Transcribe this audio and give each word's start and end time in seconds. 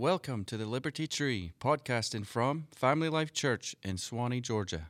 Welcome 0.00 0.46
to 0.46 0.56
the 0.56 0.64
Liberty 0.64 1.06
Tree, 1.06 1.52
podcasting 1.60 2.24
from 2.24 2.68
Family 2.74 3.10
Life 3.10 3.34
Church 3.34 3.76
in 3.82 3.96
Suwanee, 3.96 4.40
Georgia. 4.40 4.88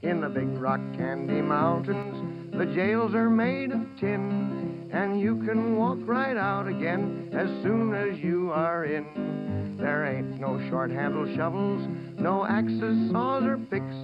In 0.00 0.20
the 0.20 0.28
big 0.28 0.46
rock 0.58 0.78
candy 0.96 1.40
mountains, 1.42 2.54
the 2.56 2.66
jails 2.66 3.16
are 3.16 3.28
made 3.28 3.72
of 3.72 3.80
tin, 3.98 4.88
and 4.92 5.20
you 5.20 5.42
can 5.44 5.76
walk 5.76 5.98
right 6.02 6.36
out 6.36 6.68
again 6.68 7.30
as 7.32 7.48
soon 7.64 7.94
as 7.94 8.20
you 8.20 8.52
are 8.52 8.84
in. 8.84 9.76
There 9.76 10.06
ain't 10.06 10.38
no 10.38 10.64
short 10.70 10.92
handled 10.92 11.34
shovels, 11.34 11.84
no 12.16 12.46
axes, 12.46 13.10
saws, 13.10 13.42
or 13.42 13.56
picks. 13.58 13.96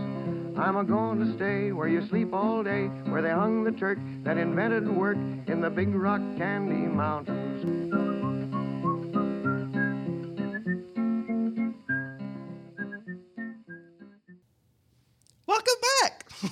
I'm 0.58 0.78
a 0.78 0.82
going 0.82 1.20
to 1.20 1.36
stay 1.36 1.70
where 1.70 1.86
you 1.86 2.04
sleep 2.08 2.34
all 2.34 2.64
day, 2.64 2.86
where 3.06 3.22
they 3.22 3.30
hung 3.30 3.62
the 3.62 3.70
Turk 3.70 4.00
that 4.24 4.36
invented 4.36 4.88
work 4.88 5.16
in 5.46 5.60
the 5.60 5.70
big 5.70 5.94
rock 5.94 6.22
candy 6.36 6.88
mountains. 6.88 7.77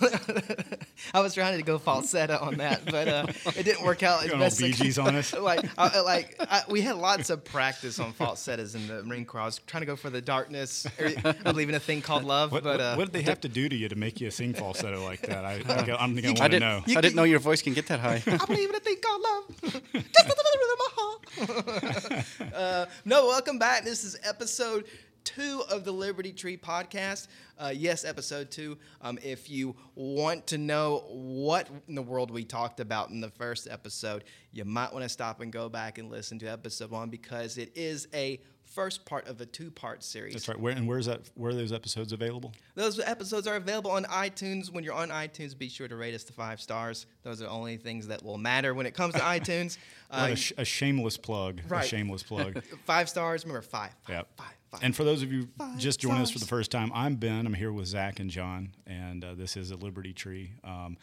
I 1.14 1.20
was 1.20 1.34
trying 1.34 1.56
to 1.56 1.62
go 1.62 1.78
falsetto 1.78 2.38
on 2.40 2.56
that, 2.56 2.84
but 2.84 3.08
uh, 3.08 3.26
it 3.56 3.64
didn't 3.64 3.84
work 3.84 4.02
out 4.02 4.22
as 4.22 4.30
Going 4.30 4.40
all 4.40 4.46
best. 4.46 4.62
I 4.62 4.66
Bee 4.68 4.72
Gees 4.72 4.98
on 4.98 5.14
us. 5.14 5.32
like, 5.38 5.64
I, 5.78 6.00
like 6.00 6.36
I, 6.40 6.62
we 6.68 6.80
had 6.80 6.96
lots 6.96 7.30
of 7.30 7.44
practice 7.44 7.98
on 7.98 8.12
falsettos 8.12 8.74
in 8.74 8.86
the 8.88 9.02
Marine 9.02 9.24
Corps. 9.24 9.40
I 9.40 9.44
was 9.46 9.60
trying 9.66 9.82
to 9.82 9.86
go 9.86 9.96
for 9.96 10.10
the 10.10 10.20
darkness. 10.20 10.86
I 10.98 11.32
believe 11.44 11.68
in 11.68 11.74
a 11.74 11.80
thing 11.80 12.02
called 12.02 12.24
love, 12.24 12.52
What, 12.52 12.64
but 12.64 12.78
what, 12.78 12.80
uh, 12.80 12.94
what 12.96 13.04
did 13.06 13.12
they 13.12 13.22
have 13.22 13.40
to 13.42 13.48
do 13.48 13.68
to 13.68 13.76
you 13.76 13.88
to 13.88 13.96
make 13.96 14.20
you 14.20 14.30
sing 14.30 14.54
falsetto 14.54 15.04
like 15.04 15.20
that? 15.22 15.44
I, 15.44 15.62
I, 15.68 15.96
I'm 16.00 16.14
thinking 16.14 16.36
I 16.36 16.38
I 16.38 16.40
want 16.40 16.52
to 16.52 16.60
didn't, 16.60 16.60
know. 16.60 16.98
I 16.98 17.00
didn't 17.00 17.16
know 17.16 17.24
your 17.24 17.38
voice 17.40 17.62
can 17.62 17.72
get 17.74 17.86
that 17.88 18.00
high. 18.00 18.22
I 18.26 18.44
believe 18.44 18.68
in 18.68 18.74
a 18.74 18.80
thing 18.80 18.96
called 19.02 19.22
love. 19.22 19.44
Just 19.62 19.74
a 19.94 20.34
little 20.36 20.44
bit 20.52 20.70
of 20.72 20.78
my 20.78 20.90
heart. 20.96 22.24
uh, 22.54 22.86
no, 23.04 23.26
welcome 23.26 23.58
back. 23.58 23.84
This 23.84 24.04
is 24.04 24.16
episode 24.24 24.84
two 25.26 25.62
of 25.68 25.84
the 25.84 25.92
Liberty 25.92 26.32
Tree 26.32 26.56
podcast. 26.56 27.26
Uh, 27.58 27.72
yes, 27.74 28.04
episode 28.04 28.50
two. 28.50 28.78
Um, 29.02 29.18
if 29.22 29.50
you 29.50 29.74
want 29.96 30.46
to 30.46 30.56
know 30.58 31.04
what 31.08 31.68
in 31.88 31.96
the 31.96 32.02
world 32.02 32.30
we 32.30 32.44
talked 32.44 32.80
about 32.80 33.10
in 33.10 33.20
the 33.20 33.30
first 33.30 33.66
episode, 33.68 34.24
you 34.52 34.64
might 34.64 34.92
want 34.92 35.02
to 35.02 35.08
stop 35.08 35.40
and 35.40 35.52
go 35.52 35.68
back 35.68 35.98
and 35.98 36.10
listen 36.10 36.38
to 36.38 36.46
episode 36.46 36.90
one 36.90 37.10
because 37.10 37.58
it 37.58 37.72
is 37.74 38.06
a 38.14 38.40
first 38.62 39.04
part 39.04 39.26
of 39.28 39.40
a 39.40 39.46
two-part 39.46 40.02
series. 40.02 40.34
That's 40.34 40.48
right. 40.48 40.58
Where 40.58 40.72
and 40.72 40.86
where's 40.86 41.06
that? 41.06 41.22
Where 41.34 41.50
are 41.50 41.54
those 41.54 41.72
episodes 41.72 42.12
available? 42.12 42.52
Those 42.74 43.00
episodes 43.00 43.46
are 43.46 43.56
available 43.56 43.90
on 43.90 44.04
iTunes. 44.04 44.72
When 44.72 44.84
you're 44.84 44.94
on 44.94 45.08
iTunes, 45.08 45.56
be 45.56 45.68
sure 45.68 45.88
to 45.88 45.96
rate 45.96 46.14
us 46.14 46.24
the 46.24 46.32
five 46.32 46.60
stars. 46.60 47.06
Those 47.22 47.40
are 47.40 47.44
the 47.44 47.50
only 47.50 47.76
things 47.78 48.06
that 48.08 48.22
will 48.24 48.38
matter 48.38 48.74
when 48.74 48.86
it 48.86 48.94
comes 48.94 49.14
to 49.14 49.20
iTunes. 49.36 49.78
Uh, 50.10 50.28
a, 50.32 50.36
sh- 50.36 50.52
a 50.58 50.64
shameless 50.64 51.16
plug. 51.16 51.62
right. 51.68 51.84
A 51.84 51.88
shameless 51.88 52.22
plug. 52.22 52.62
five 52.84 53.08
stars. 53.08 53.44
Remember 53.44 53.62
five. 53.62 53.92
Five. 54.04 54.16
Yep. 54.16 54.28
Five. 54.36 54.46
Five. 54.76 54.84
And 54.84 54.96
for 54.96 55.04
those 55.04 55.22
of 55.22 55.32
you 55.32 55.48
Five 55.58 55.78
just 55.78 56.00
joining 56.00 56.22
us 56.22 56.30
for 56.30 56.38
the 56.38 56.46
first 56.46 56.70
time, 56.70 56.90
I'm 56.94 57.16
Ben. 57.16 57.46
I'm 57.46 57.54
here 57.54 57.72
with 57.72 57.86
Zach 57.86 58.20
and 58.20 58.30
John, 58.30 58.70
and 58.86 59.24
uh, 59.24 59.34
this 59.34 59.56
is 59.56 59.70
a 59.70 59.76
Liberty 59.76 60.12
Tree. 60.12 60.52
Um, 60.64 60.96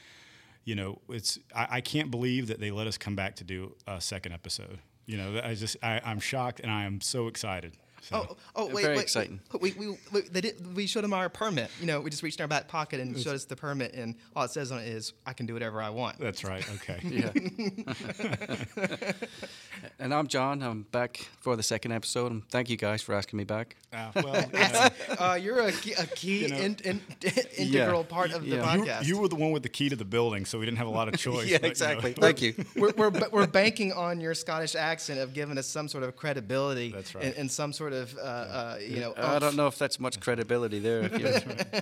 you 0.66 0.75
know, 0.75 0.99
it's 1.09 1.39
I, 1.55 1.67
I 1.71 1.81
can't 1.81 2.09
believe 2.11 2.47
that 2.47 2.59
they 2.59 2.71
let 2.71 2.88
us 2.88 2.97
come 2.97 3.16
back 3.16 3.35
to 3.38 3.44
do 3.44 3.75
a 3.88 3.99
second 3.99 4.31
episode. 4.31 4.79
You 5.05 5.17
know, 5.17 5.41
I 5.44 5.53
just 5.55 5.77
I, 5.83 5.99
I'm 6.05 6.19
shocked 6.19 6.59
and 6.61 6.71
I 6.71 6.85
am 6.85 7.01
so 7.01 7.27
excited. 7.27 7.73
So, 8.03 8.27
Oh, 8.29 8.38
oh, 8.57 8.66
wait, 8.67 8.83
Very 8.83 8.95
wait, 8.97 9.03
exciting. 9.03 9.39
We, 9.61 9.71
we, 9.77 9.97
we, 10.11 10.21
they 10.23 10.41
did, 10.41 10.75
we 10.75 10.88
showed 10.88 11.05
them 11.05 11.13
our 11.13 11.29
permit. 11.29 11.71
You 11.79 11.85
know, 11.88 12.01
we 12.01 12.09
just 12.09 12.21
reached 12.21 12.38
in 12.38 12.44
our 12.44 12.49
back 12.49 12.67
pocket 12.67 12.99
and 12.99 13.17
showed 13.17 13.35
us 13.35 13.45
the 13.45 13.55
permit, 13.55 13.94
and 13.94 14.16
all 14.35 14.44
it 14.44 14.51
says 14.51 14.73
on 14.73 14.79
it 14.79 14.89
is, 14.89 15.13
"I 15.25 15.31
can 15.31 15.45
do 15.45 15.53
whatever 15.53 15.81
I 15.81 15.89
want." 15.89 16.19
That's 16.19 16.44
right. 16.44 16.69
Okay. 16.75 16.99
yeah. 17.01 17.31
and 20.04 20.14
I'm 20.14 20.28
John. 20.28 20.62
I'm 20.62 20.82
back 20.92 21.30
for 21.40 21.56
the 21.56 21.64
second 21.64 21.94
episode. 21.94 22.30
And 22.34 22.48
thank 22.50 22.70
you 22.70 22.76
guys 22.76 23.02
for 23.02 23.16
asking 23.16 23.38
me 23.38 23.46
back. 23.46 23.78
Uh, 23.94 24.12
well, 24.16 24.44
you 24.54 24.59
know, 24.59 24.90
Uh, 25.18 25.40
you're 25.42 25.59
a 25.62 25.72
key, 25.72 25.94
a 25.94 26.06
key 26.06 26.42
You 26.42 26.48
know- 26.50 26.58
in, 26.58 26.78
in, 26.84 27.02
integral 27.58 28.04
part 28.04 28.34
of 28.34 28.42
the 28.44 28.58
Yeah. 28.58 28.75
you, 28.75 28.84
podcast. 28.84 29.06
you 29.06 29.18
were 29.18 29.30
the 29.30 29.38
one 29.38 29.52
with 29.52 29.63
the 29.63 29.69
key 29.69 29.88
to 29.88 29.96
the 29.96 30.03
building, 30.03 30.44
so 30.46 30.59
we 30.59 30.66
didn't 30.66 30.80
have 30.80 30.88
a 30.88 30.92
lot 30.92 31.08
of 31.08 31.18
choice. 31.18 31.47
yeah, 31.47 31.58
but, 31.58 31.62
you 31.62 31.68
know. 31.68 31.69
exactly. 31.69 32.13
Thank 32.13 32.42
you. 32.42 32.53
we're, 32.75 32.92
we're, 32.97 33.12
we're 33.31 33.47
banking 33.47 33.94
on 33.94 34.19
your 34.19 34.34
Scottish 34.34 34.75
accent 34.75 35.19
of 35.22 35.34
giving 35.34 35.58
us 35.58 35.68
some 35.68 35.88
sort 35.88 36.03
of 36.03 36.18
credibility 36.18 36.92
That's 36.92 37.16
right. 37.16 37.24
and, 37.24 37.36
and 37.36 37.50
some 37.52 37.72
sort 37.72 37.94
of, 37.94 38.13
uh, 38.18 38.19
uh, 38.22 38.78
you 38.86 39.00
know, 39.00 39.13
I 39.16 39.40
don't 39.40 39.56
know 39.56 39.68
if 39.68 39.78
that's 39.80 40.02
much 40.02 40.19
credibility 40.19 40.80
there. 40.80 41.03
If 41.03 41.18
you, 41.19 41.80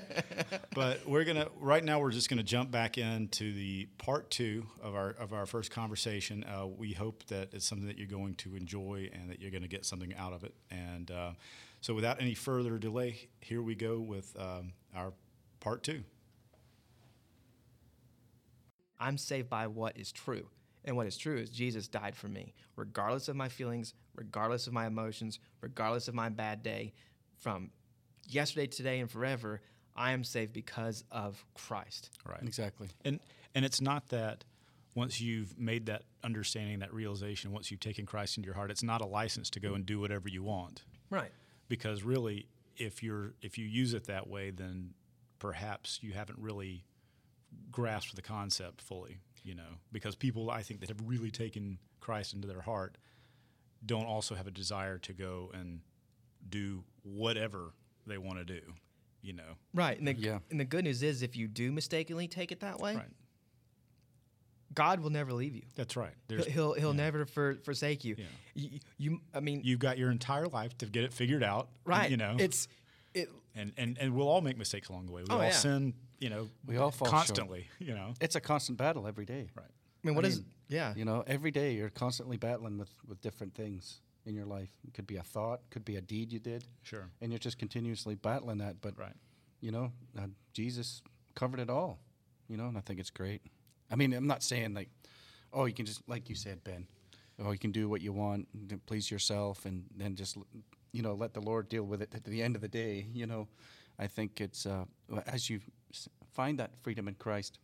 But 0.74 1.06
we're 1.06 1.26
gonna 1.26 1.48
right 1.60 1.84
now. 1.84 2.00
We're 2.00 2.12
just 2.12 2.30
gonna 2.30 2.44
jump 2.44 2.72
back 2.72 2.98
into 2.98 3.54
the 3.54 3.88
part 3.98 4.30
two 4.32 4.66
of 4.82 4.96
our 4.96 5.10
of 5.12 5.34
our 5.34 5.46
first 5.46 5.70
conversation. 5.70 6.46
Uh, 6.46 6.66
we 6.66 6.94
hope 6.94 7.26
that 7.28 7.50
it's 7.54 7.66
something 7.66 7.88
that 7.88 7.98
you're 7.98 8.08
going 8.12 8.36
to 8.36 8.56
enjoy 8.56 9.10
and 9.14 9.30
that 9.30 9.42
you're 9.42 9.52
going 9.52 9.64
to 9.64 9.70
get 9.70 9.86
something 9.86 10.14
out 10.16 10.34
of 10.34 10.44
it. 10.44 10.54
And 10.70 11.10
uh, 11.10 11.32
so, 11.80 11.94
without 11.94 12.22
any 12.22 12.34
further 12.36 12.78
delay, 12.78 13.30
here 13.40 13.62
we 13.62 13.74
go 13.74 14.00
with 14.00 14.36
um, 14.40 14.74
our 14.96 15.14
part 15.60 15.84
two. 15.84 16.04
I'm 19.00 19.18
saved 19.18 19.50
by 19.50 19.68
what 19.68 19.98
is 19.98 20.12
true. 20.12 20.48
And 20.84 20.96
what 20.96 21.08
is 21.08 21.18
true 21.18 21.38
is 21.38 21.50
Jesus 21.50 21.88
died 21.88 22.16
for 22.16 22.28
me, 22.28 22.54
regardless 22.76 23.28
of 23.28 23.36
my 23.36 23.50
feelings, 23.50 23.94
regardless 24.16 24.68
of 24.68 24.74
my 24.74 24.88
emotions, 24.88 25.40
regardless 25.62 26.08
of 26.08 26.16
my 26.16 26.30
bad 26.30 26.64
day, 26.64 26.94
from 27.38 27.70
yesterday, 28.28 28.68
today, 28.68 29.00
and 29.00 29.10
forever. 29.10 29.62
I 29.96 30.12
am 30.12 30.24
saved 30.24 30.54
because 30.54 31.04
of 31.12 31.44
Christ. 31.54 32.12
Right. 32.26 32.42
exactly. 32.44 32.90
And 33.04 33.20
and 33.54 33.66
it's 33.66 33.82
not 33.82 34.08
that 34.10 34.44
once 34.96 35.22
you've 35.22 35.58
made 35.58 35.86
that 35.86 36.04
understanding, 36.24 36.80
that 36.80 36.94
realization, 36.94 37.52
once 37.52 37.72
you've 37.72 37.80
taken 37.80 38.06
Christ 38.06 38.38
into 38.38 38.46
your 38.48 38.56
heart, 38.56 38.72
it's 38.72 38.84
not 38.84 39.02
a 39.02 39.06
license 39.06 39.50
to 39.52 39.60
go 39.60 39.74
and 39.74 39.86
do 39.86 40.00
whatever 40.00 40.28
you 40.28 40.44
want. 40.44 40.84
Right. 41.10 41.32
because 41.70 42.04
really 42.04 42.48
if 42.78 43.04
you're 43.04 43.34
if 43.42 43.58
you 43.58 43.66
use 43.66 43.94
it 43.94 44.06
that 44.08 44.28
way 44.28 44.50
then 44.50 44.94
perhaps 45.40 46.00
you 46.02 46.14
haven't 46.14 46.40
really 46.40 46.86
grasped 47.70 48.16
the 48.16 48.22
concept 48.22 48.82
fully 48.82 49.18
you 49.44 49.54
know 49.54 49.76
because 49.92 50.16
people 50.16 50.50
i 50.50 50.62
think 50.62 50.80
that 50.80 50.88
have 50.90 51.02
really 51.06 51.30
taken 51.32 51.78
christ 52.00 52.34
into 52.34 52.48
their 52.48 52.62
heart 52.62 52.98
don't 53.86 54.06
also 54.06 54.36
have 54.36 54.48
a 54.48 54.52
desire 54.52 54.98
to 54.98 55.12
go 55.14 55.50
and 55.54 55.82
do 56.50 56.84
whatever 57.04 57.74
they 58.08 58.18
want 58.18 58.38
to 58.40 58.46
do 58.46 58.62
you 59.22 59.34
know 59.34 59.56
Right. 59.74 59.98
And 60.00 60.08
the, 60.08 60.14
Yeah. 60.14 60.40
and 60.50 60.60
the 60.60 60.66
good 60.66 60.86
news 60.86 61.04
is, 61.04 61.22
if 61.22 61.36
you 61.36 61.48
do 61.48 61.72
mistakenly 61.72 62.28
take 62.28 62.52
it 62.52 62.62
that 62.62 62.80
way, 62.80 62.96
right 62.96 63.10
God 64.74 65.00
will 65.02 65.10
never 65.10 65.34
leave 65.34 65.56
you. 65.56 65.64
that's 65.76 65.96
right 65.98 66.14
He'll 66.28 66.38
there's 66.38 66.48
he'll, 66.48 66.74
he'll 66.74 66.94
never 66.94 67.26
for, 67.26 67.56
forsake 67.64 68.04
you. 68.06 68.16
Yeah. 68.18 68.26
you. 68.56 68.80
You, 68.98 69.22
I 69.34 69.40
mean, 69.40 69.62
you've 69.64 69.80
got 69.80 69.98
your 69.98 70.12
entire 70.12 70.48
life 70.48 70.78
to 70.80 70.86
get 70.86 71.04
it 71.04 71.14
figured 71.14 71.44
out 71.44 71.70
right? 71.86 72.10
you 72.10 72.18
know 72.18 72.36
it's 72.40 72.68
it. 73.14 73.30
and, 73.56 73.74
and 73.78 73.98
and 74.00 74.14
we'll 74.14 74.28
all 74.30 74.42
make 74.42 74.58
mistakes 74.58 74.90
along 74.90 75.06
the 75.08 75.12
way 75.12 75.22
we 75.24 75.28
Oh, 75.30 75.38
all 75.38 75.44
yeah. 75.44 75.50
sin 75.52 75.94
you 76.20 76.30
know 76.30 76.48
We 76.66 76.78
all 76.78 76.92
fall 76.92 77.08
short. 77.08 77.18
constantly 77.18 77.68
you 77.80 77.94
know 77.94 78.14
It's 78.22 78.36
a 78.36 78.42
constant 78.42 78.78
battle 78.78 79.08
every 79.08 79.26
day. 79.26 79.50
right 79.56 79.66
I 80.04 80.08
mean, 80.08 80.16
what 80.16 80.26
I 80.26 80.30
is? 80.30 80.38
mean, 80.38 80.46
Yeah. 80.70 80.94
You 80.96 81.06
know, 81.06 81.24
every 81.28 81.52
day 81.52 81.74
you're 81.74 81.90
constantly 81.92 82.38
battling 82.38 82.78
with, 82.80 82.90
with 83.08 83.22
different 83.22 83.54
things 83.54 84.02
in 84.26 84.34
your 84.34 84.46
life. 84.46 84.70
It 84.88 84.94
could 84.96 85.06
be 85.06 85.18
a 85.18 85.22
thought, 85.24 85.62
could 85.70 85.84
be 85.86 85.96
a 85.98 86.02
deed 86.02 86.32
you 86.34 86.40
did, 86.40 86.64
sure 86.84 87.10
and 87.22 87.32
you're 87.32 87.40
just 87.40 87.60
continuously 87.60 88.16
battling 88.16 88.60
that. 88.60 88.82
But 88.82 88.98
right 88.98 89.16
you 89.60 89.72
know, 89.72 89.92
uh, 90.18 90.28
Jesus 90.54 91.04
covered 91.36 91.60
it 91.60 91.70
all. 91.70 92.00
You 92.48 92.58
know, 92.58 92.68
and 92.68 92.78
I 92.78 92.82
think 92.82 93.00
it's 93.00 93.12
great. 93.12 93.42
I 93.92 93.96
mean, 93.96 94.14
I'm 94.14 94.28
not 94.28 94.44
saying 94.44 94.74
like, 94.74 94.90
oh, 95.54 95.66
you 95.66 95.74
can 95.74 95.86
just 95.86 96.08
like 96.08 96.30
you 96.30 96.36
said, 96.36 96.64
Ben. 96.64 96.88
Oh, 97.44 97.52
you 97.52 97.58
can 97.58 97.72
do 97.72 97.90
what 97.90 98.02
you 98.02 98.14
want, 98.14 98.48
please 98.86 99.10
yourself, 99.10 99.66
and 99.66 99.86
then 99.96 100.16
just 100.16 100.38
you 100.92 101.02
know 101.02 101.14
let 101.14 101.34
the 101.34 101.42
Lord 101.42 101.70
deal 101.70 101.84
with 101.84 102.02
it 102.02 102.14
at 102.14 102.24
the 102.24 102.42
end 102.42 102.56
of 102.56 102.62
the 102.62 102.68
day. 102.68 103.08
You 103.14 103.26
know, 103.26 103.48
I 104.00 104.08
think 104.08 104.40
it's 104.42 104.66
uh, 104.66 104.86
as 105.28 105.50
you 105.50 105.60
find 106.34 106.60
that 106.60 106.72
freedom 106.82 107.08
in 107.08 107.16
Christ. 107.16 107.60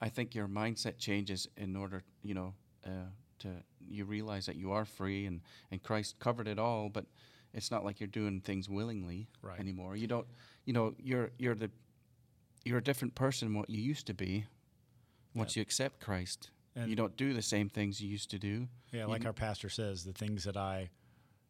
I 0.00 0.08
think 0.08 0.34
your 0.34 0.48
mindset 0.48 0.98
changes 0.98 1.46
in 1.56 1.76
order, 1.76 2.02
you 2.24 2.34
know, 2.34 2.54
uh, 2.84 3.06
to 3.38 3.48
you 3.78 4.04
realize 4.04 4.46
that 4.46 4.56
you 4.56 4.72
are 4.72 4.84
free 4.84 5.26
and 5.26 5.40
and 5.70 5.80
Christ 5.82 6.18
covered 6.18 6.48
it 6.48 6.58
all, 6.58 6.88
but 6.88 7.06
it's 7.54 7.70
not 7.70 7.84
like 7.84 8.00
you're 8.00 8.08
doing 8.08 8.40
things 8.40 8.68
willingly 8.68 9.28
Right. 9.42 9.60
anymore. 9.60 9.94
You 9.96 10.08
don't, 10.08 10.26
you 10.64 10.72
know, 10.72 10.94
you're 10.98 11.30
you're 11.38 11.54
the 11.54 11.70
you're 12.64 12.78
a 12.78 12.82
different 12.82 13.14
person 13.14 13.48
than 13.48 13.58
what 13.58 13.70
you 13.70 13.80
used 13.80 14.06
to 14.06 14.14
be. 14.14 14.46
Once 15.34 15.56
you 15.56 15.62
accept 15.62 16.00
Christ, 16.00 16.50
you 16.86 16.94
don't 16.96 17.16
do 17.16 17.32
the 17.32 17.42
same 17.42 17.68
things 17.68 18.00
you 18.00 18.08
used 18.08 18.30
to 18.30 18.38
do. 18.38 18.68
Yeah, 18.92 19.06
like 19.06 19.22
n- 19.22 19.26
our 19.26 19.32
pastor 19.32 19.68
says, 19.68 20.04
the 20.04 20.12
things 20.12 20.44
that 20.44 20.56
I 20.56 20.90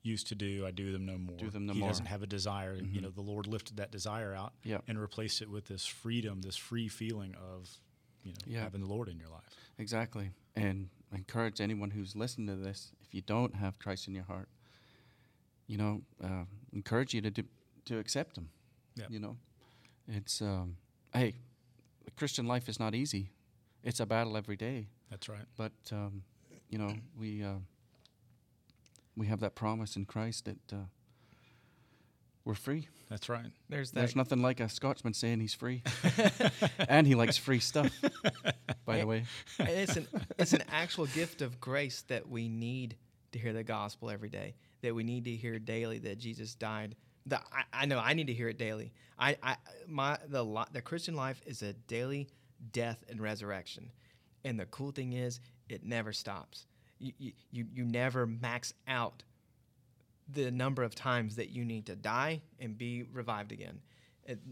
used 0.04 0.26
to 0.28 0.34
do, 0.34 0.66
I 0.66 0.70
do 0.72 0.92
them 0.92 1.06
no 1.06 1.16
more. 1.18 1.36
Do 1.36 1.48
them 1.50 1.66
no 1.66 1.72
he 1.74 1.78
more. 1.80 1.88
doesn't 1.88 2.06
have 2.06 2.22
a 2.22 2.26
desire. 2.26 2.74
You 2.74 2.82
Mhm. 2.82 3.02
know, 3.02 3.10
the 3.10 3.20
Lord 3.20 3.46
lifted 3.46 3.76
that 3.76 3.90
desire 3.92 4.34
out 4.34 4.52
Yeah. 4.64 4.80
and 4.88 4.98
replaced 5.00 5.42
it 5.42 5.48
with 5.50 5.66
this 5.66 5.86
freedom, 5.86 6.42
this 6.42 6.56
free 6.56 6.88
feeling 6.88 7.34
of, 7.36 7.78
you 8.24 8.32
know, 8.32 8.38
Yeah. 8.46 8.62
having 8.62 8.80
the 8.80 8.88
Lord 8.88 9.08
in 9.08 9.18
your 9.18 9.28
life. 9.28 9.56
Exactly. 9.78 10.32
And 10.56 10.90
I 11.12 11.16
encourage 11.16 11.60
anyone 11.60 11.92
who's 11.92 12.16
listening 12.16 12.48
to 12.48 12.56
this, 12.56 12.92
if 13.02 13.14
you 13.14 13.22
don't 13.22 13.54
have 13.54 13.78
Christ 13.78 14.08
in 14.08 14.14
your 14.14 14.24
heart, 14.24 14.48
you 15.68 15.76
know, 15.78 16.02
uh, 16.20 16.44
encourage 16.72 17.14
you 17.14 17.20
to 17.22 17.30
do, 17.30 17.44
to 17.84 17.98
accept 17.98 18.36
Him. 18.36 18.50
Yeah. 18.96 19.06
You 19.08 19.20
know, 19.20 19.36
it's 20.08 20.42
um, 20.42 20.76
hey, 21.14 21.36
the 22.04 22.10
Christian 22.12 22.46
life 22.46 22.68
is 22.68 22.78
not 22.80 22.94
easy. 22.94 23.30
It's 23.84 24.00
a 24.00 24.06
battle 24.06 24.36
every 24.36 24.56
day. 24.56 24.86
That's 25.10 25.28
right. 25.28 25.44
But 25.56 25.72
um, 25.90 26.22
you 26.68 26.78
know, 26.78 26.94
we 27.18 27.42
uh, 27.42 27.56
we 29.16 29.26
have 29.26 29.40
that 29.40 29.54
promise 29.54 29.96
in 29.96 30.04
Christ 30.04 30.46
that 30.46 30.72
uh, 30.72 30.84
we're 32.44 32.54
free. 32.54 32.88
That's 33.08 33.28
right. 33.28 33.52
There's 33.68 33.90
that. 33.90 34.00
There's 34.00 34.16
nothing 34.16 34.40
like 34.40 34.60
a 34.60 34.68
Scotsman 34.68 35.14
saying 35.14 35.40
he's 35.40 35.54
free, 35.54 35.82
and 36.88 37.06
he 37.06 37.14
likes 37.14 37.36
free 37.36 37.60
stuff. 37.60 37.90
By 38.84 39.00
the 39.00 39.06
way, 39.06 39.24
and 39.58 39.68
it's 39.68 39.96
an 39.96 40.08
it's 40.38 40.52
an 40.52 40.62
actual 40.70 41.06
gift 41.06 41.42
of 41.42 41.60
grace 41.60 42.02
that 42.08 42.28
we 42.28 42.48
need 42.48 42.96
to 43.32 43.38
hear 43.38 43.52
the 43.52 43.64
gospel 43.64 44.10
every 44.10 44.30
day. 44.30 44.54
That 44.82 44.94
we 44.94 45.04
need 45.04 45.24
to 45.26 45.32
hear 45.32 45.58
daily 45.58 45.98
that 45.98 46.18
Jesus 46.18 46.54
died. 46.54 46.96
That 47.26 47.44
I, 47.52 47.82
I 47.82 47.86
know 47.86 47.98
I 47.98 48.14
need 48.14 48.28
to 48.28 48.32
hear 48.32 48.48
it 48.48 48.58
daily. 48.58 48.92
I, 49.18 49.36
I 49.42 49.56
my 49.86 50.18
the 50.26 50.44
li- 50.44 50.64
the 50.72 50.82
Christian 50.82 51.14
life 51.14 51.40
is 51.46 51.62
a 51.62 51.72
daily 51.72 52.28
death 52.70 53.04
and 53.08 53.20
resurrection, 53.20 53.90
and 54.44 54.58
the 54.58 54.66
cool 54.66 54.92
thing 54.92 55.12
is 55.12 55.40
it 55.68 55.84
never 55.84 56.12
stops. 56.12 56.66
You 56.98 57.12
you 57.50 57.66
you, 57.72 57.84
never 57.84 58.26
max 58.26 58.74
out 58.86 59.24
the 60.28 60.50
number 60.50 60.82
of 60.82 60.94
times 60.94 61.36
that 61.36 61.50
you 61.50 61.64
need 61.64 61.86
to 61.86 61.96
die 61.96 62.42
and 62.60 62.78
be 62.78 63.04
revived 63.12 63.50
again. 63.50 63.80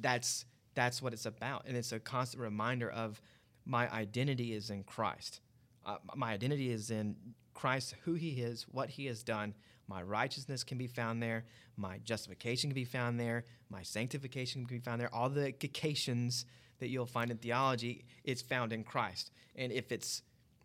That's 0.01 0.45
that's 0.75 1.01
what 1.01 1.12
it's 1.12 1.27
about, 1.27 1.65
and 1.67 1.77
it's 1.77 1.93
a 1.93 2.01
constant 2.01 2.43
reminder 2.43 2.91
of 2.91 3.21
my 3.65 3.91
identity 3.93 4.53
is 4.53 4.71
in 4.71 4.83
Christ. 4.83 5.41
Uh, 5.87 5.97
my 6.17 6.33
identity 6.33 6.71
is 6.71 6.91
in 6.91 7.17
Christ, 7.55 7.95
who 8.05 8.15
He 8.15 8.41
is, 8.41 8.67
what 8.71 8.91
He 8.91 9.06
has 9.06 9.23
done. 9.23 9.55
My 9.87 10.03
righteousness 10.03 10.63
can 10.65 10.79
be 10.79 10.87
found 10.87 11.23
there. 11.23 11.45
My 11.77 11.99
justification 11.99 12.71
can 12.71 12.75
be 12.75 12.85
found 12.85 13.19
there. 13.19 13.45
My 13.71 13.83
sanctification 13.83 14.67
can 14.67 14.77
be 14.77 14.83
found 14.83 15.01
there. 15.01 15.13
All 15.15 15.29
the 15.29 15.47
occasions 15.47 16.47
that 16.81 16.88
you'll 16.88 17.06
find 17.06 17.31
in 17.31 17.38
theology, 17.38 18.05
it's 18.25 18.43
found 18.43 18.73
in 18.73 18.85
Christ. 18.85 19.31
And 19.56 19.73
if 19.73 19.93
it's 19.93 20.23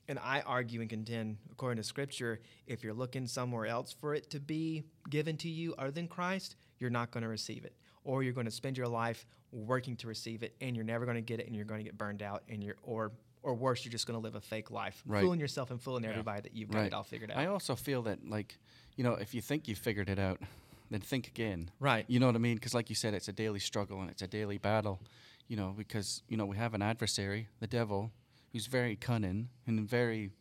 and 0.08 0.20
I 0.20 0.42
argue 0.42 0.82
and 0.82 0.90
contend, 0.90 1.38
according 1.52 1.78
to 1.78 1.84
Scripture, 1.84 2.40
if 2.68 2.84
you're 2.84 2.94
looking 2.94 3.26
somewhere 3.26 3.66
else 3.66 3.92
for 3.92 4.14
it 4.14 4.30
to 4.32 4.40
be 4.40 4.84
given 5.10 5.36
to 5.38 5.50
you 5.50 5.74
other 5.80 5.92
than 5.92 6.08
Christ, 6.08 6.56
you're 6.78 6.92
not 6.92 7.10
going 7.12 7.24
to 7.24 7.28
receive 7.28 7.66
it. 7.66 7.76
Or 8.04 8.22
you're 8.22 8.34
going 8.34 8.46
to 8.46 8.52
spend 8.52 8.78
your 8.78 8.88
life 8.88 9.26
working 9.52 9.96
to 9.98 10.08
receive 10.08 10.44
it, 10.44 10.56
and 10.62 10.76
you're 10.76 10.86
never 10.86 11.06
going 11.06 11.16
to 11.16 11.22
get 11.22 11.40
it, 11.40 11.48
and 11.48 11.56
you're 11.56 11.66
going 11.66 11.80
to 11.80 11.84
get 11.84 11.98
burned 11.98 12.22
out, 12.22 12.44
and 12.50 12.64
you're 12.64 12.76
or 12.84 13.14
or 13.42 13.54
worse, 13.54 13.86
you're 13.86 13.92
just 13.92 14.08
going 14.08 14.20
to 14.20 14.24
live 14.24 14.34
a 14.34 14.42
fake 14.42 14.72
life, 14.72 15.04
Right. 15.06 15.22
fooling 15.22 15.40
yourself 15.40 15.70
and 15.70 15.80
fooling 15.80 16.04
everybody 16.04 16.42
that 16.42 16.56
you've 16.56 16.72
got 16.72 16.80
right. 16.80 16.88
it 16.88 16.94
all 16.96 17.04
figured 17.04 17.30
out. 17.30 17.38
I 17.38 17.46
also 17.46 17.76
feel 17.76 18.02
that 18.04 18.28
like, 18.28 18.58
you 18.96 19.04
know, 19.04 19.14
if 19.14 19.36
you 19.36 19.42
think 19.42 19.68
you 19.68 19.76
figured 19.76 20.10
it 20.10 20.18
out, 20.18 20.42
then 20.90 21.00
think 21.00 21.28
again. 21.28 21.70
Right. 21.80 22.06
You 22.08 22.20
know 22.20 22.26
what 22.26 22.36
I 22.36 22.40
mean? 22.40 22.56
Because 22.56 22.74
like 22.74 22.90
you 22.90 22.96
said, 22.96 23.14
it's 23.14 23.28
a 23.28 23.34
daily 23.34 23.60
struggle 23.60 24.02
and 24.02 24.10
it's 24.10 24.24
a 24.24 24.28
daily 24.28 24.58
battle. 24.58 25.00
You 25.48 25.58
know, 25.58 25.74
because 25.78 26.24
you 26.28 26.38
know 26.38 26.46
we 26.46 26.58
have 26.58 26.74
an 26.74 26.82
adversary, 26.82 27.48
the 27.60 27.68
devil, 27.68 28.12
who's 28.52 28.66
very 28.68 28.96
cunning 28.96 29.50
and 29.68 29.88
very 29.88 30.32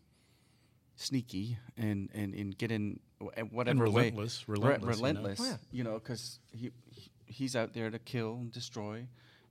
sneaky 0.97 1.59
and 1.77 2.09
and 2.15 2.35
in 2.35 2.51
getting 2.51 3.01
wh- 3.21 3.53
whatever 3.53 3.85
way- 3.91 4.05
relentless, 4.11 4.49
Re- 4.49 4.59
relentless, 4.59 4.97
you 4.97 5.03
know? 5.03 5.09
relentless. 5.09 5.41
Oh, 5.41 5.45
yeah. 5.45 5.57
You 5.73 5.85
know, 5.85 5.95
because 5.95 6.39
he, 6.53 6.71
he 6.91 7.11
he's 7.27 7.57
out 7.57 7.75
there 7.75 7.91
to 7.91 7.99
kill 7.99 8.35
and 8.35 8.53
destroy, 8.53 9.07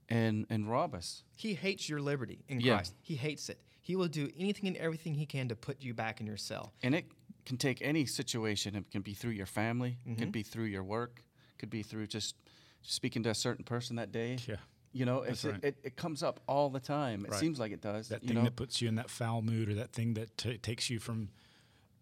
and 0.08 0.46
and 0.50 0.68
rob 0.70 0.94
us. 0.94 1.22
he 1.34 1.54
hates 1.54 1.88
your 1.88 2.00
liberty 2.00 2.44
in 2.48 2.60
Yeah. 2.60 2.76
Christ. 2.76 2.94
He 3.02 3.14
hates 3.14 3.48
it. 3.48 3.60
He 3.80 3.96
will 3.96 4.08
do 4.08 4.30
anything 4.38 4.66
and 4.68 4.76
everything 4.78 5.14
he 5.14 5.26
can 5.26 5.48
to 5.48 5.54
put 5.56 5.82
you 5.82 5.92
back 5.92 6.18
in 6.20 6.26
your 6.26 6.38
cell. 6.38 6.72
And 6.82 6.94
it 6.94 7.04
can 7.44 7.58
take 7.58 7.82
any 7.82 8.06
situation. 8.06 8.74
It 8.74 8.90
can 8.90 9.02
be 9.02 9.12
through 9.12 9.32
your 9.32 9.46
family, 9.46 9.98
Mm-hmm. 10.08 10.18
could 10.18 10.32
be 10.32 10.42
through 10.42 10.64
your 10.64 10.82
work, 10.82 11.22
could 11.58 11.68
be 11.68 11.82
through 11.82 12.06
just 12.06 12.34
speaking 12.80 13.22
to 13.24 13.30
a 13.30 13.34
certain 13.34 13.64
person 13.64 13.96
that 13.96 14.10
day. 14.10 14.38
Yeah. 14.48 14.56
You 14.94 15.04
know, 15.04 15.22
it's, 15.22 15.44
right. 15.44 15.56
it, 15.56 15.64
it, 15.64 15.76
it 15.82 15.96
comes 15.96 16.22
up 16.22 16.38
all 16.46 16.70
the 16.70 16.78
time. 16.80 17.24
It 17.24 17.32
Right. 17.32 17.40
seems 17.40 17.58
like 17.58 17.72
it 17.72 17.80
does. 17.82 18.08
That 18.08 18.22
you 18.22 18.28
thing 18.28 18.36
know? 18.38 18.44
that 18.44 18.54
puts 18.56 18.80
you 18.80 18.88
in 18.88 18.94
that 18.94 19.10
foul 19.10 19.42
mood, 19.42 19.68
or 19.68 19.74
that 19.74 19.92
thing 19.92 20.14
that 20.14 20.38
t- 20.38 20.56
takes 20.56 20.88
you 20.88 21.00
from 21.00 21.30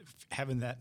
f- 0.00 0.26
having 0.32 0.60
that, 0.60 0.78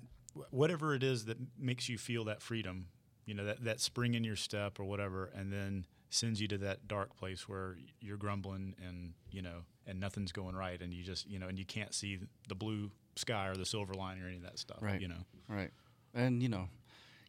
whatever 0.50 0.94
it 0.94 1.04
is 1.04 1.26
that 1.26 1.38
makes 1.58 1.88
you 1.90 1.98
feel 1.98 2.26
that 2.26 2.42
freedom, 2.42 2.88
you 3.26 3.34
know, 3.34 3.46
that, 3.46 3.64
that 3.64 3.80
spring 3.80 4.14
in 4.14 4.24
your 4.26 4.36
step 4.36 4.78
or 4.78 4.84
whatever, 4.84 5.32
and 5.34 5.54
then 5.54 5.86
sends 6.10 6.42
you 6.42 6.48
to 6.50 6.58
that 6.58 6.86
dark 6.88 7.16
place 7.16 7.48
where 7.48 7.78
you're 8.02 8.18
grumbling 8.18 8.76
and, 8.86 9.14
you 9.32 9.42
know, 9.42 9.60
and 9.88 9.98
nothing's 9.98 10.34
going 10.34 10.54
right. 10.56 10.82
And 10.82 10.94
you 10.94 11.04
just, 11.06 11.26
you 11.30 11.40
know, 11.40 11.48
and 11.48 11.58
you 11.58 11.64
can't 11.66 11.94
see 11.94 12.20
the 12.50 12.56
blue 12.56 12.92
sky 13.16 13.48
or 13.48 13.56
the 13.56 13.66
silver 13.66 13.94
line 13.94 14.22
or 14.22 14.28
any 14.28 14.36
of 14.36 14.44
that 14.44 14.60
stuff, 14.60 14.80
Right. 14.82 15.00
you 15.00 15.08
know. 15.08 15.24
Right. 15.48 15.72
And, 16.14 16.44
you 16.44 16.50
know, 16.50 16.68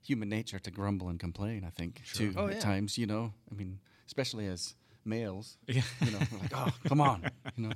human 0.04 0.28
nature 0.28 0.58
to 0.58 0.70
grumble 0.72 1.08
and 1.08 1.20
complain, 1.20 1.62
I 1.64 1.70
think, 1.70 2.02
too, 2.12 2.34
Oh, 2.36 2.48
at 2.48 2.54
yeah. 2.54 2.58
times, 2.58 2.98
you 2.98 3.06
know. 3.06 3.32
I 3.48 3.54
mean, 3.54 3.78
especially 4.12 4.46
as 4.46 4.74
males, 5.06 5.56
Yeah. 5.66 5.80
you 6.04 6.10
know, 6.10 6.18
we're 6.30 6.38
like, 6.40 6.52
oh, 6.54 6.68
come 6.86 7.00
on. 7.00 7.30
You 7.56 7.68
know, 7.68 7.72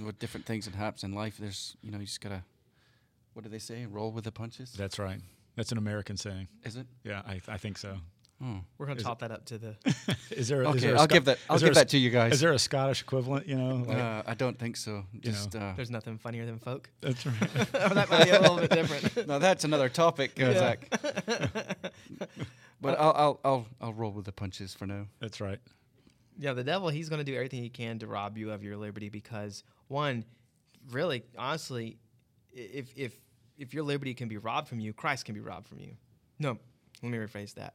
with 0.06 0.18
different 0.18 0.46
things 0.46 0.64
that 0.64 0.74
happens 0.74 1.04
in 1.04 1.12
life, 1.12 1.36
there's, 1.38 1.76
you 1.82 1.90
know, 1.92 1.98
you 1.98 2.06
just 2.06 2.22
got 2.22 2.30
to, 2.30 2.42
what 3.34 3.42
do 3.42 3.50
they 3.50 3.58
say? 3.58 3.84
Roll 3.84 4.10
with 4.12 4.24
the 4.24 4.32
punches? 4.32 4.72
That's 4.72 4.98
right. 4.98 5.20
That's 5.56 5.70
an 5.70 5.76
American 5.78 6.16
saying. 6.16 6.48
Is 6.64 6.76
it? 6.76 6.86
Yeah, 7.04 7.20
I, 7.26 7.40
I 7.48 7.58
think 7.58 7.76
so. 7.76 7.98
Oh. 8.42 8.60
We're 8.78 8.86
going 8.86 8.96
to 8.96 9.02
Is 9.02 9.06
top 9.06 9.20
that 9.20 9.30
up 9.30 9.44
to 9.46 9.58
the. 9.58 9.76
Is 10.32 10.48
there? 10.48 10.62
is 10.62 10.68
Okay, 10.68 10.78
there 10.80 10.94
a 10.94 10.98
I'll 10.98 11.04
Sco- 11.04 11.14
give 11.14 11.24
that- 11.26 11.38
I'll 11.48 11.58
give 11.60 11.68
a 11.68 11.74
that 11.74 11.90
to 11.90 11.98
you 11.98 12.10
guys. 12.10 12.32
Is 12.32 12.40
there 12.40 12.50
a 12.52 12.58
Scottish 12.58 13.02
equivalent? 13.02 13.46
You 13.46 13.54
know, 13.56 13.84
like, 13.86 13.98
Uh, 13.98 14.22
I 14.26 14.34
don't 14.34 14.58
think 14.58 14.76
so. 14.76 15.04
Just, 15.20 15.54
uh, 15.54 15.74
There's 15.76 15.90
nothing 15.90 16.18
funnier 16.18 16.44
than 16.46 16.58
folk. 16.58 16.88
that's 17.02 17.24
right. 17.24 17.40
or 17.74 17.94
that 17.94 18.10
might 18.10 18.24
be 18.24 18.30
a 18.30 18.40
little 18.40 18.56
bit 18.56 18.70
different. 18.70 19.28
no, 19.28 19.38
that's 19.38 19.62
another 19.64 19.88
topic, 19.88 20.32
uh, 20.42 20.46
Yeah. 20.46 20.58
Zach. 20.58 21.92
But 22.82 22.98
oh. 22.98 23.02
I'll, 23.02 23.14
I'll, 23.14 23.40
I'll, 23.44 23.66
I'll 23.80 23.92
roll 23.94 24.12
with 24.12 24.26
the 24.26 24.32
punches 24.32 24.74
for 24.74 24.86
now. 24.86 25.06
That's 25.20 25.40
right. 25.40 25.60
Yeah, 26.38 26.52
the 26.52 26.64
devil, 26.64 26.88
he's 26.88 27.08
going 27.08 27.20
to 27.20 27.24
do 27.24 27.34
everything 27.34 27.62
he 27.62 27.70
can 27.70 27.98
to 28.00 28.06
rob 28.06 28.36
you 28.36 28.50
of 28.50 28.64
your 28.64 28.76
liberty 28.76 29.08
because, 29.08 29.62
one, 29.88 30.24
really, 30.90 31.22
honestly, 31.38 31.98
if, 32.52 32.92
if, 32.96 33.14
if 33.56 33.72
your 33.72 33.84
liberty 33.84 34.14
can 34.14 34.28
be 34.28 34.36
robbed 34.36 34.66
from 34.66 34.80
you, 34.80 34.92
Christ 34.92 35.24
can 35.24 35.34
be 35.34 35.40
robbed 35.40 35.68
from 35.68 35.78
you. 35.78 35.92
No, 36.38 36.58
let 37.02 37.12
me 37.12 37.18
rephrase 37.18 37.54
that. 37.54 37.74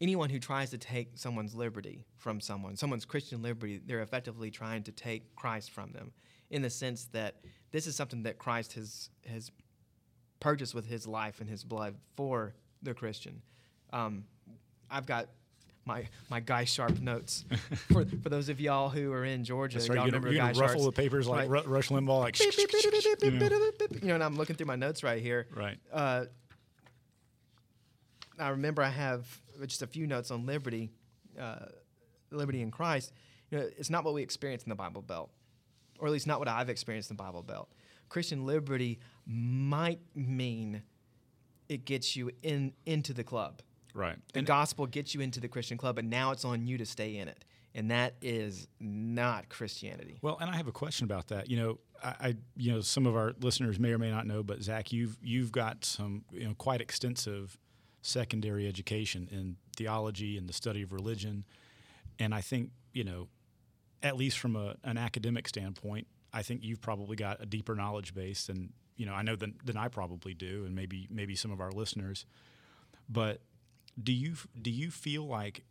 Anyone 0.00 0.30
who 0.30 0.40
tries 0.40 0.70
to 0.70 0.78
take 0.78 1.12
someone's 1.14 1.54
liberty 1.54 2.06
from 2.16 2.40
someone, 2.40 2.74
someone's 2.76 3.04
Christian 3.04 3.40
liberty, 3.40 3.80
they're 3.86 4.02
effectively 4.02 4.50
trying 4.50 4.82
to 4.84 4.92
take 4.92 5.36
Christ 5.36 5.70
from 5.70 5.92
them 5.92 6.10
in 6.50 6.62
the 6.62 6.70
sense 6.70 7.04
that 7.12 7.36
this 7.70 7.86
is 7.86 7.94
something 7.94 8.24
that 8.24 8.38
Christ 8.38 8.72
has, 8.72 9.10
has 9.30 9.52
purchased 10.40 10.74
with 10.74 10.86
his 10.86 11.06
life 11.06 11.40
and 11.40 11.48
his 11.48 11.62
blood 11.62 11.94
for 12.16 12.54
the 12.82 12.94
Christian. 12.94 13.42
Um, 13.92 14.24
I've 14.90 15.06
got 15.06 15.28
my 15.84 16.06
my 16.30 16.40
guy 16.40 16.64
sharp 16.64 17.00
notes 17.00 17.44
for 17.92 18.04
for 18.04 18.28
those 18.28 18.48
of 18.48 18.60
y'all 18.60 18.88
who 18.88 19.12
are 19.12 19.24
in 19.24 19.44
Georgia. 19.44 19.78
That's 19.78 19.88
y'all 19.88 19.96
right. 19.96 20.06
You're 20.06 20.20
remember 20.20 20.32
guy 20.34 20.48
ruffle 20.48 20.66
sharps, 20.68 20.84
the 20.84 20.92
papers 20.92 21.26
like 21.26 21.48
right? 21.50 21.66
Rush 21.66 21.88
Limbaugh, 21.88 22.20
like 22.20 22.38
Beep, 22.38 22.56
beep, 22.56 22.70
beep, 22.70 22.82
beep, 22.92 23.20
beep, 23.20 23.22
you 23.22 23.48
know. 23.48 23.70
You 24.00 24.08
know, 24.08 24.14
and 24.14 24.24
I'm 24.24 24.36
looking 24.36 24.56
through 24.56 24.66
my 24.66 24.76
notes 24.76 25.02
right 25.02 25.20
here. 25.20 25.46
right. 25.54 25.78
Uh, 25.92 26.24
I 28.38 28.48
remember 28.50 28.82
I 28.82 28.88
have 28.88 29.26
just 29.66 29.82
a 29.82 29.86
few 29.86 30.06
notes 30.06 30.30
on 30.30 30.46
liberty, 30.46 30.90
uh, 31.38 31.66
liberty 32.30 32.62
in 32.62 32.70
Christ. 32.70 33.12
You 33.50 33.58
know, 33.58 33.68
it's 33.78 33.90
not 33.90 34.04
what 34.04 34.14
we 34.14 34.22
experience 34.22 34.62
in 34.64 34.70
the 34.70 34.74
Bible 34.74 35.02
Belt, 35.02 35.30
or 35.98 36.06
at 36.06 36.12
least 36.12 36.26
not 36.26 36.38
what 36.38 36.48
I've 36.48 36.68
experienced 36.70 37.10
in 37.10 37.16
the 37.16 37.22
Bible 37.22 37.42
Belt. 37.42 37.68
Christian 38.08 38.46
liberty 38.46 38.98
might 39.26 40.00
mean 40.14 40.82
it 41.68 41.84
gets 41.84 42.16
you 42.16 42.30
in 42.42 42.72
into 42.86 43.12
the 43.12 43.24
club. 43.24 43.60
Right. 43.94 44.16
The 44.32 44.40
And 44.40 44.46
gospel 44.46 44.86
gets 44.86 45.14
you 45.14 45.20
into 45.20 45.40
the 45.40 45.48
Christian 45.48 45.78
club, 45.78 45.98
and 45.98 46.08
now 46.10 46.30
it's 46.30 46.44
on 46.44 46.66
you 46.66 46.78
to 46.78 46.86
stay 46.86 47.16
in 47.16 47.28
it. 47.28 47.44
And 47.74 47.90
that 47.90 48.14
is 48.20 48.68
not 48.80 49.48
Christianity. 49.48 50.18
well, 50.20 50.36
and 50.40 50.50
I 50.50 50.56
have 50.56 50.66
a 50.66 50.72
question 50.72 51.04
about 51.04 51.28
that. 51.28 51.48
You 51.48 51.56
know, 51.56 51.78
I, 52.04 52.08
I, 52.20 52.34
you 52.56 52.70
know, 52.70 52.80
some 52.82 53.06
of 53.06 53.16
our 53.16 53.32
listeners 53.40 53.78
may 53.78 53.92
or 53.92 53.98
may 53.98 54.10
not 54.10 54.26
know, 54.26 54.42
but 54.42 54.62
Zach, 54.62 54.92
you've 54.92 55.16
you've 55.22 55.52
got 55.52 55.84
some, 55.84 56.24
you 56.30 56.46
know, 56.46 56.54
quite 56.54 56.82
extensive 56.82 57.58
secondary 58.02 58.68
education 58.68 59.28
in 59.30 59.56
theology 59.74 60.36
and 60.36 60.48
the 60.48 60.52
study 60.52 60.82
of 60.82 60.92
religion, 60.92 61.44
and 62.18 62.34
I 62.34 62.42
think, 62.42 62.70
you 62.92 63.04
know, 63.04 63.28
at 64.02 64.16
least 64.16 64.38
from 64.38 64.54
a, 64.54 64.76
an 64.84 64.98
academic 64.98 65.48
standpoint, 65.48 66.06
I 66.32 66.42
think 66.42 66.62
you've 66.64 66.80
probably 66.80 67.16
got 67.16 67.42
a 67.42 67.46
deeper 67.46 67.74
knowledge 67.74 68.14
base 68.14 68.46
than 68.46 68.72
you 68.96 69.06
know 69.06 69.14
I 69.14 69.22
know 69.22 69.36
than, 69.36 69.54
than 69.64 69.76
I 69.76 69.88
probably 69.88 70.34
do, 70.34 70.64
and 70.66 70.74
maybe 70.74 71.08
maybe 71.10 71.34
some 71.36 71.50
of 71.50 71.60
our 71.60 71.70
listeners. 71.70 72.26
But 73.08 73.40
do 74.00 74.12
you 74.12 74.34
do 74.60 74.70
you 74.70 74.90
feel 74.90 75.26
like 75.26 75.64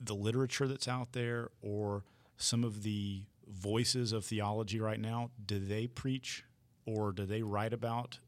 the 0.00 0.14
literature 0.14 0.68
that's 0.68 0.88
out 0.88 1.12
there, 1.12 1.50
or 1.62 2.04
some 2.36 2.64
of 2.64 2.82
the 2.82 3.22
voices 3.48 4.12
of 4.12 4.24
theology 4.24 4.80
right 4.80 5.00
now, 5.00 5.30
do 5.44 5.58
they 5.58 5.86
preach 5.86 6.44
or 6.86 7.12
do 7.12 7.26
they 7.26 7.42
write 7.42 7.72
about 7.72 8.18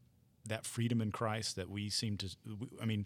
that 0.45 0.65
freedom 0.65 1.01
in 1.01 1.11
Christ 1.11 1.55
that 1.55 1.69
we 1.69 1.89
seem 1.89 2.17
to? 2.17 2.29
I 2.81 2.85
mean, 2.85 3.05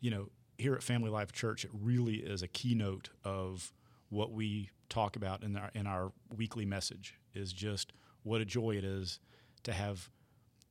you 0.00 0.10
know, 0.10 0.28
here 0.56 0.74
at 0.74 0.82
Family 0.82 1.10
Life 1.10 1.32
Church, 1.32 1.64
it 1.64 1.70
really 1.72 2.16
is 2.16 2.42
a 2.42 2.48
keynote 2.48 3.10
of 3.24 3.72
what 4.10 4.32
we 4.32 4.70
talk 4.88 5.16
about 5.16 5.42
in 5.42 5.56
our 5.56 5.70
in 5.74 5.86
our 5.86 6.12
weekly 6.34 6.64
message. 6.64 7.18
Is 7.34 7.52
just 7.52 7.92
what 8.22 8.40
a 8.40 8.44
joy 8.44 8.72
it 8.72 8.84
is 8.84 9.20
to 9.64 9.72
have 9.72 10.10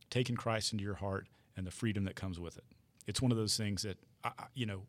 taken 0.10 0.36
Christ 0.36 0.72
into 0.72 0.84
your 0.84 0.96
heart 0.96 1.28
and 1.56 1.66
the 1.68 1.72
freedom 1.72 2.06
that 2.06 2.16
comes 2.16 2.40
with 2.40 2.58
it. 2.58 2.64
It's 3.06 3.22
one 3.22 3.32
of 3.32 3.38
those 3.38 3.58
things 3.58 3.84
that 3.84 3.98
I, 4.38 4.46
you 4.54 4.66
know, 4.66 4.84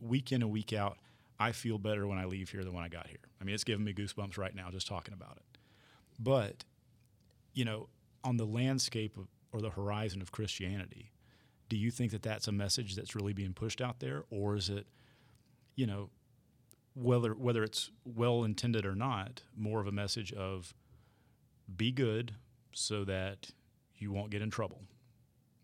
week 0.00 0.32
in 0.32 0.42
and 0.42 0.50
week 0.50 0.72
out, 0.72 0.98
I 1.38 1.52
feel 1.52 1.78
better 1.78 2.06
when 2.06 2.18
I 2.18 2.24
leave 2.24 2.50
here 2.50 2.64
than 2.64 2.72
when 2.72 2.84
I 2.84 2.88
got 2.88 3.06
here. 3.06 3.18
I 3.40 3.44
mean, 3.44 3.54
it's 3.54 3.64
giving 3.64 3.84
me 3.84 3.92
goosebumps 3.92 4.38
right 4.38 4.54
now 4.54 4.70
just 4.70 4.86
talking 4.86 5.14
about 5.14 5.36
it. 5.36 5.58
But, 6.18 6.64
you 7.54 7.64
know, 7.64 7.88
on 8.24 8.36
the 8.36 8.46
landscape 8.46 9.16
of, 9.16 9.28
or 9.52 9.60
the 9.60 9.70
horizon 9.70 10.20
of 10.20 10.32
Christianity, 10.32 11.12
do 11.68 11.76
you 11.76 11.90
think 11.90 12.10
that 12.12 12.22
that's 12.22 12.48
a 12.48 12.52
message 12.52 12.96
that's 12.96 13.14
really 13.14 13.32
being 13.32 13.52
pushed 13.52 13.80
out 13.80 14.00
there, 14.00 14.24
or 14.30 14.56
is 14.56 14.68
it, 14.68 14.86
you 15.76 15.86
know, 15.86 16.10
whether 16.94 17.32
whether 17.34 17.62
it's 17.62 17.90
well 18.04 18.42
intended 18.42 18.84
or 18.84 18.94
not, 18.94 19.42
more 19.56 19.80
of 19.80 19.86
a 19.86 19.92
message 19.92 20.32
of 20.32 20.74
be 21.76 21.92
good 21.92 22.34
so 22.72 23.04
that 23.04 23.50
you 23.96 24.10
won't 24.10 24.30
get 24.30 24.42
in 24.42 24.50
trouble, 24.50 24.82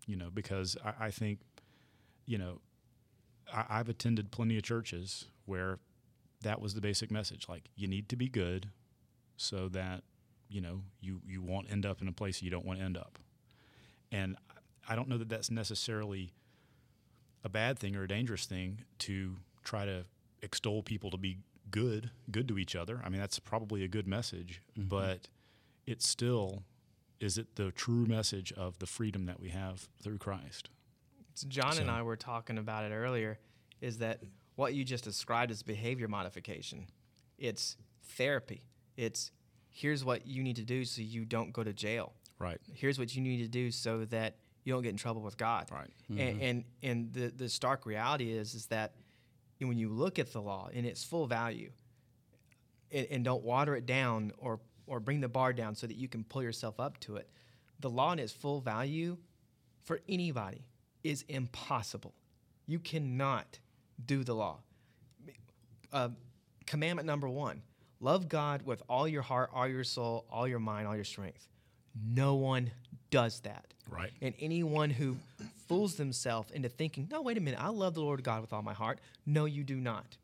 you 0.06 0.16
know, 0.16 0.30
because 0.32 0.76
I, 0.84 1.06
I 1.06 1.10
think, 1.10 1.40
you 2.26 2.38
know, 2.38 2.60
I, 3.52 3.64
I've 3.68 3.88
attended 3.88 4.30
plenty 4.30 4.56
of 4.56 4.62
churches 4.62 5.26
where 5.46 5.78
that 6.42 6.60
was 6.60 6.74
the 6.74 6.80
basic 6.80 7.10
message, 7.10 7.46
like 7.48 7.64
you 7.76 7.88
need 7.88 8.08
to 8.10 8.16
be 8.16 8.28
good 8.28 8.70
so 9.36 9.68
that 9.68 10.02
you 10.48 10.60
know 10.60 10.82
you 11.00 11.20
you 11.26 11.42
won't 11.42 11.70
end 11.70 11.84
up 11.84 12.00
in 12.00 12.08
a 12.08 12.12
place 12.12 12.42
you 12.42 12.50
don't 12.50 12.64
want 12.64 12.78
to 12.78 12.84
end 12.84 12.96
up. 12.96 13.18
And 14.12 14.36
i 14.86 14.94
don't 14.94 15.08
know 15.08 15.16
that 15.16 15.30
that's 15.30 15.50
necessarily 15.50 16.30
a 17.42 17.48
bad 17.48 17.78
thing 17.78 17.96
or 17.96 18.02
a 18.02 18.08
dangerous 18.08 18.44
thing 18.44 18.82
to 18.98 19.36
try 19.62 19.86
to 19.86 20.04
extol 20.42 20.82
people 20.82 21.10
to 21.10 21.16
be 21.16 21.38
good 21.70 22.10
good 22.30 22.46
to 22.48 22.58
each 22.58 22.76
other. 22.76 23.00
I 23.04 23.08
mean 23.08 23.20
that's 23.20 23.38
probably 23.38 23.82
a 23.82 23.88
good 23.88 24.06
message 24.06 24.60
mm-hmm. 24.78 24.88
but 24.88 25.28
it 25.86 26.02
still 26.02 26.62
is 27.20 27.38
it 27.38 27.56
the 27.56 27.70
true 27.72 28.06
message 28.06 28.52
of 28.52 28.78
the 28.78 28.86
freedom 28.86 29.26
that 29.26 29.40
we 29.40 29.48
have 29.50 29.88
through 30.02 30.18
christ 30.18 30.68
So 31.34 31.48
John 31.48 31.78
and 31.78 31.90
I 31.90 32.02
were 32.02 32.16
talking 32.16 32.58
about 32.58 32.84
it 32.84 32.94
earlier. 32.94 33.38
Is 33.80 33.98
that 33.98 34.20
what 34.54 34.74
you 34.74 34.84
just 34.84 35.04
described 35.04 35.50
as 35.50 35.62
behavior 35.62 36.08
modification? 36.08 36.86
It's 37.38 37.76
therapy. 38.02 38.62
It's 38.96 39.32
here's 39.68 40.04
what 40.04 40.26
you 40.26 40.42
need 40.42 40.56
to 40.56 40.62
do 40.62 40.84
so 40.84 41.02
you 41.02 41.24
don't 41.24 41.52
go 41.52 41.64
to 41.64 41.72
jail. 41.72 42.12
right 42.38 42.60
Here's 42.72 42.98
what 42.98 43.14
you 43.14 43.20
need 43.20 43.42
to 43.42 43.48
do 43.48 43.72
so 43.72 44.04
that 44.06 44.36
you 44.62 44.72
don't 44.72 44.82
get 44.82 44.90
in 44.90 44.96
trouble 44.96 45.22
with 45.22 45.36
God. 45.36 45.68
Right. 45.70 45.90
And 46.08 46.18
mm-hmm. 46.18 46.42
and, 46.42 46.64
and 46.82 47.12
the, 47.12 47.32
the 47.36 47.48
stark 47.48 47.84
reality 47.84 48.32
is 48.32 48.54
is 48.54 48.66
that 48.66 48.94
when 49.58 49.78
you 49.78 49.88
look 49.88 50.18
at 50.18 50.32
the 50.32 50.42
law 50.42 50.68
in 50.72 50.84
its 50.84 51.02
full 51.02 51.26
value, 51.26 51.70
and, 52.92 53.06
and 53.10 53.24
don't 53.24 53.42
water 53.42 53.74
it 53.74 53.86
down 53.86 54.30
or 54.38 54.60
or 54.86 55.00
bring 55.00 55.20
the 55.20 55.28
bar 55.28 55.52
down 55.52 55.74
so 55.74 55.86
that 55.86 55.96
you 55.96 56.06
can 56.06 56.22
pull 56.22 56.42
yourself 56.42 56.78
up 56.78 57.00
to 57.00 57.16
it, 57.16 57.28
the 57.80 57.90
law 57.90 58.12
in 58.12 58.18
its 58.18 58.32
full 58.32 58.60
value 58.60 59.16
for 59.82 60.00
anybody 60.08 60.64
is 61.04 61.24
impossible. 61.28 62.14
You 62.66 62.80
cannot 62.80 63.58
do 64.04 64.24
the 64.24 64.34
law. 64.34 64.58
Uh, 65.92 66.08
commandment 66.66 67.06
number 67.06 67.28
one 67.28 67.62
love 68.00 68.28
God 68.28 68.62
with 68.62 68.82
all 68.88 69.06
your 69.06 69.22
heart, 69.22 69.50
all 69.54 69.68
your 69.68 69.84
soul, 69.84 70.24
all 70.30 70.48
your 70.48 70.58
mind, 70.58 70.88
all 70.88 70.96
your 70.96 71.04
strength. 71.04 71.46
No 72.04 72.34
one 72.34 72.72
does 73.10 73.40
that. 73.40 73.66
Right. 73.88 74.10
And 74.20 74.34
anyone 74.40 74.90
who 74.90 75.16
fools 75.68 75.94
themselves 75.94 76.50
into 76.50 76.68
thinking, 76.68 77.08
no, 77.10 77.22
wait 77.22 77.38
a 77.38 77.40
minute, 77.40 77.60
I 77.62 77.68
love 77.68 77.94
the 77.94 78.00
Lord 78.00 78.22
God 78.24 78.40
with 78.40 78.52
all 78.52 78.62
my 78.62 78.72
heart. 78.72 78.98
No, 79.24 79.44
you 79.44 79.62
do 79.62 79.76
not. 79.76 80.16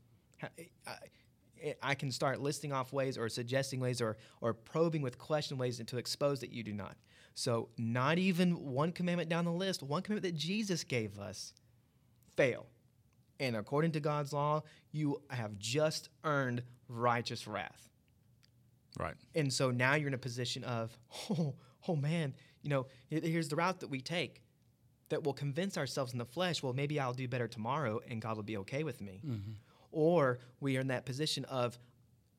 Ha- 1.62 1.74
I- 1.82 1.94
can 1.94 2.10
start 2.10 2.40
listing 2.40 2.72
off 2.72 2.92
ways 2.92 3.18
or 3.18 3.28
suggesting 3.28 3.80
ways 3.80 4.00
or, 4.00 4.16
or 4.40 4.54
probing 4.54 5.02
with 5.02 5.18
question 5.18 5.58
ways 5.58 5.80
to 5.84 5.98
expose 5.98 6.40
that 6.40 6.50
you 6.50 6.62
do 6.62 6.72
not. 6.72 6.96
So, 7.34 7.68
not 7.78 8.18
even 8.18 8.52
one 8.72 8.92
commandment 8.92 9.28
down 9.28 9.44
the 9.44 9.52
list, 9.52 9.82
one 9.82 10.02
commandment 10.02 10.34
that 10.34 10.38
Jesus 10.38 10.84
gave 10.84 11.18
us, 11.18 11.52
fail. 12.36 12.66
And 13.38 13.56
according 13.56 13.92
to 13.92 14.00
God's 14.00 14.32
law, 14.32 14.62
you 14.92 15.22
have 15.30 15.58
just 15.58 16.10
earned 16.24 16.62
righteous 16.88 17.46
wrath. 17.46 17.88
right 18.98 19.14
And 19.34 19.52
so 19.52 19.70
now 19.70 19.94
you're 19.94 20.08
in 20.08 20.14
a 20.14 20.18
position 20.18 20.62
of, 20.64 20.96
oh, 21.30 21.54
oh 21.88 21.96
man, 21.96 22.34
you 22.62 22.68
know, 22.68 22.86
here's 23.08 23.48
the 23.48 23.56
route 23.56 23.80
that 23.80 23.88
we 23.88 24.00
take 24.00 24.42
that 25.08 25.24
will 25.24 25.32
convince 25.32 25.76
ourselves 25.78 26.12
in 26.12 26.18
the 26.18 26.24
flesh, 26.24 26.62
well, 26.62 26.72
maybe 26.72 27.00
I'll 27.00 27.14
do 27.14 27.26
better 27.28 27.48
tomorrow 27.48 28.00
and 28.08 28.20
God 28.20 28.36
will 28.36 28.42
be 28.44 28.58
okay 28.58 28.84
with 28.84 29.00
me. 29.00 29.22
Mm-hmm. 29.26 29.52
Or 29.92 30.38
we 30.60 30.76
are 30.76 30.80
in 30.80 30.88
that 30.88 31.04
position 31.04 31.44
of, 31.46 31.78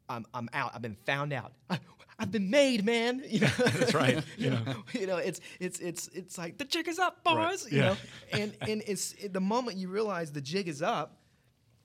I'm, 0.09 0.25
I'm 0.33 0.49
out. 0.53 0.71
I've 0.75 0.81
been 0.81 0.95
found 1.05 1.33
out. 1.33 1.53
I, 1.69 1.79
I've 2.19 2.31
been 2.31 2.49
made, 2.49 2.85
man. 2.85 3.23
You 3.27 3.41
know, 3.41 3.47
That's 3.57 3.93
right. 3.93 4.23
you 4.37 4.51
know, 4.51 4.61
you 4.93 5.07
know, 5.07 5.17
it's 5.17 5.41
it's 5.59 5.79
it's 5.79 6.07
it's 6.09 6.37
like 6.37 6.57
the 6.59 6.65
jig 6.65 6.87
is 6.87 6.99
up, 6.99 7.17
Right. 7.25 7.49
boys. 7.49 7.71
You 7.71 7.79
Yeah. 7.79 7.85
know, 7.89 7.97
and 8.33 8.57
and 8.61 8.83
it's 8.85 9.13
the 9.27 9.41
moment 9.41 9.77
you 9.77 9.87
realize 9.89 10.31
the 10.31 10.41
jig 10.41 10.67
is 10.67 10.81
up, 10.83 11.17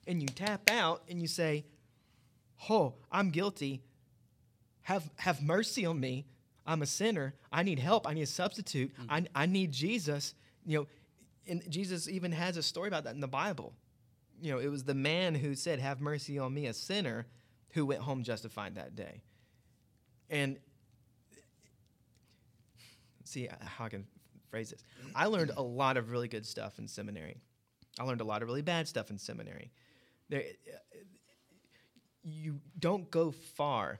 and 0.05 0.21
you 0.21 0.27
tap 0.27 0.69
out 0.69 1.01
and 1.09 1.19
you 1.21 1.27
say, 1.27 1.65
"Oh, 2.69 2.93
I'm 3.11 3.29
guilty. 3.31 3.81
Have 4.83 5.09
have 5.15 5.41
mercy 5.41 5.85
on 5.85 5.99
me. 5.99 6.25
I'm 6.65 6.81
a 6.81 6.85
sinner. 6.85 7.33
I 7.51 7.63
need 7.63 7.79
help. 7.79 8.07
I 8.07 8.13
need 8.13 8.21
a 8.23 8.25
substitute. 8.27 8.91
Mm. 9.01 9.27
I 9.35 9.43
I 9.43 9.45
need 9.47 9.71
Jesus." 9.71 10.33
You 10.65 10.79
know, 10.79 10.87
and 11.47 11.63
Jesus 11.71 12.07
even 12.09 12.31
has 12.31 12.57
a 12.57 12.63
story 12.63 12.89
about 12.89 13.05
that 13.05 13.15
in 13.15 13.21
the 13.21 13.27
Bible. 13.27 13.73
You 14.39 14.51
know, 14.51 14.59
it 14.59 14.67
was 14.67 14.83
the 14.83 14.93
man 14.93 15.35
who 15.35 15.55
said, 15.55 15.79
"Have 15.79 15.99
mercy 15.99 16.37
on 16.37 16.53
me, 16.53 16.67
a 16.67 16.73
sinner," 16.73 17.27
who 17.71 17.85
went 17.85 18.01
home 18.01 18.23
justified 18.23 18.75
that 18.75 18.95
day. 18.95 19.21
And 20.29 20.59
see 23.23 23.47
how 23.61 23.85
I 23.85 23.89
can 23.89 24.05
phrase 24.49 24.69
this. 24.69 24.83
I 25.15 25.25
learned 25.25 25.51
a 25.55 25.61
lot 25.61 25.97
of 25.97 26.11
really 26.11 26.27
good 26.27 26.45
stuff 26.45 26.79
in 26.79 26.87
seminary. 26.87 27.37
I 27.99 28.03
learned 28.03 28.21
a 28.21 28.25
lot 28.25 28.41
of 28.41 28.47
really 28.47 28.61
bad 28.61 28.87
stuff 28.87 29.09
in 29.09 29.17
seminary. 29.17 29.71
There, 30.29 30.43
you 32.23 32.59
don't 32.77 33.09
go 33.09 33.31
far 33.31 33.99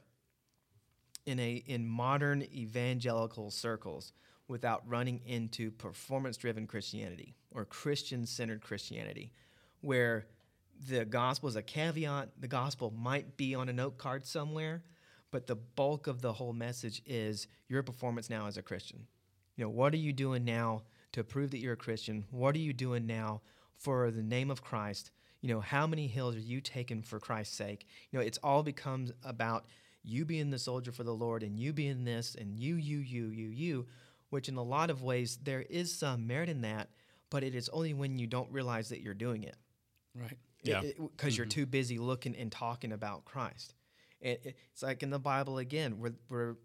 in 1.25 1.39
a 1.39 1.55
in 1.55 1.85
modern 1.85 2.43
evangelical 2.43 3.51
circles 3.51 4.13
without 4.47 4.87
running 4.87 5.21
into 5.25 5.71
performance-driven 5.71 6.67
Christianity 6.67 7.35
or 7.51 7.65
Christian-centered 7.65 8.61
Christianity, 8.61 9.33
where 9.87 10.25
the 10.89 11.05
gospel 11.05 11.47
is 11.47 11.55
a 11.55 11.61
caveat. 11.61 12.29
The 12.41 12.49
gospel 12.49 12.91
might 12.91 13.37
be 13.37 13.55
on 13.55 13.69
a 13.69 13.73
note 13.73 13.97
card 13.97 14.25
somewhere, 14.25 14.83
but 15.31 15.47
the 15.47 15.55
bulk 15.55 16.07
of 16.07 16.21
the 16.21 16.33
whole 16.33 16.51
message 16.51 17.01
is 17.05 17.47
your 17.69 17.83
performance 17.83 18.29
now 18.29 18.47
as 18.47 18.57
a 18.57 18.61
Christian. 18.61 19.07
You 19.55 19.63
know, 19.63 19.69
what 19.69 19.93
are 19.93 19.97
you 19.97 20.11
doing 20.11 20.43
now 20.43 20.83
to 21.13 21.23
prove 21.23 21.51
that 21.51 21.59
you're 21.59 21.73
a 21.73 21.77
Christian? 21.77 22.25
What 22.31 22.53
are 22.53 22.59
you 22.59 22.73
doing 22.73 23.07
now 23.07 23.41
for 23.77 24.11
the 24.11 24.21
name 24.21 24.51
of 24.51 24.61
Christ? 24.61 25.11
You 25.39 25.53
know, 25.53 25.61
how 25.61 25.87
many 25.87 26.07
hills 26.07 26.35
are 26.35 26.39
you 26.39 26.59
taking 26.59 27.01
for 27.01 27.17
Christ's 27.17 27.55
sake? 27.55 27.87
You 28.11 28.19
know, 28.19 28.25
it's 28.25 28.39
all 28.39 28.63
becomes 28.63 29.13
about 29.23 29.67
you 30.03 30.25
being 30.25 30.49
the 30.49 30.59
soldier 30.59 30.91
for 30.91 31.05
the 31.05 31.15
Lord 31.15 31.43
and 31.43 31.57
you 31.57 31.71
being 31.71 32.03
this 32.03 32.35
and 32.35 32.59
you, 32.59 32.75
you, 32.75 32.99
you, 32.99 33.27
you, 33.27 33.47
you, 33.47 33.85
which 34.31 34.49
in 34.49 34.57
a 34.57 34.63
lot 34.63 34.89
of 34.89 35.01
ways 35.01 35.39
there 35.41 35.61
is 35.61 35.93
some 35.93 36.27
merit 36.27 36.49
in 36.49 36.59
that, 36.61 36.89
but 37.29 37.41
it 37.41 37.55
is 37.55 37.69
only 37.69 37.93
when 37.93 38.19
you 38.19 38.27
don't 38.27 38.51
realize 38.51 38.89
that 38.89 38.99
you're 38.99 39.13
doing 39.13 39.43
it 39.43 39.55
Right. 40.19 40.37
Yeah. 40.63 40.81
because 40.97 41.37
you're 41.37 41.45
mm-hmm. 41.45 41.61
too 41.61 41.65
busy 41.65 41.97
looking 41.97 42.35
and 42.35 42.51
talking 42.51 42.91
about 42.91 43.25
Christ. 43.25 43.75
It, 44.19 44.41
it- 44.43 44.57
it's 44.73 44.83
like 44.83 45.03
in 45.03 45.09
the 45.09 45.19
Bible 45.19 45.57
again, 45.59 45.99
where, 45.99 46.13
where 46.27 46.55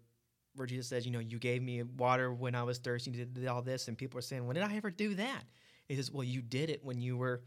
where 0.55 0.67
Jesus 0.67 0.87
says, 0.87 1.05
you 1.05 1.11
know, 1.11 1.19
you 1.19 1.39
gave 1.39 1.63
me 1.63 1.81
water 1.81 2.31
when 2.31 2.53
I 2.53 2.61
was 2.63 2.77
thirsty, 2.77 3.09
you 3.09 3.17
did, 3.17 3.33
did 3.33 3.47
all 3.47 3.63
this, 3.63 3.87
and 3.87 3.97
people 3.97 4.19
are 4.19 4.21
saying, 4.21 4.45
when 4.45 4.53
did 4.53 4.63
I 4.63 4.75
ever 4.75 4.91
do 4.91 5.15
that? 5.15 5.43
He 5.87 5.95
says, 5.95 6.11
well, 6.11 6.23
you 6.23 6.41
did 6.43 6.69
it 6.69 6.83
when 6.83 7.01
you 7.01 7.17
were, 7.17 7.41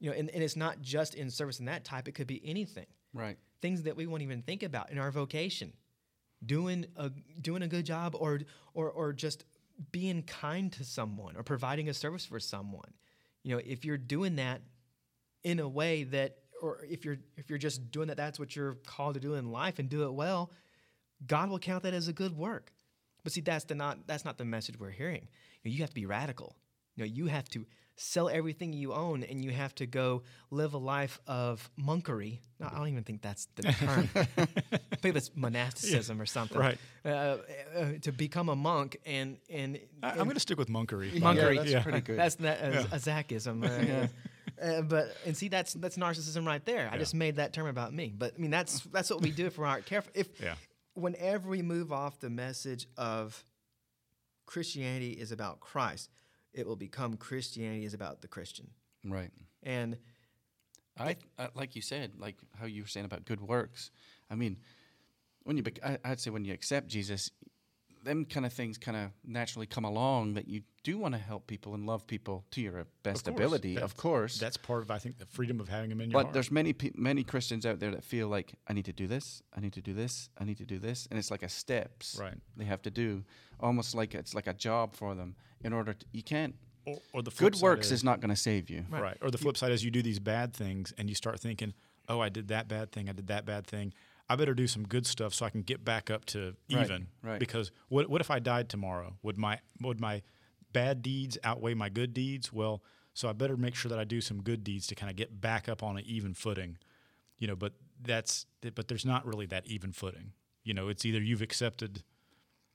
you 0.00 0.10
know, 0.10 0.16
and, 0.16 0.28
and 0.30 0.42
it's 0.42 0.56
not 0.56 0.80
just 0.80 1.14
in 1.14 1.30
service 1.30 1.60
in 1.60 1.66
that 1.66 1.84
type; 1.84 2.08
it 2.08 2.12
could 2.12 2.26
be 2.26 2.40
anything, 2.44 2.86
Right. 3.14 3.38
things 3.62 3.82
that 3.84 3.96
we 3.96 4.06
won't 4.06 4.22
even 4.22 4.42
think 4.42 4.62
about 4.62 4.90
in 4.90 4.98
our 4.98 5.10
vocation, 5.10 5.72
doing 6.44 6.86
a 6.96 7.10
doing 7.40 7.62
a 7.62 7.68
good 7.68 7.86
job, 7.86 8.14
or 8.18 8.40
or 8.74 8.90
or 8.90 9.12
just 9.12 9.44
being 9.92 10.22
kind 10.22 10.72
to 10.72 10.84
someone, 10.84 11.36
or 11.36 11.42
providing 11.42 11.88
a 11.88 11.94
service 11.94 12.24
for 12.26 12.40
someone. 12.40 12.92
You 13.44 13.54
know, 13.54 13.62
if 13.64 13.84
you're 13.84 13.98
doing 13.98 14.36
that 14.36 14.60
in 15.48 15.58
a 15.60 15.68
way 15.68 16.04
that 16.04 16.36
or 16.60 16.84
if 16.88 17.04
you're 17.04 17.18
if 17.36 17.48
you're 17.48 17.58
just 17.58 17.90
doing 17.90 18.08
that 18.08 18.16
that's 18.16 18.38
what 18.38 18.54
you're 18.54 18.74
called 18.86 19.14
to 19.14 19.20
do 19.20 19.34
in 19.34 19.50
life 19.50 19.78
and 19.78 19.88
do 19.88 20.02
it 20.02 20.12
well 20.12 20.50
god 21.26 21.50
will 21.50 21.58
count 21.58 21.82
that 21.82 21.94
as 21.94 22.08
a 22.08 22.12
good 22.12 22.36
work. 22.36 22.72
But 23.24 23.32
see 23.32 23.40
that's 23.40 23.64
the 23.64 23.74
not 23.74 24.06
that's 24.06 24.24
not 24.24 24.38
the 24.38 24.44
message 24.44 24.78
we're 24.78 24.90
hearing. 24.90 25.28
You, 25.62 25.70
know, 25.70 25.74
you 25.74 25.80
have 25.82 25.90
to 25.90 25.94
be 25.94 26.06
radical. 26.06 26.56
You 26.94 27.04
know 27.04 27.10
you 27.12 27.26
have 27.26 27.48
to 27.50 27.66
sell 28.00 28.28
everything 28.28 28.72
you 28.72 28.92
own 28.92 29.24
and 29.24 29.44
you 29.44 29.50
have 29.50 29.74
to 29.74 29.84
go 29.84 30.22
live 30.52 30.72
a 30.74 30.78
life 30.78 31.18
of 31.26 31.68
monkery. 31.76 32.38
No, 32.60 32.68
i 32.72 32.78
don't 32.78 32.88
even 32.88 33.02
think 33.02 33.22
that's 33.22 33.48
the 33.56 33.62
term. 33.72 34.08
I 34.14 34.96
think 34.96 35.14
that's 35.14 35.32
monasticism 35.34 36.20
or 36.20 36.26
something. 36.26 36.58
Right. 36.58 36.78
uh, 37.04 37.08
uh, 37.08 37.38
to 38.02 38.12
become 38.12 38.48
a 38.48 38.56
monk 38.56 38.98
and 39.04 39.38
and, 39.50 39.80
I, 40.02 40.10
and 40.10 40.20
i'm 40.20 40.26
going 40.26 40.34
to 40.34 40.40
stick 40.40 40.58
with 40.58 40.68
monkery. 40.68 41.10
Monkery. 41.20 41.56
Yeah, 41.56 41.62
that's 41.64 41.82
pretty 41.82 42.00
good. 42.02 42.18
that's 42.18 42.36
that 42.36 42.60
a, 42.60 42.80
a 42.92 42.98
Zachism. 42.98 44.08
Uh. 44.60 44.82
But 44.82 45.16
and 45.26 45.36
see 45.36 45.48
that's 45.48 45.74
that's 45.74 45.96
narcissism 45.96 46.46
right 46.46 46.64
there. 46.64 46.88
I 46.92 46.98
just 46.98 47.14
made 47.14 47.36
that 47.36 47.52
term 47.52 47.66
about 47.66 47.92
me. 47.92 48.12
But 48.16 48.34
I 48.36 48.40
mean 48.40 48.50
that's 48.50 48.80
that's 48.80 49.10
what 49.10 49.20
we 49.22 49.30
do 49.30 49.46
if 49.46 49.58
we 49.58 49.64
aren't 49.64 49.86
careful. 49.86 50.12
If 50.14 50.28
Yeah. 50.40 50.54
whenever 50.94 51.48
we 51.48 51.62
move 51.62 51.92
off 51.92 52.18
the 52.20 52.30
message 52.30 52.86
of 52.96 53.44
Christianity 54.46 55.12
is 55.12 55.32
about 55.32 55.60
Christ, 55.60 56.10
it 56.52 56.66
will 56.66 56.76
become 56.76 57.16
Christianity 57.16 57.84
is 57.84 57.94
about 57.94 58.22
the 58.22 58.28
Christian. 58.28 58.70
Right. 59.04 59.30
And 59.62 59.98
I, 60.98 61.16
I 61.38 61.48
like 61.54 61.76
you 61.76 61.82
said, 61.82 62.12
like 62.18 62.36
how 62.58 62.66
you 62.66 62.82
were 62.82 62.88
saying 62.88 63.06
about 63.06 63.24
good 63.24 63.40
works. 63.40 63.90
I 64.30 64.34
mean, 64.34 64.56
when 65.44 65.56
you, 65.56 65.62
I'd 66.04 66.20
say 66.20 66.30
when 66.30 66.44
you 66.44 66.52
accept 66.52 66.88
Jesus, 66.88 67.30
them 68.08 68.24
kind 68.24 68.44
of 68.44 68.52
things 68.52 68.76
kind 68.78 68.96
of 68.96 69.10
naturally 69.24 69.66
come 69.66 69.84
along 69.84 70.34
that 70.34 70.48
you 70.48 70.62
do 70.82 70.98
want 70.98 71.14
to 71.14 71.18
help 71.20 71.46
people 71.46 71.74
and 71.74 71.86
love 71.86 72.06
people 72.06 72.44
to 72.50 72.60
your 72.60 72.86
best 73.02 73.24
course. 73.26 73.36
ability, 73.36 73.74
That- 73.74 73.84
of 73.84 73.96
course. 73.96 74.38
That's 74.38 74.56
part 74.56 74.82
of 74.82 74.90
I 74.90 74.98
think 74.98 75.18
the 75.18 75.26
freedom 75.26 75.60
of 75.60 75.68
having 75.68 75.90
them 75.90 76.00
in 76.00 76.10
your 76.10 76.18
but 76.18 76.24
heart. 76.26 76.34
there's 76.34 76.50
many 76.50 76.74
many 76.96 77.22
Christians 77.22 77.64
out 77.66 77.78
there 77.78 77.90
that 77.92 78.02
feel 78.02 78.26
like 78.28 78.54
I 78.66 78.72
need 78.72 78.86
to 78.86 78.92
do 78.92 79.06
this, 79.06 79.42
I 79.56 79.60
need 79.60 79.74
to 79.74 79.82
do 79.82 79.94
this, 79.94 80.30
I 80.38 80.44
need 80.44 80.58
to 80.58 80.64
do 80.64 80.78
this, 80.78 81.06
and 81.10 81.18
it's 81.18 81.30
like 81.30 81.42
a 81.44 81.48
steps 81.48 82.16
Right. 82.20 82.34
they 82.56 82.64
have 82.64 82.82
to 82.82 82.90
do, 82.90 83.24
almost 83.60 83.94
like 83.94 84.14
it's 84.14 84.34
like 84.34 84.46
a 84.46 84.54
job 84.54 84.94
for 84.94 85.14
them. 85.14 85.36
In 85.60 85.72
order 85.72 85.92
to, 85.94 86.06
you 86.12 86.22
can't. 86.22 86.54
or, 86.86 86.98
or 87.12 87.22
the 87.22 87.30
flip 87.30 87.52
Good 87.52 87.62
works 87.62 87.90
is 87.90 88.02
not 88.02 88.20
going 88.20 88.30
to 88.30 88.36
save 88.40 88.70
you. 88.70 88.84
right. 88.90 89.18
Or 89.20 89.30
the 89.30 89.38
flip 89.38 89.56
side 89.56 89.72
is 89.72 89.84
you 89.84 89.90
do 89.90 90.02
these 90.02 90.18
bad 90.20 90.54
things 90.54 90.92
and 90.96 91.08
you 91.08 91.14
start 91.14 91.38
thinking, 91.40 91.74
oh, 92.08 92.20
I 92.20 92.30
did 92.30 92.48
that 92.48 92.66
bad 92.68 92.92
thing, 92.92 93.08
I 93.10 93.12
did 93.12 93.26
that 93.26 93.44
bad 93.44 93.66
thing. 93.66 93.92
I 94.28 94.36
better 94.36 94.54
do 94.54 94.66
some 94.66 94.84
good 94.84 95.06
stuff 95.06 95.32
so 95.32 95.46
I 95.46 95.50
can 95.50 95.62
get 95.62 95.84
back 95.84 96.10
up 96.10 96.24
to 96.26 96.54
even. 96.68 97.08
right. 97.22 97.32
right. 97.32 97.40
Because 97.40 97.70
what 97.88 98.08
what 98.08 98.20
if 98.20 98.30
I 98.30 98.38
died 98.38 98.68
tomorrow? 98.68 99.16
Would 99.22 99.38
my 99.38 99.60
would 99.80 100.00
my 100.00 100.22
bad 100.72 101.02
deeds 101.02 101.38
outweigh 101.42 101.74
my 101.74 101.88
good 101.88 102.12
deeds? 102.12 102.52
Well, 102.52 102.82
so 103.14 103.28
I 103.28 103.32
better 103.32 103.56
make 103.56 103.74
sure 103.74 103.88
that 103.88 103.98
I 103.98 104.04
do 104.04 104.20
some 104.20 104.42
good 104.42 104.62
deeds 104.62 104.86
to 104.88 104.94
kind 104.94 105.10
of 105.10 105.16
get 105.16 105.40
back 105.40 105.68
up 105.68 105.82
on 105.82 105.96
an 105.96 106.04
even 106.06 106.34
footing. 106.34 106.78
You 107.38 107.48
know, 107.48 107.56
but 107.56 107.72
that's 108.02 108.46
but 108.74 108.88
there's 108.88 109.06
not 109.06 109.26
really 109.26 109.46
that 109.46 109.66
even 109.66 109.92
footing. 109.92 110.32
You 110.64 110.74
know, 110.74 110.88
it's 110.88 111.06
either 111.06 111.20
you've 111.20 111.42
accepted, 111.42 112.02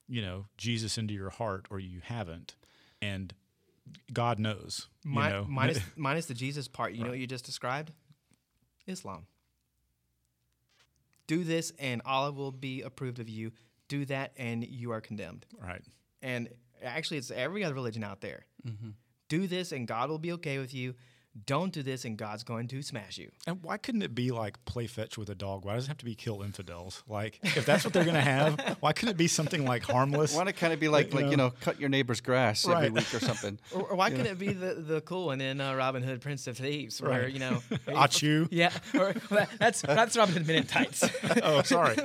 you 0.07 0.21
know, 0.21 0.45
Jesus 0.57 0.97
into 0.97 1.13
your 1.13 1.29
heart 1.29 1.67
or 1.69 1.79
you 1.79 1.99
haven't. 2.03 2.55
And 3.01 3.33
God 4.11 4.39
knows. 4.39 4.87
You 5.05 5.11
know? 5.11 5.45
minus, 5.47 5.79
minus 5.95 6.25
the 6.25 6.33
Jesus 6.33 6.67
part, 6.67 6.93
you 6.93 7.03
know 7.03 7.09
what 7.09 7.19
you 7.19 7.27
just 7.27 7.45
described? 7.45 7.91
Islam. 8.87 9.27
Do 11.27 11.43
this 11.43 11.71
and 11.79 12.01
Allah 12.05 12.31
will 12.31 12.51
be 12.51 12.81
approved 12.81 13.19
of 13.19 13.29
you. 13.29 13.51
Do 13.87 14.05
that 14.05 14.33
and 14.37 14.65
you 14.65 14.91
are 14.91 15.01
condemned. 15.01 15.45
right. 15.61 15.81
And 16.21 16.49
actually, 16.81 17.17
it's 17.17 17.31
every 17.31 17.63
other 17.63 17.73
religion 17.73 18.03
out 18.03 18.21
there. 18.21 18.45
Mm-hmm. 18.65 18.91
Do 19.27 19.47
this 19.47 19.71
and 19.71 19.87
God 19.87 20.09
will 20.09 20.19
be 20.19 20.31
okay 20.33 20.57
with 20.57 20.73
you. 20.73 20.95
Don't 21.47 21.73
do 21.73 21.81
this 21.81 22.05
and 22.05 22.15
God's 22.15 22.43
going 22.43 22.67
to 22.67 22.83
smash 22.83 23.17
you. 23.17 23.31
And 23.47 23.63
why 23.63 23.77
couldn't 23.77 24.03
it 24.03 24.13
be 24.13 24.29
like 24.29 24.63
play 24.65 24.85
fetch 24.85 25.17
with 25.17 25.29
a 25.31 25.35
dog? 25.35 25.65
Why 25.65 25.73
does 25.73 25.85
it 25.85 25.87
have 25.87 25.97
to 25.97 26.05
be 26.05 26.13
kill 26.13 26.43
infidels? 26.43 27.01
Like, 27.07 27.39
if 27.41 27.65
that's 27.65 27.83
what 27.83 27.91
they're 27.91 28.03
going 28.03 28.13
to 28.13 28.21
have, 28.21 28.77
why 28.81 28.93
couldn't 28.93 29.15
it 29.15 29.17
be 29.17 29.27
something 29.27 29.65
like 29.65 29.81
harmless? 29.83 30.35
Want 30.35 30.47
to 30.47 30.53
kind 30.53 30.73
of 30.73 30.79
be 30.79 30.89
like 30.89 31.11
You 31.11 31.21
like 31.21 31.31
you 31.31 31.37
know. 31.37 31.47
know 31.47 31.53
cut 31.61 31.79
your 31.79 31.89
neighbor's 31.89 32.21
grass 32.21 32.67
every 32.67 32.91
week 32.91 33.11
or 33.15 33.19
something. 33.19 33.57
Or, 33.73 33.81
or 33.81 33.95
why 33.95 34.11
couldn't 34.11 34.27
it 34.27 34.37
be 34.37 34.53
the, 34.53 34.75
the 34.75 35.01
cool 35.01 35.25
one 35.27 35.41
in 35.41 35.59
uh, 35.59 35.73
Robin 35.73 36.03
Hood, 36.03 36.21
Prince 36.21 36.45
of 36.45 36.55
Thieves, 36.57 37.01
where, 37.01 37.23
Right. 37.23 37.31
you 37.33 37.39
know. 37.39 37.63
Ahchoo. 37.87 38.47
Yeah, 38.51 38.71
or, 38.93 39.15
well, 39.31 39.47
that's 39.57 39.81
that's 39.81 40.15
Robin 40.15 40.35
Hood 40.35 40.45
Men 40.45 40.57
in 40.57 40.63
Tights. 40.67 41.03
Oh, 41.41 41.63
sorry. 41.63 41.95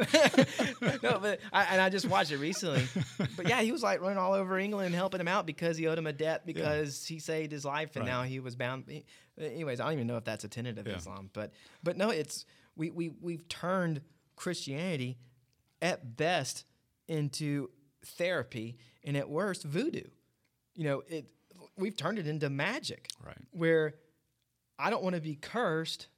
no, 1.02 1.18
but 1.20 1.40
I, 1.52 1.64
and 1.64 1.80
I 1.82 1.90
just 1.90 2.06
watched 2.06 2.30
it 2.32 2.38
recently. 2.38 2.87
But 3.37 3.49
yeah, 3.49 3.61
he 3.61 3.73
was 3.73 3.82
like 3.82 4.00
running 4.00 4.18
all 4.18 4.32
over 4.32 4.58
England 4.58 4.94
helping 4.94 5.20
him 5.20 5.28
out 5.28 5.44
because 5.47 5.76
he 5.76 5.87
owed 5.87 5.99
him 5.99 6.06
a 6.06 6.12
debt 6.12 6.47
because 6.47 7.04
he 7.06 7.18
saved 7.18 7.52
his 7.52 7.64
life 7.64 7.94
and 7.97 8.04
Right. 8.06 8.11
now 8.12 8.23
he 8.23 8.40
was 8.40 8.54
bound. 8.56 8.85
he- 8.88 9.04
anyways, 9.40 9.80
I 9.80 9.85
don't 9.85 9.95
even 9.95 10.07
know 10.07 10.16
if 10.16 10.25
that's 10.25 10.45
a 10.45 10.49
tenet 10.49 10.78
of 10.78 10.87
Yeah. 10.87 10.97
Islam, 10.97 11.30
but 11.33 11.52
but 11.83 11.97
no, 11.97 12.11
it's 12.11 12.45
we 12.76 12.90
we 12.90 13.11
we've 13.21 13.49
turned 13.49 14.00
Christianity 14.37 15.18
at 15.83 16.16
best 16.16 16.64
into 17.07 17.71
therapy 18.04 18.76
and 19.04 19.16
at 19.16 19.28
worst 19.28 19.64
voodoo. 19.64 20.04
You 20.75 20.85
know, 20.85 21.02
it 21.09 21.26
we've 21.76 21.97
turned 21.97 22.18
it 22.18 22.26
into 22.26 22.50
magic. 22.50 23.09
Right. 23.25 23.37
Where 23.52 23.95
I 24.78 24.90
don't 24.90 25.02
want 25.02 25.16
to 25.16 25.23
be 25.23 25.35
cursed, 25.35 26.09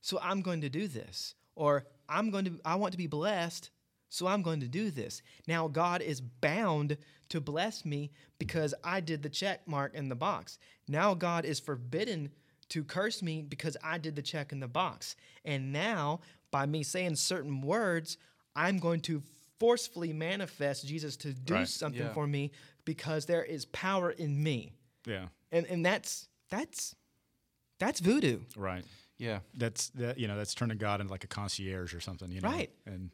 so 0.00 0.18
I'm 0.22 0.40
going 0.40 0.62
to 0.62 0.68
do 0.68 0.88
this. 0.88 1.34
Or 1.54 1.86
I'm 2.08 2.30
going 2.30 2.44
to 2.46 2.58
I 2.64 2.76
want 2.76 2.92
to 2.92 2.98
be 2.98 3.06
blessed, 3.06 3.70
so 4.08 4.26
I'm 4.26 4.42
going 4.42 4.60
to 4.60 4.68
do 4.68 4.90
this. 4.90 5.22
Now 5.46 5.68
God 5.68 6.00
is 6.02 6.20
bound 6.20 6.96
to 7.30 7.40
bless 7.40 7.84
me 7.84 8.10
because 8.38 8.74
I 8.82 9.00
did 9.00 9.22
the 9.22 9.28
check 9.28 9.66
mark 9.68 9.94
in 9.94 10.08
the 10.08 10.14
box. 10.16 10.58
Now 10.86 11.12
God 11.14 11.44
is 11.44 11.60
forbidden 11.60 12.30
to 12.70 12.84
curse 12.84 13.22
me 13.22 13.42
because 13.42 13.76
I 13.82 13.98
did 13.98 14.14
the 14.16 14.22
check 14.22 14.52
in 14.52 14.60
the 14.60 14.68
box. 14.68 15.16
And 15.44 15.72
now 15.72 16.20
by 16.50 16.66
me 16.66 16.82
saying 16.82 17.16
certain 17.16 17.60
words, 17.62 18.18
I'm 18.56 18.78
going 18.78 19.00
to 19.02 19.22
forcefully 19.58 20.12
manifest 20.12 20.86
Jesus 20.86 21.16
to 21.18 21.32
do 21.32 21.54
Right. 21.54 21.68
something 21.68 22.02
Yeah. 22.02 22.12
for 22.12 22.26
me 22.26 22.50
because 22.84 23.26
there 23.26 23.42
is 23.44 23.64
power 23.66 24.10
in 24.10 24.42
me. 24.42 24.72
Yeah. 25.06 25.28
And 25.50 25.66
and 25.66 25.84
that's 25.84 26.28
that's 26.50 26.94
that's 27.78 28.00
voodoo. 28.00 28.40
Right. 28.56 28.84
Yeah. 29.18 29.40
That's 29.54 29.88
that. 29.90 30.18
You 30.18 30.28
know, 30.28 30.36
that's 30.36 30.54
turning 30.54 30.78
God 30.78 31.00
into 31.00 31.10
like 31.12 31.24
a 31.24 31.28
concierge 31.28 31.94
or 31.94 32.00
something. 32.00 32.30
You 32.30 32.40
know. 32.40 32.48
Right. 32.50 32.70
And 32.86 33.10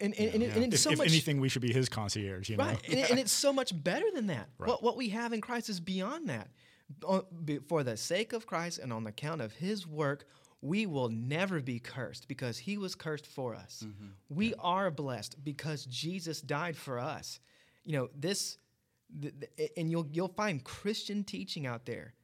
And 0.00 0.14
and, 0.18 0.34
and, 0.34 0.42
it- 0.42 0.54
and 0.56 0.64
it's 0.64 0.74
if, 0.74 0.80
so 0.80 0.90
if 0.92 0.98
much 0.98 1.08
anything, 1.08 1.40
we 1.40 1.48
should 1.48 1.62
be 1.62 1.72
His 1.72 1.88
concierge. 1.88 2.48
You 2.50 2.56
know. 2.56 2.64
right, 2.64 2.88
and, 2.88 2.98
and 3.10 3.18
it's 3.18 3.32
so 3.32 3.52
much 3.52 3.72
better 3.82 4.06
than 4.14 4.26
that. 4.28 4.48
Right. 4.58 4.68
What 4.68 4.82
what 4.82 4.96
we 4.96 5.08
have 5.10 5.32
in 5.32 5.40
Christ 5.40 5.68
is 5.68 5.80
beyond 5.80 6.28
that. 6.28 6.48
For 7.68 7.82
the 7.82 7.96
sake 7.96 8.32
of 8.32 8.46
Christ 8.46 8.78
and 8.78 8.92
on 8.92 9.06
account 9.06 9.40
of 9.40 9.54
His 9.54 9.86
work, 9.86 10.26
we 10.60 10.86
will 10.86 11.08
never 11.08 11.60
be 11.60 11.78
cursed 11.78 12.28
because 12.28 12.58
He 12.58 12.78
was 12.78 12.94
cursed 12.94 13.26
for 13.26 13.54
us. 13.54 13.84
Mm-hmm. 13.84 14.08
We 14.28 14.54
are 14.58 14.90
blessed 14.90 15.44
because 15.44 15.84
Jesus 15.86 16.40
died 16.40 16.76
for 16.76 16.98
us. 16.98 17.40
You 17.84 17.98
know 17.98 18.08
this, 18.18 18.58
th- 19.20 19.34
th- 19.56 19.72
and 19.76 19.90
you'll 19.90 20.08
you'll 20.12 20.28
find 20.28 20.64
Christian 20.64 21.22
teaching 21.24 21.66
out 21.66 21.84
there 21.84 22.14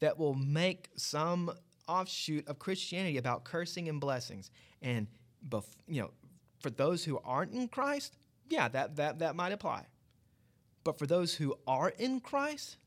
that 0.00 0.18
will 0.18 0.34
make 0.34 0.88
some 0.96 1.52
offshoot 1.86 2.48
of 2.48 2.58
Christianity 2.58 3.18
about 3.18 3.44
cursing 3.44 3.88
and 3.88 4.00
blessings. 4.00 4.50
And 4.80 5.06
bef- 5.46 5.76
you 5.86 6.00
know, 6.00 6.10
for 6.60 6.70
those 6.70 7.04
who 7.04 7.18
aren't 7.24 7.52
in 7.52 7.68
Christ, 7.68 8.16
yeah, 8.48 8.68
that 8.68 8.96
that 8.96 9.18
that 9.18 9.36
might 9.36 9.52
apply. 9.52 9.86
But 10.84 10.98
for 10.98 11.06
those 11.06 11.34
who 11.34 11.54
are 11.66 11.90
in 11.90 12.20
Christ, 12.20 12.78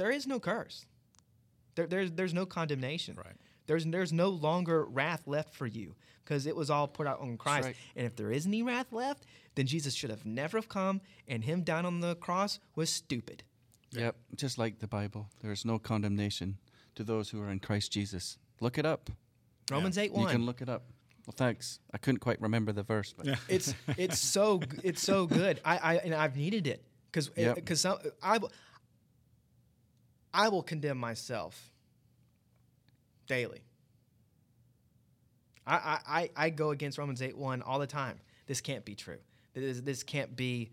there 0.00 0.10
is 0.10 0.26
no 0.26 0.40
curse. 0.40 0.86
There, 1.74 1.86
there's 1.86 2.10
there's 2.12 2.34
no 2.34 2.46
condemnation. 2.46 3.16
Right. 3.16 3.36
There's 3.66 3.84
there's 3.84 4.12
no 4.12 4.28
longer 4.30 4.84
wrath 4.84 5.26
left 5.26 5.54
for 5.54 5.66
you 5.66 5.94
because 6.24 6.46
it 6.46 6.56
was 6.56 6.70
all 6.70 6.88
put 6.88 7.06
out 7.06 7.20
on 7.20 7.36
Christ. 7.36 7.66
right. 7.66 7.76
And 7.96 8.06
if 8.06 8.16
there 8.16 8.30
is 8.32 8.46
any 8.46 8.62
wrath 8.62 8.92
left, 8.92 9.24
then 9.54 9.66
Jesus 9.66 9.94
should 9.94 10.10
have 10.10 10.24
never 10.24 10.58
have 10.58 10.68
come, 10.68 11.00
and 11.28 11.44
him 11.44 11.62
down 11.62 11.84
on 11.86 12.00
the 12.00 12.14
cross 12.16 12.58
was 12.74 12.90
stupid. 12.90 13.42
Yep. 13.92 14.16
Just 14.36 14.56
like 14.58 14.78
the 14.78 14.86
Bible, 14.86 15.28
there 15.42 15.52
is 15.52 15.64
no 15.64 15.78
condemnation 15.78 16.58
to 16.94 17.04
those 17.04 17.30
who 17.30 17.42
are 17.42 17.50
in 17.50 17.58
Christ 17.58 17.92
Jesus. 17.92 18.38
Look 18.60 18.78
it 18.78 18.86
up. 18.86 19.10
Romans 19.70 19.98
eight 19.98 20.12
one. 20.12 20.22
You 20.22 20.28
can 20.28 20.46
look 20.46 20.62
it 20.62 20.68
up. 20.68 20.84
Well, 21.26 21.34
thanks. 21.36 21.78
I 21.92 21.98
couldn't 21.98 22.20
quite 22.20 22.40
remember 22.40 22.72
the 22.72 22.82
verse, 22.82 23.12
but 23.16 23.26
Yeah. 23.26 23.36
it's 23.48 23.74
it's 23.96 24.18
so 24.18 24.60
it's 24.82 25.02
so 25.02 25.26
good. 25.26 25.60
I, 25.64 25.76
I 25.78 25.94
and 25.98 26.14
I've 26.14 26.36
needed 26.36 26.66
it 26.66 26.82
because 27.06 27.30
Yep. 27.36 27.50
Uh, 27.50 27.54
because 27.54 27.86
I 28.22 28.38
will 28.38 28.50
I 30.32 30.48
will 30.48 30.62
condemn 30.62 30.98
myself 30.98 31.70
daily. 33.26 33.62
I, 35.66 35.98
I, 36.06 36.30
I, 36.36 36.50
go 36.50 36.70
against 36.70 36.98
Romans 36.98 37.22
8 37.22 37.36
1 37.36 37.62
all 37.62 37.78
the 37.78 37.86
time. 37.86 38.18
This 38.46 38.60
can't 38.60 38.84
be 38.84 38.94
true. 38.94 39.18
This, 39.54 39.80
this 39.80 40.02
can't 40.02 40.34
be 40.34 40.70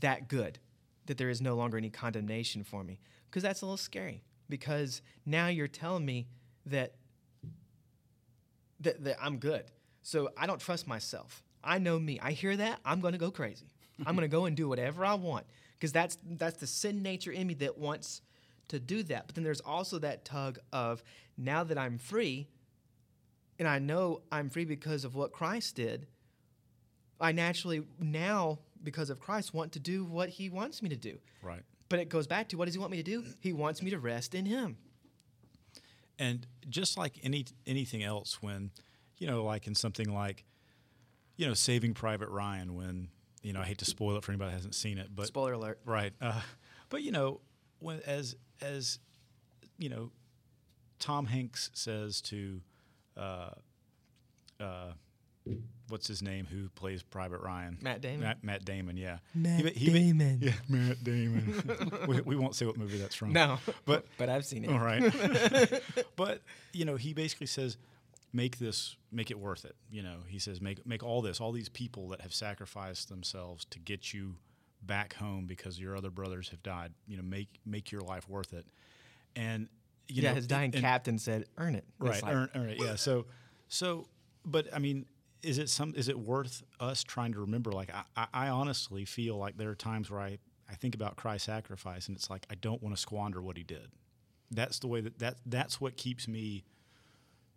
that 0.00 0.28
good 0.28 0.58
that 1.06 1.18
there 1.18 1.30
is 1.30 1.40
no 1.40 1.54
longer 1.54 1.76
any 1.76 1.90
condemnation 1.90 2.64
for 2.64 2.82
me. 2.82 2.98
Because 3.30 3.42
that's 3.42 3.62
a 3.62 3.66
little 3.66 3.76
scary. 3.76 4.22
Because 4.48 5.02
now 5.26 5.48
you're 5.48 5.68
telling 5.68 6.04
me 6.04 6.26
that 6.66 6.94
that, 8.80 9.02
that 9.04 9.16
I'm 9.20 9.38
good. 9.38 9.64
So 10.02 10.30
I 10.36 10.46
don't 10.46 10.60
trust 10.60 10.86
myself. 10.86 11.42
I 11.62 11.78
know 11.78 11.98
me. 11.98 12.18
I 12.20 12.32
hear 12.32 12.56
that, 12.56 12.80
I'm 12.84 13.00
going 13.00 13.12
to 13.12 13.18
go 13.18 13.30
crazy. 13.30 13.66
I'm 14.04 14.16
going 14.16 14.28
to 14.28 14.28
go 14.28 14.44
and 14.44 14.56
do 14.56 14.68
whatever 14.68 15.04
I 15.04 15.14
want 15.14 15.46
because 15.74 15.92
that's 15.92 16.18
that's 16.24 16.58
the 16.58 16.66
sin 16.66 17.02
nature 17.02 17.30
in 17.30 17.46
me 17.46 17.54
that 17.54 17.78
wants 17.78 18.20
to 18.68 18.78
do 18.78 19.02
that. 19.04 19.26
But 19.26 19.34
then 19.34 19.44
there's 19.44 19.60
also 19.60 19.98
that 20.00 20.24
tug 20.24 20.58
of 20.72 21.02
now 21.36 21.64
that 21.64 21.78
I'm 21.78 21.98
free 21.98 22.48
and 23.58 23.68
I 23.68 23.78
know 23.78 24.22
I'm 24.32 24.50
free 24.50 24.64
because 24.64 25.04
of 25.04 25.14
what 25.14 25.32
Christ 25.32 25.76
did, 25.76 26.06
I 27.20 27.32
naturally 27.32 27.82
now 27.98 28.58
because 28.82 29.10
of 29.10 29.20
Christ 29.20 29.54
want 29.54 29.72
to 29.72 29.78
do 29.78 30.04
what 30.04 30.28
he 30.28 30.50
wants 30.50 30.82
me 30.82 30.88
to 30.88 30.96
do. 30.96 31.18
Right. 31.42 31.62
But 31.88 32.00
it 32.00 32.08
goes 32.08 32.26
back 32.26 32.48
to 32.48 32.56
what 32.56 32.66
does 32.66 32.74
he 32.74 32.80
want 32.80 32.90
me 32.90 32.98
to 32.98 33.02
do? 33.02 33.24
He 33.40 33.52
wants 33.52 33.82
me 33.82 33.90
to 33.90 33.98
rest 33.98 34.34
in 34.34 34.46
him. 34.46 34.76
And 36.18 36.46
just 36.68 36.96
like 36.96 37.18
any 37.22 37.44
anything 37.66 38.02
else, 38.02 38.40
when 38.40 38.70
you 39.18 39.26
know, 39.26 39.44
like 39.44 39.66
in 39.66 39.74
something 39.74 40.12
like, 40.12 40.44
you 41.36 41.46
know, 41.46 41.54
Saving 41.54 41.94
Private 41.94 42.28
Ryan, 42.28 42.74
when 42.74 43.08
you 43.42 43.52
know, 43.52 43.60
I 43.60 43.64
hate 43.64 43.78
to 43.78 43.84
spoil 43.84 44.16
it 44.16 44.24
for 44.24 44.32
anybody 44.32 44.50
that 44.50 44.56
hasn't 44.56 44.74
seen 44.74 44.98
it, 44.98 45.08
but 45.14 45.26
Spoiler 45.26 45.52
alert. 45.52 45.80
right. 45.84 46.12
Uh, 46.20 46.40
but 46.88 47.02
you 47.02 47.12
know, 47.12 47.40
when 47.84 48.00
as 48.06 48.34
as 48.62 48.98
you 49.78 49.88
know, 49.88 50.10
Tom 50.98 51.26
Hanks 51.26 51.70
says 51.74 52.20
to, 52.22 52.60
uh, 53.16 53.50
uh, 54.58 54.92
what's 55.88 56.06
his 56.06 56.22
name, 56.22 56.46
who 56.46 56.68
plays 56.70 57.02
Private 57.02 57.40
Ryan? 57.40 57.78
Matt 57.82 58.00
Damon? 58.00 58.20
Matt, 58.20 58.42
Matt 58.42 58.64
Damon, 58.64 58.96
yeah. 58.96 59.18
Matt 59.34 59.64
ma- 59.64 59.70
ma- 59.70 59.92
Damon. 59.92 60.38
yeah, 60.40 60.52
Matt 60.68 61.04
Damon. 61.04 61.62
we, 62.08 62.20
we 62.22 62.36
won't 62.36 62.54
say 62.54 62.64
what 62.64 62.76
movie 62.76 62.98
that's 62.98 63.14
from. 63.14 63.32
No, 63.32 63.58
but 63.84 64.06
but 64.16 64.28
I've 64.28 64.46
seen 64.46 64.64
it. 64.64 64.70
all 64.70 64.78
right. 64.78 65.82
but 66.16 66.40
you 66.72 66.84
know, 66.84 66.96
he 66.96 67.12
basically 67.12 67.48
says, 67.48 67.76
make 68.32 68.58
this 68.58 68.96
make 69.12 69.30
it 69.30 69.38
worth 69.38 69.64
it. 69.64 69.76
You 69.90 70.02
know, 70.02 70.18
he 70.26 70.38
says 70.38 70.60
make 70.60 70.86
make 70.86 71.02
all 71.02 71.20
this, 71.20 71.40
all 71.40 71.52
these 71.52 71.68
people 71.68 72.08
that 72.08 72.22
have 72.22 72.32
sacrificed 72.32 73.08
themselves 73.10 73.66
to 73.66 73.78
get 73.78 74.14
you 74.14 74.36
back 74.86 75.14
home 75.14 75.46
because 75.46 75.78
your 75.78 75.96
other 75.96 76.10
brothers 76.10 76.48
have 76.50 76.62
died. 76.62 76.92
You 77.06 77.16
know, 77.16 77.22
make 77.22 77.48
make 77.64 77.90
your 77.92 78.02
life 78.02 78.28
worth 78.28 78.52
it. 78.52 78.66
And 79.36 79.68
you 80.08 80.22
yeah, 80.22 80.30
know, 80.30 80.34
his 80.36 80.46
dying 80.46 80.70
and- 80.74 80.82
captain 80.82 81.18
said, 81.18 81.46
"Earn 81.56 81.74
it." 81.74 81.84
Right 81.98 82.22
like, 82.22 82.34
earn, 82.34 82.50
earn 82.54 82.68
it 82.68 82.78
yeah 82.80 82.96
so 82.96 83.26
so 83.68 84.06
but 84.44 84.68
i 84.74 84.78
mean 84.78 85.06
is 85.42 85.58
it 85.58 85.68
some 85.68 85.94
is 85.96 86.08
it 86.08 86.18
worth 86.18 86.62
us 86.80 87.02
trying 87.02 87.32
to 87.32 87.40
remember 87.40 87.72
like 87.72 87.90
I, 87.92 88.02
I, 88.16 88.46
I 88.46 88.48
honestly 88.48 89.04
feel 89.04 89.36
like 89.36 89.56
there 89.56 89.70
are 89.70 89.74
times 89.74 90.10
where 90.10 90.20
i 90.20 90.38
i 90.70 90.74
think 90.74 90.94
about 90.94 91.16
christ's 91.16 91.46
sacrifice 91.46 92.08
and 92.08 92.16
it's 92.16 92.30
like 92.30 92.46
i 92.50 92.54
don't 92.54 92.82
want 92.82 92.94
to 92.94 93.00
squander 93.00 93.42
what 93.42 93.56
he 93.56 93.62
did 93.62 93.88
that's 94.50 94.78
the 94.78 94.86
way 94.86 95.00
that, 95.00 95.18
that 95.18 95.36
that's 95.46 95.80
what 95.80 95.96
keeps 95.96 96.28
me 96.28 96.64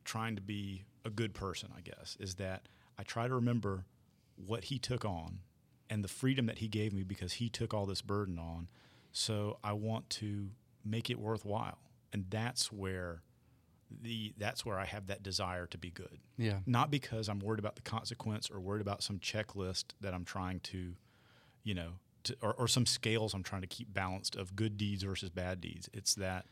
trying 0.05 0.35
to 0.35 0.41
be 0.41 0.85
a 1.05 1.09
good 1.09 1.33
person 1.33 1.69
i 1.77 1.81
guess 1.81 2.17
is 2.19 2.35
that 2.35 2.67
i 2.97 3.03
try 3.03 3.27
to 3.27 3.35
remember 3.35 3.85
what 4.35 4.65
he 4.65 4.79
took 4.79 5.03
on 5.05 5.39
and 5.89 6.03
the 6.03 6.07
freedom 6.07 6.45
that 6.45 6.59
he 6.59 6.67
gave 6.67 6.93
me 6.93 7.03
because 7.03 7.33
he 7.33 7.49
took 7.49 7.73
all 7.73 7.85
this 7.85 8.01
burden 8.01 8.37
on 8.37 8.67
so 9.11 9.57
i 9.63 9.73
want 9.73 10.09
to 10.09 10.49
make 10.85 11.09
it 11.09 11.19
worthwhile 11.19 11.79
and 12.13 12.25
that's 12.29 12.71
where 12.71 13.21
the 14.01 14.33
that's 14.37 14.65
where 14.65 14.77
I 14.77 14.85
have 14.85 15.07
that 15.07 15.23
desire 15.23 15.65
to 15.67 15.77
be 15.77 15.89
good. 15.89 16.19
Yeah. 16.37 16.59
Not 16.65 16.91
because 16.91 17.29
I'm 17.29 17.39
worried 17.39 17.59
about 17.59 17.75
the 17.75 17.81
consequence 17.81 18.49
or 18.49 18.59
worried 18.59 18.81
about 18.81 19.03
some 19.03 19.19
checklist 19.19 19.85
that 20.01 20.13
I'm 20.13 20.25
trying 20.25 20.59
to, 20.61 20.93
you 21.63 21.73
know, 21.73 21.93
to, 22.23 22.35
or, 22.41 22.53
or 22.55 22.67
some 22.67 22.85
scales 22.85 23.33
I'm 23.33 23.43
trying 23.43 23.61
to 23.61 23.67
keep 23.67 23.93
balanced 23.93 24.35
of 24.35 24.55
good 24.55 24.77
deeds 24.77 25.03
versus 25.03 25.29
bad 25.29 25.61
deeds. 25.61 25.89
It's 25.93 26.15
that, 26.15 26.45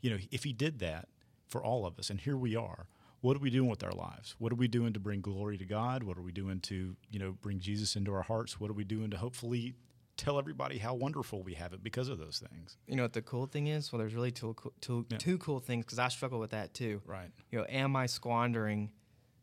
you 0.00 0.10
know, 0.10 0.18
if 0.30 0.44
he 0.44 0.52
did 0.52 0.78
that 0.80 1.08
for 1.48 1.62
all 1.62 1.86
of 1.86 1.98
us, 1.98 2.10
and 2.10 2.20
here 2.20 2.36
we 2.36 2.56
are, 2.56 2.86
what 3.22 3.36
are 3.36 3.40
we 3.40 3.50
doing 3.50 3.70
with 3.70 3.82
our 3.82 3.92
lives? 3.92 4.34
What 4.38 4.52
are 4.52 4.56
we 4.56 4.68
doing 4.68 4.92
to 4.92 5.00
bring 5.00 5.20
glory 5.20 5.56
to 5.58 5.64
God? 5.64 6.02
What 6.02 6.18
are 6.18 6.22
we 6.22 6.32
doing 6.32 6.60
to, 6.60 6.94
you 7.10 7.18
know, 7.18 7.32
bring 7.40 7.58
Jesus 7.60 7.96
into 7.96 8.12
our 8.12 8.22
hearts? 8.22 8.60
What 8.60 8.68
are 8.68 8.74
we 8.74 8.84
doing 8.84 9.10
to 9.10 9.16
hopefully 9.16 9.74
tell 10.16 10.38
everybody 10.38 10.78
how 10.78 10.94
wonderful 10.94 11.42
we 11.42 11.54
have 11.54 11.72
it 11.72 11.82
because 11.82 12.08
of 12.08 12.18
those 12.18 12.42
things? 12.50 12.76
You 12.86 12.96
know 12.96 13.04
what 13.04 13.12
the 13.14 13.22
cool 13.22 13.46
thing 13.46 13.68
is? 13.68 13.90
Well, 13.92 14.00
there's 14.00 14.14
really 14.14 14.32
two 14.32 14.54
two, 14.80 15.06
Yeah. 15.08 15.18
two 15.18 15.38
cool 15.38 15.60
things 15.60 15.84
because 15.84 15.98
I 15.98 16.08
struggle 16.08 16.38
with 16.40 16.50
that 16.50 16.74
too. 16.74 17.00
Right. 17.06 17.30
You 17.50 17.60
know, 17.60 17.66
am 17.68 17.96
I 17.96 18.06
squandering 18.06 18.90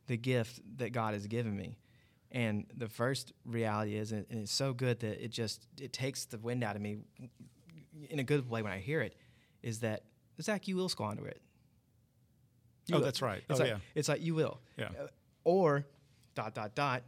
the 0.07 0.17
gift 0.17 0.61
that 0.77 0.91
God 0.91 1.13
has 1.13 1.25
given 1.27 1.55
me? 1.55 1.77
And 2.31 2.65
the 2.75 2.89
first 2.89 3.33
reality 3.45 3.95
is, 3.95 4.11
and 4.11 4.25
it's 4.29 4.51
so 4.51 4.73
good 4.73 4.99
that 4.99 5.23
it 5.23 5.31
just 5.31 5.65
it 5.81 5.93
takes 5.93 6.25
the 6.25 6.37
wind 6.37 6.63
out 6.63 6.75
of 6.75 6.81
me 6.81 6.99
in 8.09 8.19
a 8.19 8.23
good 8.23 8.47
way 8.49 8.61
when 8.61 8.71
I 8.71 8.79
hear 8.79 9.01
it, 9.01 9.15
is 9.63 9.79
that 9.79 10.03
Zach, 10.41 10.67
you 10.67 10.75
will 10.75 10.89
squander 10.89 11.25
it. 11.27 11.41
You 12.89 12.95
Oh, 12.95 12.99
will. 12.99 13.05
that's 13.05 13.21
right. 13.21 13.43
It's 13.49 13.59
Oh, 13.59 13.63
like, 13.63 13.71
yeah. 13.71 13.79
It's 13.95 14.09
like 14.09 14.21
you 14.21 14.35
will. 14.35 14.59
Yeah. 14.77 14.89
Uh, 14.99 15.07
or 15.43 15.85
dot 16.35 16.53
dot 16.55 16.75
dot, 16.75 17.03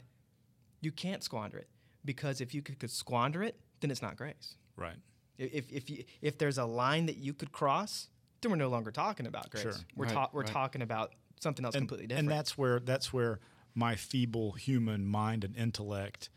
you 0.82 0.92
can't 0.92 1.24
squander 1.24 1.58
it 1.58 1.68
because 2.06 2.42
if 2.42 2.54
you 2.54 2.62
could, 2.62 2.80
could 2.80 2.92
squander 2.92 3.44
it, 3.44 3.60
then 3.80 3.92
it's 3.92 4.02
not 4.02 4.16
grace. 4.16 4.56
Right. 4.76 4.96
If 5.38 5.72
if 5.72 5.90
you, 5.90 6.04
if 6.22 6.38
there's 6.38 6.58
a 6.58 6.66
line 6.66 7.08
that 7.08 7.18
you 7.18 7.34
could 7.34 7.52
cross, 7.52 8.10
then 8.42 8.52
we're 8.52 8.58
no 8.58 8.70
longer 8.70 8.92
talking 8.92 9.26
about 9.26 9.50
grace. 9.50 9.64
Sure. 9.64 9.74
We're 9.96 10.06
Right, 10.06 10.14
ta- 10.14 10.30
we're 10.34 10.42
right. 10.42 10.52
talking 10.52 10.82
about 10.82 11.14
something 11.40 11.66
else 11.66 11.76
and, 11.76 11.82
completely 11.84 12.08
different. 12.08 12.30
And 12.30 12.38
that's 12.38 12.58
where 12.58 12.80
that's 12.80 13.12
where 13.12 13.40
my 13.74 13.96
feeble 13.96 14.52
human 14.54 15.06
mind 15.06 15.44
and 15.44 15.56
intellect 15.56 16.30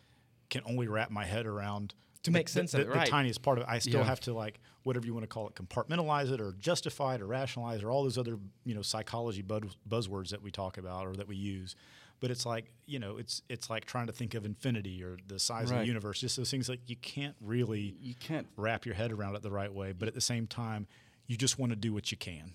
can 0.50 0.62
only 0.64 0.86
wrap 0.88 1.10
my 1.10 1.24
head 1.24 1.46
around 1.46 1.94
To 2.24 2.30
the- 2.30 2.38
make 2.38 2.48
sense 2.48 2.72
the, 2.72 2.78
of 2.82 2.88
it, 2.88 2.90
the 2.92 2.98
right. 2.98 3.08
tiniest 3.08 3.42
part 3.42 3.58
of 3.58 3.64
it. 3.64 3.70
I 3.70 3.78
still 3.78 4.00
Yeah. 4.00 4.04
have 4.06 4.20
to 4.20 4.34
like 4.34 4.60
whatever 4.82 5.06
you 5.06 5.14
want 5.14 5.24
to 5.24 5.28
call 5.28 5.48
it, 5.48 5.54
compartmentalize 5.54 6.30
it 6.30 6.40
or 6.40 6.52
justify 6.58 7.14
it 7.14 7.22
or 7.22 7.26
rationalize 7.26 7.82
or 7.82 7.90
all 7.90 8.02
those 8.02 8.18
other 8.18 8.38
you 8.64 8.74
know 8.74 8.82
psychology 8.82 9.42
buzz, 9.42 9.76
buzzwords 9.88 10.30
that 10.30 10.42
we 10.42 10.50
talk 10.50 10.76
about 10.78 11.06
or 11.06 11.14
that 11.16 11.28
we 11.28 11.36
use. 11.36 11.74
But 12.20 12.30
it's 12.30 12.44
like 12.46 12.72
you 12.86 12.98
know 12.98 13.16
it's 13.18 13.42
it's 13.48 13.68
like 13.70 13.84
trying 13.86 14.06
to 14.06 14.12
think 14.12 14.34
of 14.34 14.44
infinity 14.46 15.02
or 15.02 15.18
the 15.26 15.38
size 15.38 15.70
of 15.70 15.78
the 15.78 15.86
universe. 15.86 16.20
Just 16.20 16.36
those 16.36 16.50
things 16.50 16.68
like 16.68 16.80
you 16.86 16.96
can't 16.96 17.36
really 17.40 17.96
You 18.00 18.14
can't 18.14 18.46
wrap 18.56 18.86
your 18.86 18.94
head 18.94 19.12
around 19.12 19.36
it 19.36 19.42
the 19.42 19.50
right 19.50 19.72
way. 19.72 19.92
But 19.92 20.08
at 20.08 20.14
the 20.14 20.20
same 20.22 20.46
time, 20.46 20.86
you 21.26 21.36
just 21.36 21.58
want 21.58 21.70
to 21.70 21.76
do 21.76 21.92
what 21.92 22.10
you 22.10 22.16
can, 22.18 22.52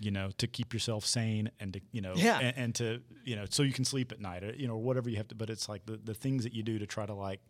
you 0.00 0.10
know, 0.10 0.30
to 0.38 0.46
keep 0.46 0.72
yourself 0.72 1.04
sane 1.06 1.50
and 1.60 1.72
to, 1.74 1.80
you 1.92 2.00
know, 2.00 2.14
Yeah. 2.16 2.38
and, 2.40 2.56
and 2.56 2.74
to, 2.76 3.00
you 3.24 3.36
know, 3.36 3.44
so 3.48 3.62
you 3.62 3.72
can 3.72 3.84
sleep 3.84 4.10
at 4.12 4.20
night 4.20 4.42
or, 4.42 4.54
you 4.54 4.66
know, 4.66 4.76
whatever 4.76 5.08
you 5.10 5.16
have 5.18 5.28
to, 5.28 5.34
but 5.34 5.50
it's 5.50 5.68
like 5.68 5.84
the, 5.86 5.98
the 6.02 6.14
things 6.14 6.44
that 6.44 6.52
you 6.54 6.62
do 6.62 6.78
to 6.78 6.86
try 6.86 7.04
to 7.06 7.12
like, 7.14 7.40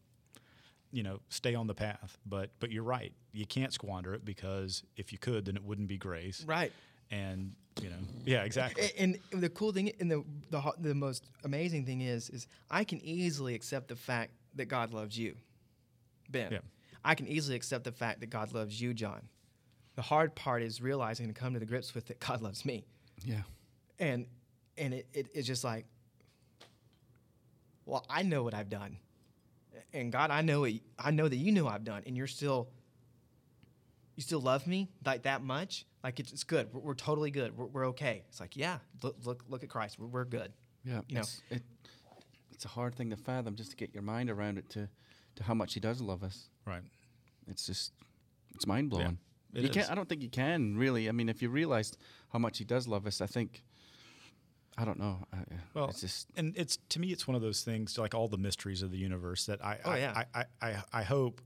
you 0.93 1.03
know, 1.03 1.21
stay 1.29 1.55
on 1.55 1.67
the 1.67 1.75
path. 1.75 2.19
But, 2.27 2.51
but 2.61 2.71
you're 2.71 2.83
right. 2.85 3.13
You 3.33 3.47
can't 3.47 3.73
squander 3.73 4.15
it 4.15 4.25
because 4.25 4.83
if 4.97 5.13
you 5.13 5.19
could, 5.19 5.45
then 5.45 5.57
it 5.57 5.65
wouldn't 5.65 5.89
be 5.89 5.99
grace. 5.99 6.45
right. 6.47 6.73
And, 7.13 7.55
you 7.83 7.89
know, 7.91 7.97
yeah, 8.25 8.43
exactly. 8.45 8.85
A- 8.85 9.01
And 9.03 9.19
the 9.33 9.49
cool 9.49 9.73
thing, 9.73 9.91
and 10.01 10.11
the, 10.11 10.23
the 10.51 10.61
the 10.79 10.95
most 10.95 11.25
amazing 11.45 11.85
thing 11.87 12.01
is, 12.03 12.31
is 12.31 12.47
I 12.71 12.85
can 12.85 13.01
easily 13.03 13.55
accept 13.55 13.89
the 13.89 13.97
fact 13.97 14.31
that 14.55 14.67
God 14.67 14.93
loves 14.93 15.19
you, 15.19 15.35
Ben. 16.29 16.53
Yeah. 16.53 16.59
I 17.05 17.15
can 17.17 17.27
easily 17.27 17.57
accept 17.57 17.85
the 17.85 17.93
fact 17.93 18.21
that 18.21 18.31
God 18.31 18.53
loves 18.53 18.81
you, 18.81 18.95
John. 18.95 19.23
The 19.97 20.03
hard 20.03 20.35
part 20.37 20.63
is 20.63 20.81
realizing 20.81 21.27
and 21.27 21.35
come 21.35 21.55
to 21.55 21.59
the 21.59 21.67
grips 21.67 21.95
with 21.95 22.07
that 22.07 22.21
God 22.27 22.43
loves 22.43 22.65
me, 22.65 22.85
Yeah. 23.25 23.43
and 23.99 24.27
and 24.79 24.95
it, 24.95 25.07
it 25.13 25.27
it's 25.35 25.47
just 25.49 25.65
like, 25.65 25.87
well, 27.87 28.05
I 28.09 28.23
know 28.23 28.43
what 28.43 28.55
I've 28.55 28.71
done, 28.71 28.99
and 29.93 30.13
God, 30.13 30.31
I 30.31 30.43
know 30.43 30.65
it. 30.65 30.83
I 30.99 31.11
know 31.11 31.29
that 31.29 31.37
you 31.37 31.53
know 31.53 31.67
I've 31.67 31.85
done, 31.85 32.03
and 32.07 32.17
you're 32.17 32.27
still. 32.27 32.69
You 34.17 34.23
still 34.23 34.41
love 34.41 34.67
me 34.67 34.91
like 35.07 35.23
that 35.23 35.43
much? 35.43 35.87
Like 36.05 36.21
it's, 36.21 36.31
it's 36.31 36.45
good. 36.45 36.69
We're, 36.75 36.81
we're 36.81 36.95
totally 36.95 37.31
good. 37.31 37.57
We're, 37.57 37.67
we're 37.67 37.89
okay. 37.89 38.25
It's 38.29 38.39
like 38.39 38.55
yeah, 38.55 38.79
look 39.03 39.17
look 39.25 39.45
look 39.49 39.63
at 39.63 39.71
Christ. 39.71 39.99
We're, 39.99 40.09
we're 40.09 40.25
good. 40.27 40.53
Yeah. 40.85 41.01
You 41.09 41.15
know. 41.15 41.21
it's, 41.21 41.43
it, 41.49 41.63
it's 42.51 42.65
a 42.67 42.69
hard 42.69 42.95
thing 42.95 43.09
to 43.11 43.17
fathom 43.17 43.55
just 43.55 43.71
to 43.71 43.77
get 43.77 43.95
your 43.95 44.03
mind 44.03 44.29
around 44.29 44.59
it 44.59 44.69
to, 44.71 44.89
to 45.37 45.43
how 45.43 45.55
much 45.55 45.73
he 45.75 45.81
does 45.81 46.01
love 46.03 46.23
us. 46.23 46.51
right. 46.67 46.83
It's 47.49 47.67
just, 47.67 47.93
it's 48.55 48.67
mind 48.67 48.91
blowing. 48.91 49.19
it 49.55 49.63
you 49.63 49.69
is. 49.69 49.75
can't. 49.75 49.91
I 49.91 49.95
don't 49.95 50.09
think 50.09 50.23
you 50.23 50.29
can 50.29 50.77
really. 50.77 51.09
I 51.09 51.13
mean, 51.13 51.31
if 51.31 51.41
you 51.41 51.49
realized 51.49 51.97
how 52.33 52.39
much 52.39 52.59
he 52.59 52.65
does 52.65 52.87
love 52.87 53.07
us, 53.07 53.21
I 53.23 53.27
think. 53.27 53.63
I 54.81 54.85
don't 54.85 54.99
know. 54.99 55.19
I, 55.33 55.37
Well, 55.75 55.91
it's 55.91 56.01
just 56.01 56.29
and 56.37 56.57
it's 56.57 56.79
to 56.91 57.01
me, 57.01 57.09
it's 57.09 57.29
one 57.29 57.35
of 57.35 57.43
those 57.43 57.63
things 57.63 57.99
like 57.99 58.15
all 58.15 58.29
the 58.29 58.39
mysteries 58.39 58.83
of 58.83 58.91
the 58.91 58.99
universe 58.99 59.47
that 59.47 59.63
I, 59.65 59.79
Oh, 59.85 59.91
I, 59.91 59.99
yeah. 59.99 60.25
I, 60.35 60.45
I, 60.63 60.77
I, 60.93 61.03
hope, 61.03 61.43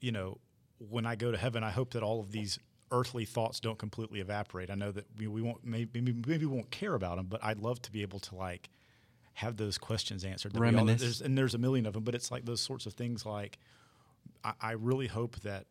you 0.00 0.12
know, 0.12 0.38
when 0.78 1.04
I 1.04 1.16
go 1.16 1.32
to 1.32 1.36
heaven, 1.36 1.64
I 1.64 1.70
hope 1.70 1.94
that 1.94 2.02
all 2.02 2.20
of 2.20 2.30
these 2.30 2.58
earthly 2.92 3.24
thoughts 3.24 3.58
don't 3.58 3.78
completely 3.78 4.20
evaporate. 4.20 4.70
I 4.70 4.76
know 4.76 4.92
that 4.92 5.06
we, 5.18 5.26
we 5.26 5.42
won't 5.42 5.64
maybe 5.64 6.00
maybe 6.00 6.46
we 6.46 6.46
won't 6.46 6.70
care 6.70 6.94
about 6.94 7.16
them, 7.16 7.26
but 7.26 7.42
I'd 7.42 7.58
love 7.58 7.82
to 7.82 7.90
be 7.90 8.02
able 8.02 8.20
to 8.20 8.36
like 8.36 8.70
have 9.34 9.56
those 9.56 9.76
questions 9.78 10.24
answered. 10.24 10.52
all- 10.78 10.86
there's, 11.00 11.20
and 11.20 11.36
there's 11.36 11.54
a 11.54 11.58
million 11.58 11.86
of 11.86 11.94
them, 11.94 12.04
but 12.04 12.14
it's 12.14 12.30
like 12.30 12.44
those 12.44 12.60
sorts 12.60 12.86
of 12.86 12.92
things. 12.92 13.26
Like 13.26 13.58
I, 14.44 14.52
I 14.60 14.72
really 14.72 15.08
hope 15.08 15.40
that 15.40 15.66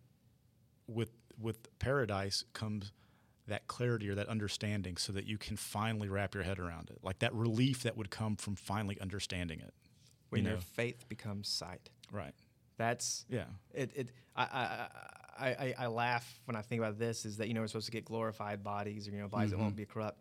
with 0.87 1.11
with 1.39 1.79
paradise 1.79 2.43
comes 2.53 2.91
that 3.47 3.67
clarity 3.67 4.09
or 4.09 4.15
that 4.15 4.27
understanding 4.29 4.97
so 4.97 5.11
that 5.13 5.25
you 5.25 5.37
can 5.37 5.57
finally 5.57 6.07
wrap 6.07 6.33
your 6.33 6.43
head 6.43 6.59
around 6.59 6.89
it 6.89 6.97
like 7.03 7.19
that 7.19 7.33
relief 7.33 7.83
that 7.83 7.97
would 7.97 8.09
come 8.09 8.35
from 8.35 8.55
finally 8.55 8.99
understanding 9.01 9.59
it 9.59 9.73
When 10.29 10.43
you 10.43 10.51
your 10.51 10.59
faith 10.59 11.07
becomes 11.09 11.49
sight. 11.49 11.89
right 12.11 12.33
That's 12.77 13.25
yeah 13.29 13.45
it. 13.73 13.91
it 13.95 14.09
I, 14.35 14.87
I, 15.37 15.45
I, 15.45 15.73
I, 15.77 15.87
laugh 15.87 16.39
when 16.45 16.55
I 16.55 16.61
think 16.61 16.81
about 16.81 16.97
this. 16.97 17.25
Is 17.25 17.37
that 17.37 17.47
you 17.47 17.53
know 17.53 17.61
we're 17.61 17.67
supposed 17.67 17.85
to 17.85 17.91
get 17.91 18.05
glorified 18.05 18.63
bodies 18.63 19.07
or 19.07 19.11
you 19.11 19.21
know 19.21 19.27
bodies 19.27 19.51
that 19.51 19.57
won't 19.57 19.71
mm-hmm. 19.71 19.77
be 19.77 19.85
corrupt. 19.85 20.19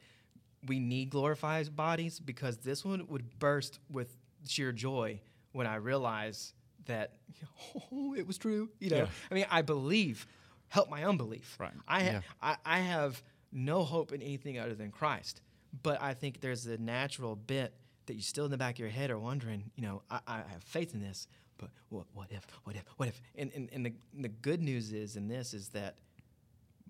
We 0.67 0.79
need 0.79 1.11
glorified 1.11 1.75
bodies 1.75 2.21
because 2.21 2.59
this 2.59 2.85
one 2.85 3.07
would 3.09 3.39
burst 3.39 3.79
with 3.91 4.17
sheer 4.47 4.73
joy 4.73 5.21
when 5.53 5.67
I 5.67 5.77
realize 5.77 6.55
that 6.87 7.15
oh 7.93 8.15
it 8.15 8.27
was 8.27 8.39
true. 8.39 8.69
You 8.81 8.91
know 8.91 8.97
Yeah. 8.97 9.07
I 9.31 9.35
mean 9.35 9.47
I 9.51 9.63
believe. 9.63 10.27
Help 10.73 10.89
my 10.89 11.05
unbelief. 11.05 11.57
Right. 11.61 11.73
I, 11.87 12.03
ha- 12.03 12.11
Yeah. 12.13 12.21
I 12.41 12.57
I 12.65 12.79
have 12.79 13.23
no 13.53 13.85
hope 13.85 14.13
in 14.13 14.23
anything 14.23 14.59
other 14.59 14.75
than 14.75 14.91
Christ. 14.91 15.43
But 15.83 16.01
I 16.01 16.15
think 16.15 16.41
there's 16.41 16.67
a 16.67 16.79
natural 16.79 17.37
bit 17.37 17.75
that 18.07 18.15
you 18.15 18.23
still 18.23 18.47
in 18.47 18.51
the 18.51 18.57
back 18.57 18.77
of 18.77 18.79
your 18.79 18.89
head 18.89 19.11
are 19.11 19.19
wondering, 19.19 19.71
you 19.77 19.83
know, 19.83 20.03
I, 20.11 20.21
I 20.27 20.37
have 20.51 20.63
faith 20.65 20.95
in 20.95 21.01
this, 21.03 21.29
but 21.59 21.69
what, 21.91 22.07
what 22.15 22.29
if, 22.31 22.47
what 22.65 22.75
if, 22.77 22.85
what 22.97 23.09
if? 23.09 23.21
And, 23.37 23.51
and, 23.55 23.69
and 23.73 23.87
the, 23.87 23.93
the 24.19 24.29
good 24.29 24.63
news 24.63 24.93
is 24.93 25.17
in 25.17 25.29
this 25.29 25.53
is 25.55 25.69
that 25.69 25.97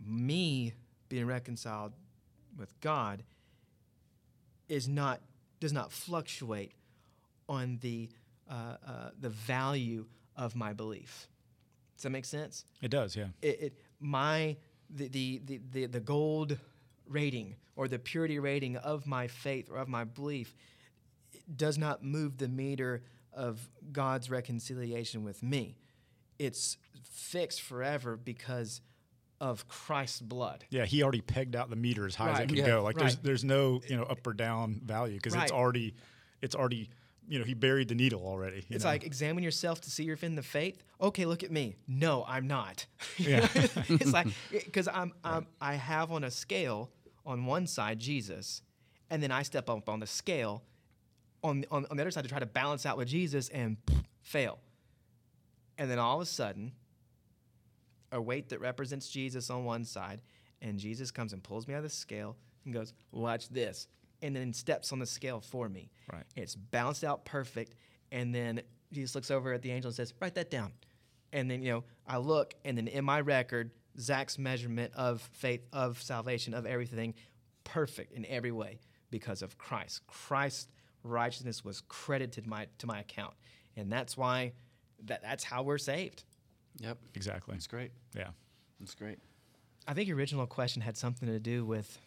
me 0.05 0.73
being 1.09 1.27
reconciled 1.27 1.92
with 2.57 2.73
God 2.81 3.25
is 4.68 4.88
not 4.88 5.21
does 5.61 5.73
not 5.73 5.92
fluctuate 5.92 6.73
on 7.49 7.79
the 7.83 8.09
uh, 8.51 8.77
uh, 8.87 9.11
the 9.21 9.29
value 9.31 10.07
of 10.37 10.55
my 10.57 10.73
belief. 10.73 11.29
Does 12.03 12.07
that 12.09 12.11
make 12.11 12.25
sense? 12.25 12.65
it 12.83 12.91
does 12.91 13.15
yeah 13.15 13.29
it, 13.43 13.61
it 13.61 13.73
my 14.01 14.57
the, 14.91 15.07
the 15.07 15.61
the 15.71 15.87
the 15.87 16.01
gold 16.01 16.59
rating 17.07 17.55
or 17.77 17.87
the 17.87 17.99
purity 18.01 18.41
rating 18.41 18.77
of 18.77 19.07
my 19.07 19.29
faith 19.29 19.71
or 19.71 19.77
of 19.77 19.87
my 19.88 20.03
belief 20.03 20.57
does 21.55 21.79
not 21.79 22.03
move 22.05 22.38
the 22.38 22.49
meter 22.49 23.05
of 23.33 23.69
God's 23.93 24.29
reconciliation 24.31 25.23
with 25.23 25.43
me. 25.45 25.77
It's 26.41 26.77
fixed 27.05 27.62
forever 27.62 28.17
because 28.17 28.81
of 29.41 29.69
Christ's 29.69 30.21
blood. 30.21 30.65
Yeah, 30.71 30.85
he 30.85 31.03
already 31.05 31.21
pegged 31.21 31.55
out 31.57 31.71
the 31.71 31.77
meter 31.77 32.05
as 32.07 32.15
high 32.17 32.33
as 32.33 32.41
it 32.41 32.49
can 32.49 32.57
Yeah. 32.57 32.67
go. 32.67 32.83
Like 32.83 32.97
there's 32.97 33.17
there's 33.19 33.45
no 33.45 33.81
you 33.88 33.97
know 33.97 34.03
up 34.05 34.27
or 34.27 34.33
down 34.35 34.81
value 34.85 35.17
because 35.17 35.35
Right. 35.35 35.45
it's 35.45 35.53
already 35.53 35.95
it's 36.41 36.55
already 36.57 36.91
you 37.33 37.38
know 37.38 37.45
he 37.47 37.55
buried 37.55 37.88
the 37.88 37.95
needle 37.95 38.23
already. 38.27 38.57
you 38.59 38.62
It's 38.77 38.85
know? 38.85 38.90
like 38.90 39.05
examine 39.05 39.42
yourself 39.42 39.81
to 39.83 39.90
see 39.90 40.03
if 40.03 40.07
you're 40.07 40.18
in 40.31 40.35
the 40.37 40.42
faith. 40.42 40.83
Okay, 41.01 41.25
look 41.25 41.42
at 41.42 41.51
me. 41.51 41.77
No, 41.88 42.25
I'm 42.29 42.47
not. 42.47 42.85
Yeah. 43.18 43.49
it's 43.55 44.12
like 44.12 44.27
because 44.51 44.87
I'm, 44.87 45.12
I'm 45.25 45.47
I 45.61 45.75
have 45.75 46.12
on 46.12 46.25
a 46.25 46.31
scale 46.31 46.90
on 47.25 47.47
one 47.47 47.66
side 47.66 47.99
Jesus, 47.99 48.61
and 49.09 49.23
then 49.23 49.31
I 49.31 49.42
step 49.45 49.71
up 49.71 49.88
on 49.88 50.01
the 50.01 50.07
scale 50.07 50.62
on 51.42 51.64
on, 51.71 51.87
on 51.90 51.97
the 51.97 52.03
other 52.03 52.11
side 52.11 52.25
to 52.25 52.29
try 52.29 52.38
to 52.38 52.47
balance 52.47 52.85
out 52.85 52.99
with 52.99 53.09
Jesus 53.09 53.49
and 53.49 53.79
fail. 54.21 54.59
And 55.79 55.90
then 55.90 55.99
all 55.99 56.16
of 56.16 56.23
a 56.23 56.27
sudden, 56.27 56.73
a 58.12 58.21
weight 58.21 58.51
that 58.51 58.61
represents 58.61 59.09
Jesus 59.09 59.49
on 59.49 59.64
one 59.64 59.85
side, 59.85 60.21
and 60.61 60.79
Jesus 60.79 61.11
comes 61.11 61.33
and 61.33 61.42
pulls 61.42 61.66
me 61.66 61.73
out 61.73 61.79
of 61.79 61.85
the 61.85 61.88
scale 61.88 62.37
and 62.66 62.75
goes, 62.75 62.92
"Watch 63.11 63.49
this," 63.49 63.88
and 64.22 64.35
then 64.35 64.52
steps 64.52 64.92
on 64.92 64.98
the 64.98 65.06
scale 65.06 65.40
for 65.40 65.68
me. 65.68 65.90
Right. 66.12 66.24
It's 66.37 66.54
balanced 66.54 67.04
out 67.04 67.24
perfect, 67.24 67.74
and 68.11 68.35
then 68.35 68.62
Jesus 68.92 69.14
looks 69.14 69.30
over 69.30 69.52
at 69.52 69.62
the 69.62 69.70
angel 69.70 69.88
and 69.88 69.96
says, 69.96 70.14
"Write 70.20 70.35
that 70.35 70.50
down." 70.50 70.72
And 71.32 71.50
then 71.50 71.62
you 71.62 71.72
know 71.72 71.85
I 72.06 72.18
look, 72.18 72.54
and 72.64 72.76
then 72.76 72.88
in 72.88 73.04
my 73.04 73.20
record, 73.20 73.72
Zach's 73.98 74.38
measurement 74.38 74.92
of 74.94 75.20
faith, 75.20 75.66
of 75.72 76.00
salvation, 76.00 76.54
of 76.54 76.66
everything, 76.66 77.14
perfect 77.64 78.12
in 78.12 78.24
every 78.26 78.52
way 78.52 78.80
because 79.11 79.42
of 79.42 79.58
Christ. 79.58 80.06
Christ's 80.06 80.68
righteousness 81.02 81.64
was 81.64 81.82
credited 81.88 82.46
my 82.46 82.68
to 82.78 82.87
my 82.87 83.00
account, 83.00 83.35
and 83.76 83.92
that's 83.92 84.16
why 84.16 84.52
that 85.04 85.22
that's 85.22 85.44
how 85.44 85.62
we're 85.62 85.78
saved. 85.78 86.24
Yep. 86.78 86.98
exactly. 87.14 87.54
That's 87.54 87.66
great. 87.66 87.92
Yeah. 88.16 88.28
That's 88.80 88.94
great. 88.94 89.18
I 89.87 89.94
think 89.94 90.08
your 90.08 90.16
original 90.16 90.46
question 90.46 90.80
had 90.82 90.96
something 90.96 91.28
to 91.28 91.38
do 91.38 91.64
with 91.64 91.98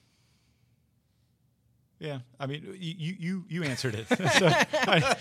Yeah, 2.05 2.19
I 2.39 2.45
mean, 2.45 2.75
you 2.79 3.15
you 3.19 3.45
you, 3.49 3.63
answered 3.63 3.95
it. 3.95 4.05
So, 4.09 4.47
I- 4.47 5.15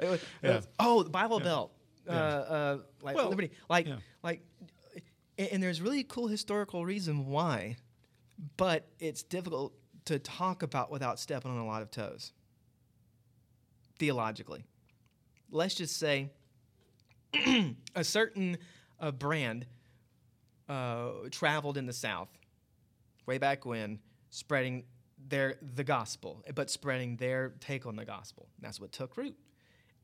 Yeah. 0.00 0.16
was- 0.56 0.68
oh, 0.78 1.02
the 1.02 1.10
Bible 1.10 1.40
Belt, 1.40 1.72
uh, 2.08 2.12
Yeah. 2.12 2.20
uh, 2.22 2.78
like 3.02 3.16
Well, 3.16 3.28
liberty, 3.28 3.50
like, 3.68 3.86
yeah. 3.86 3.96
like, 4.22 4.40
and, 5.36 5.48
and 5.52 5.62
there's 5.62 5.82
really 5.82 6.02
cool 6.04 6.26
historical 6.28 6.86
reason 6.86 7.26
why, 7.26 7.76
but 8.56 8.88
it's 8.98 9.22
difficult 9.22 9.74
to 10.06 10.18
talk 10.18 10.62
about 10.62 10.90
without 10.90 11.20
stepping 11.20 11.50
on 11.50 11.58
a 11.58 11.66
lot 11.66 11.82
of 11.82 11.90
toes. 11.90 12.32
Theologically, 13.98 14.64
let's 15.50 15.74
just 15.74 15.96
say 15.98 16.30
a 17.94 18.02
certain 18.04 18.56
uh, 18.98 19.12
brand 19.12 19.66
uh, 20.68 21.10
traveled 21.30 21.76
in 21.76 21.86
the 21.86 21.92
South 21.92 22.28
way 23.26 23.38
back 23.38 23.64
when, 23.66 23.98
spreading 24.30 24.84
their 25.26 25.56
the 25.74 25.84
gospel, 25.84 26.42
but 26.54 26.70
spreading 26.70 27.16
their 27.16 27.54
take 27.60 27.86
on 27.86 27.96
the 27.96 28.04
gospel. 28.04 28.48
That's 28.60 28.80
what 28.80 28.92
took 28.92 29.16
root, 29.16 29.36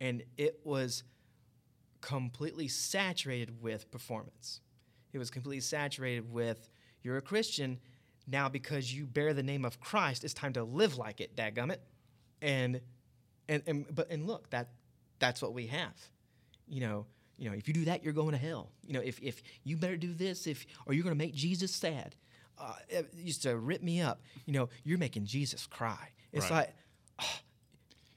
and 0.01 0.23
it 0.37 0.61
was 0.65 1.03
completely 2.01 2.69
saturated 2.69 3.63
with 3.63 3.91
performance. 3.91 4.61
It 5.13 5.19
was 5.19 5.31
completely 5.31 5.61
saturated 5.61 6.33
with 6.33 6.69
you're 7.03 7.17
a 7.17 7.23
Christian 7.23 7.79
now 8.27 8.49
because 8.49 8.95
you 8.95 9.07
bear 9.07 9.35
the 9.35 9.43
name 9.43 9.65
of 9.65 9.81
Christ. 9.81 10.25
It's 10.25 10.35
time 10.35 10.53
to 10.55 10.65
live 10.65 10.97
like 10.97 11.21
it, 11.21 11.37
dadgummit. 11.37 11.79
And 12.43 12.81
and 13.49 13.63
and 13.67 13.87
but 13.95 14.11
and 14.11 14.27
look 14.27 14.51
that 14.51 14.71
that's 15.19 15.43
what 15.43 15.53
we 15.53 15.67
have. 15.67 15.95
You 16.67 16.81
know, 16.81 17.07
you 17.37 17.51
know, 17.51 17.57
if 17.57 17.69
you 17.69 17.75
do 17.75 17.85
that, 17.87 18.05
you're 18.05 18.13
going 18.13 18.33
to 18.33 18.39
hell. 18.39 18.71
You 18.87 18.95
know, 18.95 19.01
if 19.01 19.19
if 19.21 19.43
you 19.65 19.77
better 19.77 19.97
do 19.97 20.15
this, 20.15 20.47
if 20.47 20.65
or 20.87 20.95
you're 20.95 21.05
going 21.05 21.17
to 21.17 21.19
make 21.19 21.35
Jesus 21.35 21.75
sad. 21.75 22.17
Uh, 22.59 22.75
it 22.89 23.11
used 23.17 23.43
to 23.43 23.57
rip 23.57 23.83
me 23.83 24.01
up. 24.01 24.21
You 24.47 24.53
know, 24.53 24.69
you're 24.85 24.99
making 24.99 25.25
Jesus 25.27 25.67
cry. 25.67 26.11
It's 26.33 26.51
Right. 26.51 26.57
like. 26.59 26.75
oh, 27.23 27.39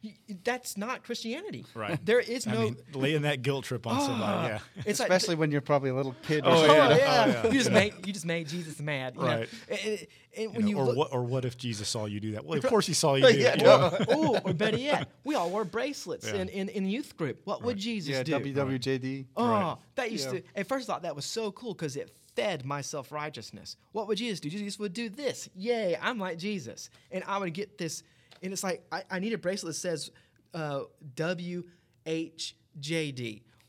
y- 0.04 0.13
y- 0.30 0.36
that's 0.43 0.76
not 0.78 1.04
Christianity. 1.04 1.65
Right. 1.74 1.98
There 2.06 2.19
is 2.19 2.46
I 2.46 2.54
no. 2.54 2.62
mean, 2.62 2.78
laying 2.93 3.22
that 3.22 3.41
guilt 3.41 3.63
trip 3.65 3.88
on 3.88 4.00
somebody. 4.02 4.22
Ah. 4.24 4.48
Yeah. 4.76 4.84
it's 4.86 5.00
like- 5.00 5.10
Especially 5.10 5.36
when 5.36 5.50
you're 5.52 5.62
probably 5.62 5.91
a 5.91 5.96
little 5.96 6.15
kid. 6.24 6.43
Oh, 6.46 6.56
something. 6.58 6.72
Oh, 6.72 6.89
yeah. 6.89 6.98
yeah. 6.98 7.24
Oh, 7.26 7.48
yeah. 7.48 7.52
You 7.54 7.58
just 7.60 7.72
made 7.72 7.93
you 8.06 8.12
just 8.13 8.26
made 8.26 8.48
Jesus 8.50 8.80
mad. 8.82 9.15
you 9.15 9.22
know? 9.22 9.28
Right. 9.28 9.50
And, 9.69 9.80
and- 9.80 10.08
and 10.36 10.41
You 10.46 10.50
when 10.50 10.62
know, 10.63 10.67
you 10.67 10.78
or 10.80 10.86
look, 10.88 10.98
what 10.98 11.13
or 11.13 11.24
what 11.24 11.46
if 11.46 11.56
Jesus 11.58 11.88
saw 11.88 12.06
you 12.06 12.19
do 12.19 12.32
that? 12.32 12.43
Well, 12.43 12.58
of 12.58 12.65
course 12.65 12.88
he 12.88 12.93
saw 12.93 13.13
you 13.15 13.28
do 13.32 13.38
Yeah, 13.38 13.54
it. 13.54 13.58
you 13.60 13.63
know? 13.65 13.98
oh, 14.10 14.39
or 14.43 14.52
better 14.54 14.78
yet, 14.78 15.08
we 15.24 15.36
all 15.36 15.50
wore 15.52 15.63
bracelets 15.63 16.26
Yeah. 16.28 16.38
in, 16.41 16.50
in, 16.50 16.69
in 16.69 16.86
youth 16.88 17.15
group. 17.15 17.39
What 17.46 17.62
would 17.62 17.78
Jesus 17.78 18.10
Yeah, 18.10 18.24
do? 18.24 18.34
WWJD. 18.39 19.28
Oh, 19.38 19.43
ah, 19.46 19.69
Right. 19.74 19.78
that 19.96 20.12
used 20.12 20.26
Yeah. 20.34 20.39
to. 20.39 20.43
At 20.56 20.67
first, 20.67 20.89
I 20.89 20.93
thought 20.93 21.04
that 21.04 21.15
was 21.15 21.26
so 21.26 21.52
cool 21.52 21.74
because 21.76 21.96
it 21.96 22.12
fed 22.36 22.65
my 22.65 22.82
self 22.82 23.12
righteousness. 23.12 23.78
What 23.91 24.08
would 24.08 24.17
Jesus 24.17 24.39
do? 24.39 24.50
Jesus 24.50 24.80
would 24.80 24.93
do 24.93 25.10
this. 25.10 25.50
Yay, 25.56 25.98
I'm 26.02 26.19
like 26.19 26.38
Jesus, 26.38 26.89
and 27.12 27.24
I 27.28 27.38
would 27.38 27.54
get 27.54 27.78
this. 27.78 28.04
And 28.41 28.52
it's 28.52 28.63
like 28.63 28.84
I, 28.91 29.04
I 29.10 29.19
need 29.19 29.34
a 29.34 29.38
bracelet 29.38 29.74
that 29.74 29.80
says 29.80 30.12
uh, 30.54 30.82
WHJD. 31.15 31.63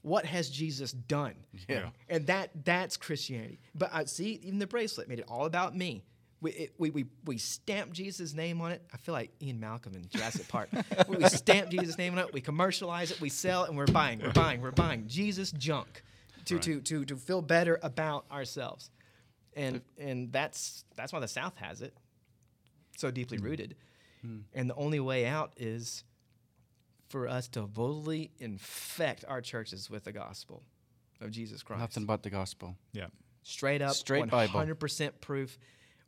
What 0.02 0.26
has 0.26 0.50
Jesus 0.50 0.92
done? 0.92 1.34
Yeah. 1.68 1.88
and 2.10 2.26
that 2.26 2.50
that's 2.64 2.96
Christianity. 2.96 3.58
But 3.74 3.90
I 3.92 4.04
see 4.04 4.40
even 4.42 4.58
the 4.58 4.66
bracelet 4.66 5.08
made 5.08 5.18
it 5.18 5.24
all 5.28 5.46
about 5.46 5.74
me. 5.76 6.04
We, 6.42 6.50
it, 6.50 6.74
we, 6.76 6.90
we, 6.90 7.06
we 7.24 7.38
stamped 7.38 7.94
Jesus' 7.94 8.34
name 8.34 8.60
on 8.60 8.70
it. 8.72 8.82
I 8.92 8.98
feel 8.98 9.14
like 9.14 9.30
Ian 9.40 9.60
Malcolm 9.60 9.94
in 9.94 10.06
Jurassic 10.10 10.46
Park. 10.46 10.68
we 11.08 11.16
we 11.16 11.26
stamp 11.30 11.70
Jesus' 11.70 11.96
name 11.96 12.12
on 12.12 12.18
it. 12.18 12.34
We 12.34 12.42
commercialize 12.42 13.10
it. 13.10 13.18
We 13.18 13.30
sell 13.30 13.64
it, 13.64 13.68
and 13.70 13.78
we're 13.78 13.86
buying. 13.86 14.20
We're 14.20 14.32
buying. 14.32 14.60
We're 14.60 14.70
buying 14.72 15.08
Jesus 15.08 15.52
junk 15.52 16.02
to, 16.46 16.58
to, 16.58 16.80
to, 16.80 17.04
to 17.04 17.16
feel 17.16 17.42
better 17.42 17.78
about 17.82 18.24
ourselves. 18.30 18.90
And 19.56 19.82
and 19.98 20.32
that's 20.32 20.84
that's 20.96 21.12
why 21.12 21.20
the 21.20 21.28
South 21.28 21.56
has 21.56 21.80
it 21.80 21.96
so 22.96 23.10
deeply 23.10 23.38
hmm. 23.38 23.44
rooted. 23.44 23.76
Hmm. 24.20 24.38
And 24.52 24.68
the 24.68 24.74
only 24.74 25.00
way 25.00 25.26
out 25.26 25.52
is 25.56 26.04
for 27.08 27.28
us 27.28 27.46
to 27.48 27.62
boldly 27.62 28.32
infect 28.38 29.24
our 29.28 29.40
churches 29.40 29.88
with 29.88 30.04
the 30.04 30.12
gospel 30.12 30.62
of 31.20 31.30
Jesus 31.30 31.62
Christ. 31.62 31.80
Nothing 31.80 32.06
but 32.06 32.22
the 32.22 32.30
gospel. 32.30 32.76
Yeah. 32.92 33.06
Straight 33.42 33.82
up, 33.82 33.94
Straight 33.94 34.30
Bible. 34.30 34.58
100% 34.58 35.12
proof. 35.20 35.58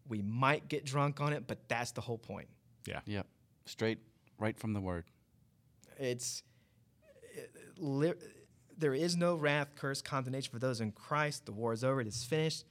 We 0.08 0.22
might 0.22 0.68
get 0.68 0.84
drunk 0.84 1.20
on 1.20 1.32
it, 1.32 1.46
but 1.46 1.68
that's 1.68 1.92
the 1.92 2.00
whole 2.00 2.18
point. 2.18 2.48
Yeah. 2.86 3.00
Yep. 3.04 3.26
Straight 3.66 3.98
right 4.38 4.58
from 4.58 4.72
the 4.72 4.80
word. 4.80 5.04
It's 5.98 6.42
it- 7.34 7.54
li- 7.78 8.14
there 8.78 8.94
is 8.94 9.16
no 9.16 9.34
wrath, 9.34 9.74
curse, 9.74 10.02
condemnation 10.02 10.52
for 10.52 10.58
those 10.58 10.80
in 10.80 10.92
Christ. 10.92 11.46
The 11.46 11.52
war 11.52 11.72
is 11.72 11.84
over; 11.84 12.00
it 12.00 12.06
is 12.06 12.24
finished. 12.24 12.64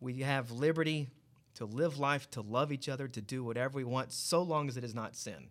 We 0.00 0.20
have 0.20 0.50
liberty 0.50 1.10
to 1.54 1.64
live 1.64 1.98
life, 1.98 2.30
to 2.30 2.40
love 2.40 2.70
each 2.70 2.88
other, 2.88 3.08
to 3.08 3.20
do 3.20 3.42
whatever 3.42 3.76
we 3.76 3.84
want, 3.84 4.12
so 4.12 4.42
long 4.42 4.68
as 4.68 4.76
it 4.76 4.84
is 4.84 4.94
not 4.94 5.16
sin. 5.16 5.48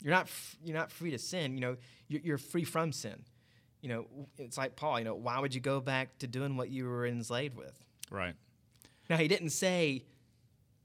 You're 0.00 0.14
not 0.14 0.28
you're 0.64 0.76
not 0.76 0.90
free 0.90 1.10
to 1.10 1.18
sin. 1.18 1.54
You 1.54 1.60
know, 1.60 1.76
you're, 2.08 2.20
you're 2.22 2.38
free 2.38 2.64
from 2.64 2.92
sin. 2.92 3.22
You 3.82 3.88
know, 3.88 4.06
it's 4.38 4.56
like 4.56 4.76
Paul. 4.76 4.98
You 4.98 5.04
know, 5.04 5.14
why 5.14 5.38
would 5.38 5.54
you 5.54 5.60
go 5.60 5.80
back 5.80 6.18
to 6.18 6.26
doing 6.26 6.56
what 6.56 6.70
you 6.70 6.86
were 6.86 7.06
enslaved 7.06 7.56
with? 7.56 7.72
Right. 8.10 8.34
Now 9.10 9.16
he 9.16 9.28
didn't 9.28 9.50
say, 9.50 10.04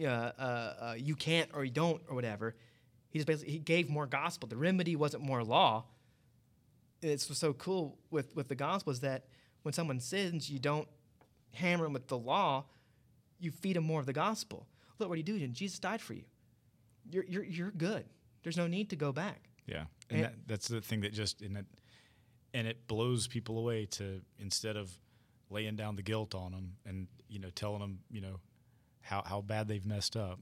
uh, 0.01 0.05
uh, 0.05 0.73
uh, 0.79 0.95
you 0.97 1.15
can't 1.15 1.49
or 1.53 1.63
you 1.63 1.71
don't 1.71 2.01
or 2.09 2.15
whatever. 2.15 2.55
He 3.09 3.19
just 3.19 3.27
basically 3.27 3.53
he 3.53 3.59
gave 3.59 3.89
more 3.89 4.05
gospel. 4.05 4.49
The 4.49 4.57
remedy 4.57 4.95
wasn't 4.95 5.23
more 5.23 5.43
law. 5.43 5.85
It's 7.01 7.37
so 7.37 7.53
cool 7.53 7.97
with 8.09 8.35
with 8.35 8.47
the 8.47 8.55
gospel 8.55 8.91
is 8.91 9.01
that 9.01 9.25
when 9.63 9.73
someone 9.73 9.99
sins, 9.99 10.49
you 10.49 10.59
don't 10.59 10.87
hammer 11.53 11.83
them 11.83 11.93
with 11.93 12.07
the 12.07 12.17
law. 12.17 12.65
You 13.39 13.51
feed 13.51 13.75
them 13.75 13.83
more 13.83 13.99
of 13.99 14.05
the 14.05 14.13
gospel. 14.13 14.67
Look 14.99 15.09
what 15.09 15.23
did, 15.23 15.41
and 15.41 15.53
Jesus 15.53 15.79
died 15.79 16.01
for 16.01 16.13
you. 16.13 16.23
You're 17.11 17.25
you're 17.25 17.43
you're 17.43 17.71
good. 17.71 18.05
There's 18.43 18.57
no 18.57 18.67
need 18.67 18.89
to 18.91 18.95
go 18.95 19.11
back. 19.11 19.49
Yeah. 19.65 19.85
And 20.09 20.19
And- 20.19 20.23
that, 20.25 20.33
that's 20.47 20.67
the 20.67 20.81
thing 20.81 21.01
that 21.01 21.13
just 21.13 21.41
and 21.41 21.57
it 21.57 21.65
and 22.53 22.67
it 22.67 22.87
blows 22.87 23.27
people 23.27 23.59
away 23.59 23.85
to 23.85 24.21
instead 24.39 24.77
of 24.77 24.97
laying 25.49 25.75
down 25.75 25.95
the 25.95 26.01
guilt 26.01 26.33
on 26.33 26.51
them 26.51 26.73
and 26.85 27.07
you 27.29 27.39
know 27.39 27.49
telling 27.51 27.79
them 27.79 27.99
you 28.09 28.21
know 28.21 28.39
how 29.01 29.21
how 29.25 29.41
bad 29.41 29.67
they've 29.67 29.85
messed 29.85 30.15
up 30.17 30.39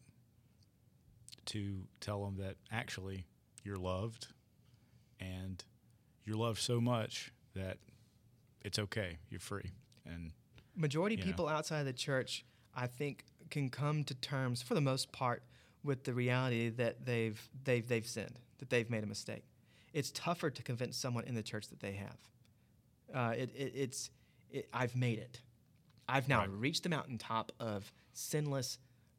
to 1.45 1.81
tell 1.99 2.23
them 2.25 2.37
that 2.37 2.55
actually 2.71 3.25
you're 3.63 3.77
loved 3.77 4.27
and 5.19 5.63
you're 6.25 6.38
loved 6.38 6.59
so 6.59 6.81
much 6.81 7.31
that 7.53 7.77
it's 8.63 8.79
okay 8.79 9.17
you're 9.29 9.39
free 9.39 9.71
and 10.05 10.31
majority 10.75 11.17
people 11.17 11.47
outside 11.47 11.79
of 11.79 11.85
the 11.85 11.93
church, 11.93 12.45
I 12.75 12.88
think, 12.88 13.23
can 13.49 13.69
come 13.69 14.03
to 14.05 14.13
terms 14.15 14.61
for 14.61 14.73
the 14.73 14.81
most 14.81 15.11
part 15.11 15.43
with 15.83 16.03
the 16.03 16.13
reality 16.13 16.69
that 16.69 17.05
they've 17.05 17.41
they've 17.63 17.88
they've 17.88 18.05
sinned, 18.07 18.39
that 18.59 18.69
they've 18.69 18.89
made 18.89 19.03
a 19.03 19.07
mistake. 19.07 19.43
It's 19.93 20.11
tougher 20.11 20.49
to 20.49 20.61
convince 20.63 20.97
someone 20.97 21.23
in 21.23 21.35
the 21.35 21.43
church 21.43 21.69
that 21.69 21.79
they 21.79 21.93
have. 21.93 22.17
Uh, 23.13 23.33
it, 23.38 23.51
it, 23.55 23.71
it's 23.75 24.09
it, 24.51 24.67
I've 24.73 24.95
made 24.95 25.19
it. 25.19 25.41
I've 26.07 26.27
now 26.27 26.39
Right. 26.41 26.49
reached 26.49 26.83
the 26.83 26.89
mountaintop 26.89 27.51
of 27.59 27.91
sinless 28.13 28.77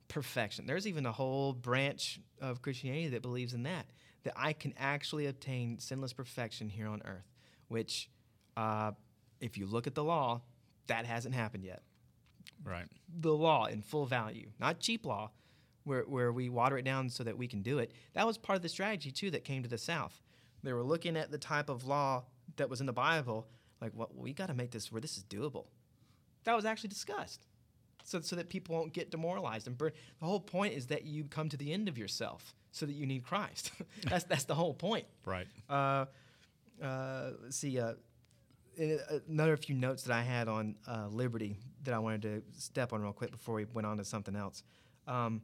perfection. 0.08 0.66
There's 0.66 0.86
even 0.86 1.06
a 1.06 1.12
whole 1.12 1.52
branch 1.52 2.20
of 2.40 2.62
Christianity 2.62 3.08
that 3.08 3.22
believes 3.22 3.54
in 3.54 3.62
that, 3.64 3.86
that 4.26 4.34
I 4.36 4.52
can 4.52 4.74
actually 4.76 5.26
obtain 5.26 5.78
sinless 5.78 6.12
perfection 6.12 6.68
here 6.68 6.88
on 6.88 7.00
earth, 7.04 7.30
which, 7.68 8.10
uh, 8.56 8.90
if 9.40 9.56
you 9.56 9.66
look 9.66 9.86
at 9.86 9.94
the 9.94 10.02
law, 10.02 10.42
that 10.88 11.06
hasn't 11.06 11.34
happened 11.34 11.64
yet. 11.64 11.82
Right. 12.64 12.86
the 13.20 13.34
law 13.34 13.66
in 13.66 13.82
full 13.82 14.06
value, 14.06 14.50
not 14.58 14.80
cheap 14.80 15.06
law, 15.06 15.30
where, 15.84 16.02
where 16.02 16.32
we 16.32 16.48
water 16.48 16.78
it 16.78 16.84
down 16.84 17.08
so 17.08 17.22
that 17.22 17.38
we 17.38 17.46
can 17.46 17.62
do 17.62 17.78
it. 17.78 17.92
That 18.14 18.26
was 18.26 18.38
part 18.38 18.56
of 18.56 18.62
the 18.62 18.68
strategy, 18.68 19.12
too, 19.12 19.30
that 19.30 19.44
came 19.44 19.62
to 19.62 19.68
the 19.68 19.78
South. 19.78 20.20
They 20.62 20.72
were 20.72 20.82
looking 20.82 21.16
at 21.16 21.30
the 21.30 21.38
type 21.38 21.68
of 21.68 21.86
law 21.86 22.24
that 22.56 22.68
was 22.68 22.80
in 22.80 22.86
the 22.86 22.92
Bible, 22.92 23.46
like, 23.80 23.92
well, 23.94 24.10
we 24.12 24.32
got 24.32 24.46
to 24.46 24.54
make 24.54 24.72
this 24.72 24.90
where 24.90 25.00
this 25.00 25.16
is 25.16 25.24
doable. 25.24 25.66
That 26.44 26.56
was 26.56 26.64
actually 26.64 26.88
discussed 26.88 27.46
so, 28.02 28.20
so 28.20 28.34
that 28.34 28.48
people 28.48 28.74
won't 28.74 28.92
get 28.92 29.10
demoralized 29.10 29.66
and 29.66 29.78
burn. 29.78 29.92
The 30.18 30.26
whole 30.26 30.40
point 30.40 30.74
is 30.74 30.86
that 30.86 31.04
you 31.04 31.24
come 31.24 31.48
to 31.50 31.56
the 31.56 31.72
end 31.72 31.88
of 31.88 31.98
yourself 31.98 32.54
so 32.76 32.84
that 32.84 32.92
you 32.92 33.06
need 33.06 33.24
Christ. 33.24 33.72
that's, 34.08 34.24
that's 34.24 34.44
the 34.44 34.54
whole 34.54 34.74
point. 34.74 35.06
Right. 35.24 35.46
Uh, 35.68 36.06
uh, 36.82 37.30
let's 37.42 37.56
see. 37.56 37.80
Uh, 37.80 37.94
uh, 38.78 39.18
another 39.28 39.56
few 39.56 39.74
notes 39.74 40.02
that 40.02 40.14
I 40.14 40.22
had 40.22 40.48
on 40.48 40.76
uh, 40.86 41.06
liberty 41.10 41.56
that 41.84 41.94
I 41.94 41.98
wanted 41.98 42.22
to 42.22 42.42
step 42.60 42.92
on 42.92 43.00
real 43.00 43.12
quick 43.12 43.30
before 43.30 43.54
we 43.54 43.64
went 43.72 43.86
on 43.86 43.96
to 43.96 44.04
something 44.04 44.36
else. 44.36 44.62
Um, 45.06 45.40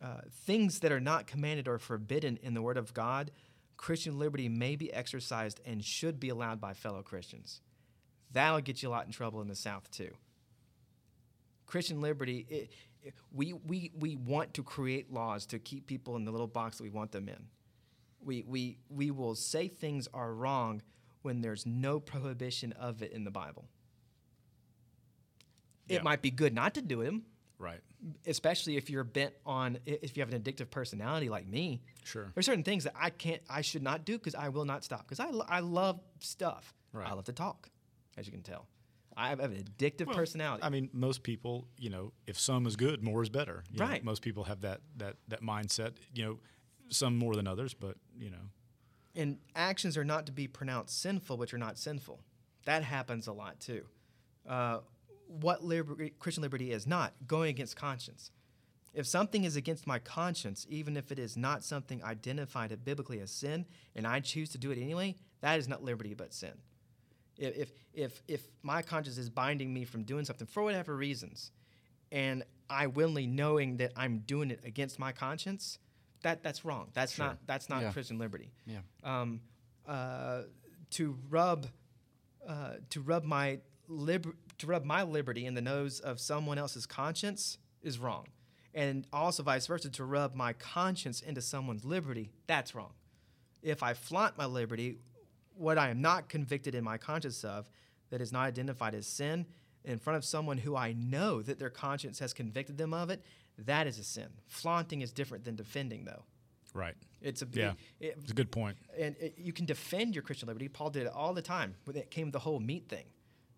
uh, 0.00 0.20
things 0.46 0.80
that 0.80 0.92
are 0.92 1.00
not 1.00 1.26
commanded 1.26 1.66
or 1.66 1.78
forbidden 1.78 2.38
in 2.42 2.54
the 2.54 2.62
Word 2.62 2.76
of 2.76 2.94
God, 2.94 3.32
Christian 3.76 4.18
liberty 4.18 4.48
may 4.48 4.76
be 4.76 4.92
exercised 4.92 5.60
and 5.66 5.84
should 5.84 6.20
be 6.20 6.28
allowed 6.28 6.60
by 6.60 6.74
fellow 6.74 7.02
Christians. 7.02 7.60
That'll 8.32 8.60
get 8.60 8.82
you 8.82 8.88
a 8.88 8.90
lot 8.90 9.06
in 9.06 9.12
trouble 9.12 9.40
in 9.40 9.48
the 9.48 9.56
South 9.56 9.90
too. 9.90 10.12
Christian 11.66 12.00
liberty, 12.00 12.46
it- 12.48 12.70
we, 13.32 13.52
we, 13.52 13.90
we 13.98 14.16
want 14.16 14.54
to 14.54 14.62
create 14.62 15.12
laws 15.12 15.46
to 15.46 15.58
keep 15.58 15.86
people 15.86 16.16
in 16.16 16.24
the 16.24 16.30
little 16.30 16.46
box 16.46 16.78
that 16.78 16.84
we 16.84 16.90
want 16.90 17.12
them 17.12 17.28
in. 17.28 17.46
We, 18.24 18.44
we, 18.46 18.78
we 18.88 19.10
will 19.10 19.34
say 19.34 19.68
things 19.68 20.08
are 20.14 20.32
wrong 20.32 20.82
when 21.22 21.40
there's 21.40 21.66
no 21.66 21.98
prohibition 22.00 22.72
of 22.72 23.02
it 23.02 23.12
in 23.12 23.24
the 23.24 23.30
Bible. 23.30 23.66
It 25.88 25.94
Yeah. 25.94 26.02
might 26.02 26.22
be 26.22 26.30
good 26.30 26.54
not 26.54 26.74
to 26.74 26.82
do 26.82 27.02
them, 27.02 27.24
Right. 27.58 27.80
especially 28.26 28.76
if 28.76 28.88
you're 28.90 29.04
bent 29.04 29.34
on 29.44 29.78
if 29.86 30.16
you 30.16 30.22
have 30.22 30.32
an 30.32 30.40
addictive 30.40 30.70
personality 30.70 31.28
like 31.28 31.46
me. 31.46 31.82
Sure. 32.04 32.30
There's 32.34 32.46
certain 32.46 32.64
things 32.64 32.84
that 32.84 32.94
I 32.96 33.10
can't, 33.10 33.42
I 33.48 33.62
should 33.62 33.82
not 33.82 34.04
do 34.04 34.18
because 34.18 34.34
I 34.34 34.48
will 34.48 34.64
not 34.64 34.84
stop 34.84 35.06
because 35.08 35.20
I, 35.20 35.28
I 35.48 35.60
love 35.60 36.00
stuff. 36.20 36.74
Right. 36.92 37.08
I 37.08 37.12
love 37.14 37.24
to 37.24 37.32
talk, 37.32 37.68
as 38.16 38.26
you 38.26 38.32
can 38.32 38.42
tell. 38.42 38.66
I 39.16 39.28
have 39.28 39.40
an 39.40 39.52
addictive 39.52 40.06
Well, 40.06 40.16
personality. 40.16 40.62
I 40.64 40.70
mean, 40.70 40.88
most 40.92 41.22
people, 41.22 41.66
you 41.78 41.90
know, 41.90 42.12
if 42.26 42.38
some 42.38 42.66
is 42.66 42.76
good, 42.76 43.02
more 43.02 43.22
is 43.22 43.28
better. 43.28 43.64
You 43.70 43.78
know, 43.80 43.86
Right. 43.86 44.04
most 44.04 44.22
people 44.22 44.44
have 44.44 44.60
that 44.62 44.80
that 44.96 45.16
that 45.28 45.42
mindset. 45.42 45.92
You 46.14 46.24
know, 46.24 46.38
some 46.88 47.16
more 47.16 47.34
than 47.36 47.46
others, 47.46 47.74
but 47.74 47.96
you 48.18 48.30
know, 48.30 48.50
and 49.14 49.38
actions 49.54 49.96
are 49.96 50.04
not 50.04 50.26
to 50.26 50.32
be 50.32 50.48
pronounced 50.48 51.00
sinful, 51.00 51.36
which 51.36 51.52
are 51.54 51.58
not 51.58 51.78
sinful. 51.78 52.22
That 52.64 52.84
happens 52.84 53.26
a 53.26 53.32
lot 53.32 53.60
too. 53.60 53.86
Uh, 54.46 54.80
what 55.26 55.64
liber- 55.64 56.10
Christian 56.18 56.42
liberty 56.42 56.72
is 56.72 56.86
not 56.86 57.14
going 57.26 57.48
against 57.50 57.76
conscience. 57.76 58.30
If 58.94 59.06
something 59.06 59.44
is 59.44 59.56
against 59.56 59.86
my 59.86 59.98
conscience, 59.98 60.66
even 60.68 60.96
if 60.98 61.10
it 61.10 61.18
is 61.18 61.34
not 61.36 61.64
something 61.64 62.04
identified 62.04 62.84
biblically 62.84 63.20
as 63.20 63.30
sin, 63.30 63.64
and 63.94 64.06
I 64.06 64.20
choose 64.20 64.50
to 64.50 64.58
do 64.58 64.70
it 64.70 64.78
anyway, 64.78 65.16
that 65.40 65.58
is 65.58 65.66
not 65.66 65.82
liberty 65.82 66.12
but 66.12 66.34
sin. 66.34 66.52
If, 67.48 67.72
if, 67.92 68.22
if, 68.28 68.46
my 68.62 68.82
conscience 68.82 69.18
is 69.18 69.28
binding 69.28 69.72
me 69.72 69.84
from 69.84 70.04
doing 70.04 70.24
something 70.24 70.46
for 70.46 70.62
whatever 70.62 70.96
reasons, 70.96 71.50
and 72.10 72.44
I 72.70 72.86
willingly 72.86 73.26
knowing 73.26 73.78
that 73.78 73.92
I'm 73.96 74.18
doing 74.20 74.50
it 74.50 74.60
against 74.64 74.98
my 74.98 75.12
conscience, 75.12 75.78
that, 76.22 76.42
that's 76.42 76.64
wrong. 76.64 76.88
That's 76.94 77.18
not 77.18 77.38
that's 77.46 77.68
not 77.68 77.82
Yeah. 77.82 77.92
Christian 77.92 78.18
liberty 78.18 78.52
Yeah. 78.66 78.80
um, 79.02 79.40
uh, 79.86 80.42
to 80.90 81.18
rub 81.28 81.66
uh, 82.46 82.74
to 82.90 83.00
rub 83.00 83.24
my 83.24 83.58
liber- 83.88 84.36
to 84.58 84.66
rub 84.66 84.84
my 84.84 85.02
liberty 85.02 85.46
in 85.46 85.54
the 85.54 85.60
nose 85.62 86.00
of 86.00 86.20
someone 86.20 86.58
else's 86.58 86.86
conscience 86.86 87.58
is 87.82 87.98
wrong, 87.98 88.26
and 88.74 89.06
also 89.12 89.42
vice 89.42 89.66
versa 89.66 89.90
to 89.90 90.04
rub 90.04 90.34
my 90.34 90.52
conscience 90.52 91.20
into 91.20 91.42
someone's 91.42 91.84
liberty 91.84 92.30
that's 92.46 92.74
wrong. 92.74 92.92
If 93.62 93.82
I 93.82 93.94
flaunt 93.94 94.36
my 94.38 94.46
liberty, 94.46 94.98
what 95.62 95.78
I 95.78 95.88
am 95.90 96.00
not 96.00 96.28
convicted 96.28 96.74
in 96.74 96.84
my 96.84 96.98
conscience 96.98 97.44
of, 97.44 97.70
that 98.10 98.20
is 98.20 98.32
not 98.32 98.46
identified 98.46 98.94
as 98.94 99.06
sin, 99.06 99.46
in 99.84 99.98
front 99.98 100.16
of 100.16 100.24
someone 100.24 100.58
who 100.58 100.76
I 100.76 100.92
know 100.92 101.42
that 101.42 101.58
their 101.58 101.70
conscience 101.70 102.18
has 102.18 102.32
convicted 102.32 102.76
them 102.78 102.92
of 102.94 103.10
it, 103.10 103.22
that 103.58 103.86
is 103.86 103.98
a 103.98 104.04
sin. 104.04 104.28
Flaunting 104.48 105.00
is 105.02 105.12
different 105.12 105.44
than 105.44 105.56
defending, 105.56 106.04
though. 106.04 106.24
right. 106.74 106.94
It's 107.20 107.42
a 107.42 107.46
Yeah, 107.52 107.74
it- 108.00 108.16
it's 108.20 108.30
a 108.32 108.34
good 108.34 108.50
point. 108.50 108.76
and 108.98 109.14
it, 109.20 109.38
you 109.38 109.52
can 109.52 109.64
defend 109.66 110.14
your 110.14 110.22
Christian 110.22 110.48
liberty. 110.48 110.68
Paul 110.68 110.90
did 110.90 111.02
it 111.06 111.12
all 111.12 111.32
the 111.34 111.42
time 111.42 111.74
when 111.84 111.96
it 111.96 112.10
came 112.10 112.26
to 112.28 112.32
the 112.32 112.38
whole 112.40 112.58
meat 112.60 112.88
thing 112.88 113.06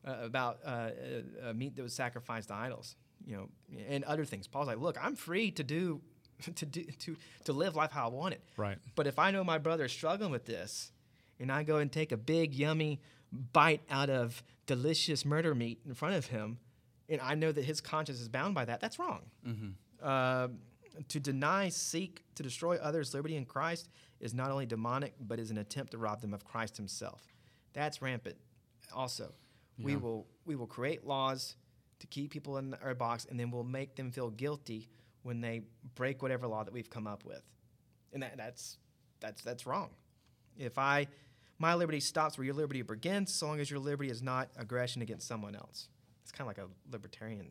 uh, 0.06 0.16
about 0.22 0.58
uh, 0.64 0.68
uh, 0.68 0.90
uh, 1.48 1.52
meat 1.54 1.74
that 1.76 1.82
was 1.82 1.94
sacrificed 1.94 2.48
to 2.48 2.54
idols, 2.54 2.96
you 3.26 3.34
know, 3.36 3.48
and 3.88 4.04
other 4.04 4.24
things. 4.26 4.46
Paul's 4.46 4.66
like, 4.66 4.78
look, 4.78 4.98
I'm 5.02 5.16
free 5.16 5.50
to 5.52 5.64
do 5.64 6.02
to 6.56 6.66
do 6.66 6.84
to 6.84 7.16
to 7.44 7.52
live 7.52 7.74
life 7.76 7.90
how 7.92 8.06
I 8.06 8.10
want 8.10 8.34
it. 8.34 8.42
Right. 8.56 8.76
But 8.96 9.06
if 9.06 9.18
I 9.18 9.30
know 9.30 9.42
my 9.44 9.56
brother 9.58 9.84
is 9.84 9.92
struggling 9.92 10.30
with 10.32 10.44
this, 10.44 10.90
and 11.40 11.50
I 11.52 11.62
go 11.62 11.76
and 11.78 11.90
take 11.90 12.12
a 12.12 12.16
big 12.16 12.54
yummy 12.54 13.00
bite 13.52 13.82
out 13.90 14.10
of 14.10 14.42
delicious 14.66 15.24
murder 15.24 15.54
meat 15.54 15.80
in 15.86 15.94
front 15.94 16.14
of 16.14 16.26
him, 16.26 16.58
and 17.08 17.20
I 17.20 17.34
know 17.34 17.52
that 17.52 17.64
his 17.64 17.80
conscience 17.80 18.20
is 18.20 18.28
bound 18.28 18.54
by 18.54 18.64
that, 18.64 18.80
that's 18.80 18.98
wrong. 18.98 19.22
Uh, 20.02 20.48
to 21.08 21.18
deny, 21.18 21.68
seek 21.70 22.22
to 22.36 22.42
destroy 22.42 22.76
others' 22.76 23.12
liberty 23.14 23.36
in 23.36 23.44
Christ 23.44 23.88
is 24.20 24.32
not 24.32 24.50
only 24.50 24.64
demonic, 24.66 25.14
but 25.20 25.40
is 25.40 25.50
an 25.50 25.58
attempt 25.58 25.90
to 25.92 25.98
rob 25.98 26.20
them 26.20 26.32
of 26.32 26.44
Christ 26.44 26.76
Himself. 26.76 27.26
That's 27.72 28.00
rampant. 28.00 28.36
Also, 28.94 29.32
we 29.82 29.96
will 29.96 30.26
we 30.46 30.54
will 30.54 30.68
create 30.68 31.04
laws 31.04 31.56
to 31.98 32.06
keep 32.06 32.30
people 32.30 32.58
in 32.58 32.74
our 32.82 32.94
box, 32.94 33.26
and 33.28 33.40
then 33.40 33.50
we'll 33.50 33.64
make 33.64 33.96
them 33.96 34.12
feel 34.12 34.30
guilty 34.30 34.88
when 35.24 35.40
they 35.40 35.62
break 35.96 36.22
whatever 36.22 36.46
law 36.46 36.62
that 36.62 36.72
we've 36.72 36.90
come 36.90 37.06
up 37.08 37.24
with, 37.24 37.42
and 38.12 38.22
that, 38.22 38.36
that's 38.36 38.78
that's 39.18 39.42
that's 39.42 39.66
wrong. 39.66 39.90
If 40.58 40.78
I 40.78 41.08
my 41.58 41.74
liberty 41.74 42.00
stops 42.00 42.36
where 42.36 42.44
your 42.44 42.54
liberty 42.54 42.82
begins, 42.82 43.32
so 43.32 43.46
long 43.46 43.60
as 43.60 43.70
your 43.70 43.78
liberty 43.78 44.10
is 44.10 44.22
not 44.22 44.48
aggression 44.56 45.02
against 45.02 45.26
someone 45.26 45.54
else. 45.54 45.88
It's 46.22 46.32
kind 46.32 46.48
of 46.50 46.56
like 46.56 46.66
a 46.66 46.68
libertarian 46.90 47.46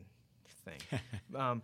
thing. 0.65 0.99
um, 1.35 1.61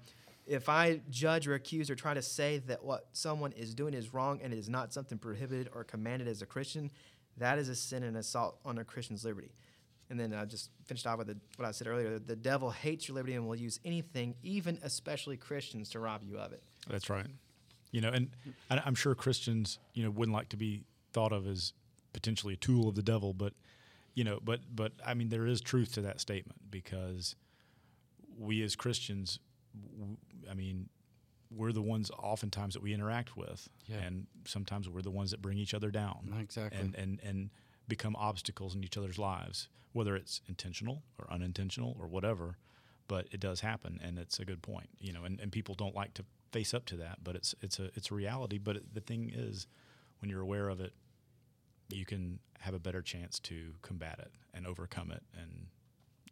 if 0.47 0.69
I 0.69 1.01
judge 1.09 1.47
or 1.47 1.53
accuse 1.53 1.89
or 1.89 1.95
try 1.95 2.13
to 2.13 2.21
say 2.21 2.59
that 2.67 2.83
what 2.83 3.07
someone 3.13 3.51
is 3.51 3.75
doing 3.75 3.93
is 3.93 4.13
wrong 4.13 4.39
and 4.41 4.51
it 4.53 4.57
is 4.57 4.69
not 4.69 4.93
something 4.93 5.17
prohibited 5.17 5.69
or 5.75 5.83
commanded 5.83 6.27
as 6.27 6.41
a 6.41 6.45
Christian, 6.45 6.89
that 7.37 7.59
is 7.59 7.69
a 7.69 7.75
sin 7.75 8.03
and 8.03 8.17
assault 8.17 8.57
on 8.65 8.79
a 8.79 8.83
Christian's 8.83 9.23
liberty. 9.23 9.51
And 10.09 10.19
then 10.19 10.33
I 10.33 10.45
just 10.45 10.71
finished 10.85 11.05
off 11.05 11.19
with 11.19 11.27
the, 11.27 11.37
what 11.57 11.67
I 11.67 11.71
said 11.71 11.85
earlier. 11.85 12.17
The 12.17 12.35
devil 12.35 12.71
hates 12.71 13.07
your 13.07 13.15
liberty 13.15 13.35
and 13.35 13.47
will 13.47 13.55
use 13.55 13.79
anything, 13.85 14.33
even 14.41 14.79
especially 14.81 15.37
Christians, 15.37 15.89
to 15.89 15.99
rob 15.99 16.23
you 16.23 16.39
of 16.39 16.51
it. 16.51 16.63
That's 16.89 17.11
right. 17.11 17.27
You 17.91 18.01
know, 18.01 18.09
and 18.09 18.29
I'm 18.69 18.95
sure 18.95 19.13
Christians, 19.13 19.77
you 19.93 20.03
know, 20.03 20.09
wouldn't 20.09 20.35
like 20.35 20.49
to 20.49 20.57
be 20.57 20.83
thought 21.13 21.31
of 21.31 21.47
as 21.47 21.73
potentially 22.13 22.53
a 22.53 22.57
tool 22.57 22.87
of 22.89 22.95
the 22.95 23.03
devil, 23.03 23.33
but 23.33 23.53
you 24.15 24.23
know, 24.23 24.39
but 24.43 24.61
but 24.73 24.93
I 25.05 25.13
mean, 25.13 25.29
there 25.29 25.45
is 25.47 25.61
truth 25.61 25.93
to 25.93 26.01
that 26.01 26.19
statement 26.19 26.59
because 26.71 27.35
we 28.37 28.61
as 28.63 28.75
Christians, 28.75 29.39
w- 29.97 30.17
I 30.49 30.53
mean, 30.53 30.89
we're 31.51 31.71
the 31.71 31.81
ones 31.81 32.11
oftentimes 32.17 32.73
that 32.73 32.83
we 32.83 32.93
interact 32.93 33.35
with, 33.37 33.67
Yeah. 33.87 33.97
and 33.97 34.27
sometimes 34.45 34.87
we're 34.89 35.01
the 35.01 35.11
ones 35.11 35.31
that 35.31 35.41
bring 35.41 35.57
each 35.57 35.73
other 35.73 35.91
down, 35.91 36.35
Exactly. 36.39 36.79
and 36.79 36.95
and 36.95 37.19
and 37.23 37.49
become 37.87 38.15
obstacles 38.15 38.75
in 38.75 38.83
each 38.83 38.97
other's 38.97 39.17
lives, 39.17 39.67
whether 39.93 40.15
it's 40.15 40.41
intentional 40.47 41.01
or 41.17 41.31
unintentional 41.31 41.95
or 41.99 42.07
whatever. 42.07 42.57
But 43.07 43.27
it 43.31 43.39
does 43.39 43.61
happen, 43.61 43.99
and 44.03 44.19
it's 44.19 44.39
a 44.39 44.45
good 44.45 44.61
point, 44.61 44.89
you 44.99 45.11
know. 45.11 45.23
And, 45.23 45.39
and 45.39 45.51
people 45.51 45.73
don't 45.73 45.95
like 45.95 46.13
to 46.15 46.25
face 46.51 46.75
up 46.75 46.85
to 46.87 46.95
that, 46.97 47.23
but 47.23 47.35
it's 47.35 47.55
it's 47.61 47.79
a 47.79 47.85
it's 47.95 48.11
a 48.11 48.13
reality. 48.13 48.59
But 48.59 48.75
it, 48.77 48.93
the 48.93 49.01
thing 49.01 49.31
is, 49.33 49.65
when 50.19 50.29
you're 50.29 50.41
aware 50.41 50.69
of 50.69 50.79
it, 50.79 50.93
you 51.89 52.05
can 52.05 52.39
have 52.59 52.73
a 52.73 52.79
better 52.79 53.01
chance 53.01 53.39
to 53.39 53.73
combat 53.81 54.19
it 54.19 54.31
and 54.53 54.67
overcome 54.67 55.11
it, 55.11 55.23
and 55.39 55.67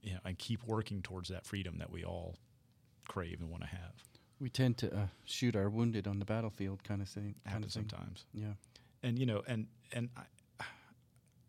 you 0.02 0.14
know, 0.14 0.20
and 0.26 0.38
keep 0.38 0.64
working 0.66 1.02
towards 1.02 1.30
that 1.30 1.46
freedom 1.46 1.78
that 1.80 1.92
we 1.92 2.04
all 2.04 2.36
crave 3.08 3.40
and 3.40 3.50
want 3.50 3.64
to 3.64 3.70
have. 3.70 3.94
We 4.40 4.50
tend 4.50 4.78
to 4.80 4.94
uh, 4.96 5.08
shoot 5.26 5.56
our 5.56 5.70
wounded 5.70 6.08
on 6.08 6.20
the 6.20 6.26
battlefield, 6.26 6.84
kind 6.84 7.02
of 7.02 7.10
thing. 7.10 7.36
Kind 7.44 7.54
Happens 7.66 7.76
of 7.76 7.82
sometimes. 7.90 8.26
Yeah. 8.34 8.54
and 9.02 9.18
you 9.18 9.26
know 9.26 9.42
and 9.48 9.68
and 9.92 10.10
I, 10.16 10.64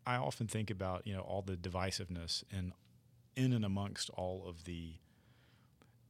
I 0.07 0.15
often 0.15 0.47
think 0.47 0.71
about 0.71 1.05
you 1.05 1.13
know 1.13 1.21
all 1.21 1.41
the 1.43 1.55
divisiveness 1.55 2.43
and 2.51 2.71
in 3.35 3.53
and 3.53 3.63
amongst 3.63 4.09
all 4.11 4.43
of 4.47 4.65
the 4.65 4.93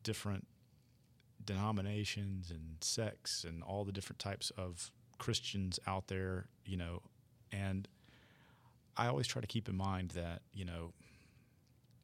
different 0.04 0.48
denominations 1.44 2.50
and 2.50 2.78
sects 2.82 3.44
and 3.44 3.62
all 3.64 3.84
the 3.84 3.92
different 3.92 4.20
types 4.20 4.52
of 4.58 4.92
Christians 5.20 5.80
out 5.86 6.08
there 6.08 6.48
you 6.66 6.78
know 6.78 7.02
and 7.52 7.88
I 8.98 9.08
always 9.08 9.28
try 9.28 9.42
to 9.42 9.48
keep 9.48 9.70
in 9.70 9.78
mind 9.78 10.12
that 10.12 10.42
you 10.54 10.66
know 10.66 10.94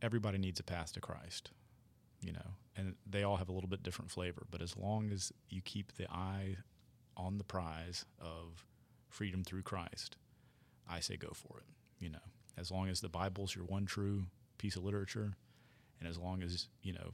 everybody 0.02 0.38
needs 0.38 0.60
a 0.60 0.64
path 0.64 0.94
to 0.94 1.02
Christ 1.02 1.52
you 2.22 2.32
know 2.32 2.54
and 2.78 2.96
they 3.10 3.24
all 3.24 3.38
have 3.38 3.50
a 3.50 3.52
little 3.52 3.70
bit 3.70 3.82
different 3.82 4.12
flavor 4.12 4.44
but 4.52 4.62
as 4.62 4.78
long 4.78 5.10
as 5.12 5.32
you 5.50 5.62
keep 5.62 5.94
the 5.96 6.10
eye 6.12 6.58
on 7.18 7.38
the 7.38 7.44
prize 7.44 8.06
of 8.20 8.66
freedom 9.10 9.44
through 9.44 9.64
Christ, 9.64 10.18
I 10.90 11.00
say 11.00 11.16
go 11.16 11.30
for 11.34 11.60
it. 11.60 11.66
You 12.00 12.10
know, 12.10 12.20
as 12.58 12.72
long 12.72 12.90
as 12.90 13.02
the 13.02 13.10
Bible's 13.10 13.56
your 13.56 13.66
one 13.66 13.86
true 13.86 14.26
piece 14.58 14.76
of 14.76 14.84
literature, 14.84 15.36
and 16.00 16.10
as 16.10 16.18
long 16.18 16.44
as 16.44 16.68
you 16.84 16.94
know 16.94 17.14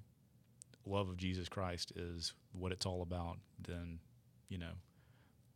love 0.86 1.10
of 1.10 1.18
Jesus 1.18 1.48
Christ 1.48 1.94
is 1.96 2.34
what 2.54 2.72
it's 2.72 2.86
all 2.86 3.02
about, 3.02 3.38
then 3.60 4.00
you 4.50 4.58
know, 4.58 4.74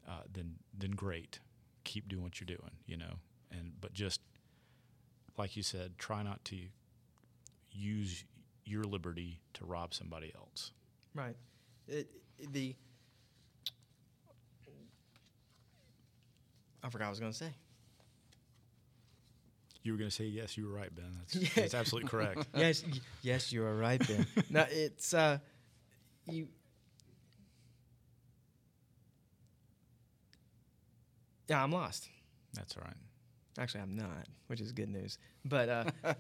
uh, 0.08 0.22
then 0.32 0.56
then 0.78 0.92
great, 0.92 1.40
keep 1.84 2.08
doing 2.08 2.24
what 2.24 2.40
you're 2.40 2.46
doing, 2.46 2.72
you 2.86 2.98
know, 2.98 3.20
and 3.52 3.74
but 3.80 3.94
just 3.94 4.22
like 5.38 5.56
you 5.56 5.64
said, 5.64 5.98
try 5.98 6.24
not 6.24 6.44
to 6.46 6.58
use 7.72 8.24
your 8.66 8.84
liberty 8.84 9.42
to 9.54 9.66
rob 9.66 9.94
somebody 9.94 10.32
else. 10.36 10.72
Right. 11.14 11.36
It, 11.88 12.10
the 12.52 12.76
I 16.84 16.90
forgot 16.90 17.06
what 17.06 17.08
I 17.08 17.10
was 17.10 17.20
going 17.20 17.32
to 17.32 17.38
say. 17.38 17.54
You 19.82 19.92
were 19.92 19.98
going 19.98 20.10
to 20.10 20.16
say 20.16 20.26
yes. 20.26 20.58
You 20.58 20.66
were 20.68 20.74
right, 20.74 20.94
Ben. 20.94 21.06
That's, 21.20 21.36
Yeah. 21.36 21.50
that's 21.56 21.74
absolutely 21.74 22.10
correct. 22.10 22.48
yes, 22.56 22.84
yes, 23.22 23.52
you 23.52 23.64
are 23.64 23.76
right, 23.76 24.06
Ben. 24.08 24.26
no, 24.50 24.66
it's 24.70 25.14
uh, 25.14 25.40
you. 26.28 26.48
Yeah, 31.48 31.64
I'm 31.64 31.72
lost. 31.72 32.10
That's 32.54 32.76
all 32.78 32.84
right. 32.86 32.96
Actually, 33.58 33.82
I'm 33.82 33.96
not, 33.96 34.28
which 34.48 34.60
is 34.60 34.72
good 34.74 34.90
news. 34.90 35.18
But 35.46 35.70
uh, 35.70 35.84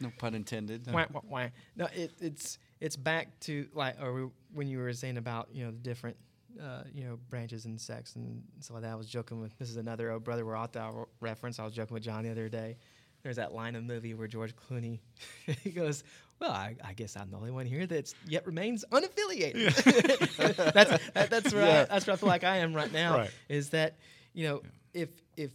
No 0.00 0.10
pun 0.18 0.34
intended. 0.34 0.88
wah. 0.92 1.46
no, 1.76 1.86
it, 1.94 2.12
it's 2.20 2.58
it's 2.80 2.96
back 2.96 3.38
to 3.40 3.68
like, 3.74 4.00
or 4.02 4.12
we- 4.12 4.30
when 4.54 4.66
you 4.68 4.78
were 4.78 4.92
saying 4.92 5.18
about 5.18 5.48
you 5.52 5.64
know 5.64 5.70
the 5.70 5.76
different 5.78 6.16
uh, 6.60 6.82
you 6.92 7.04
know 7.04 7.18
branches 7.30 7.64
and 7.66 7.80
sex 7.80 8.16
and 8.16 8.42
stuff 8.60 8.74
like 8.74 8.82
that. 8.82 8.90
I 8.92 8.96
was 8.96 9.08
joking 9.08 9.40
with 9.40 9.56
this 9.58 9.70
is 9.70 9.76
another 9.76 10.10
oh 10.10 10.18
brother 10.18 10.44
we're 10.44 10.56
out 10.56 10.72
there 10.72 10.90
reference. 11.20 11.58
I 11.60 11.64
was 11.64 11.74
joking 11.74 11.94
with 11.94 12.02
John 12.02 12.24
the 12.24 12.30
other 12.30 12.48
day. 12.48 12.76
There's 13.22 13.36
that 13.36 13.52
line 13.54 13.74
in 13.76 13.86
the 13.86 13.92
movie 13.94 14.14
where 14.14 14.26
George 14.28 14.54
Clooney 14.56 14.98
he 15.62 15.70
goes, 15.70 16.02
"Well, 16.40 16.50
I, 16.50 16.74
I 16.84 16.92
guess 16.92 17.16
I'm 17.16 17.30
the 17.30 17.36
only 17.36 17.50
one 17.52 17.66
here 17.66 17.86
that's 17.86 18.14
yet 18.26 18.44
remains 18.46 18.84
unaffiliated." 18.90 19.74
that's 20.72 21.10
that, 21.12 21.30
that's 21.30 21.52
where 21.54 21.66
Yeah. 21.66 21.80
I, 21.82 21.84
that's 21.84 22.06
where 22.08 22.14
I 22.14 22.16
feel 22.16 22.28
like 22.28 22.44
I 22.44 22.58
am 22.58 22.74
right 22.74 22.92
now. 22.92 23.18
Right. 23.18 23.30
Is 23.48 23.70
that 23.70 23.96
you 24.38 24.46
know 24.46 24.62
if 24.94 25.08
if 25.36 25.50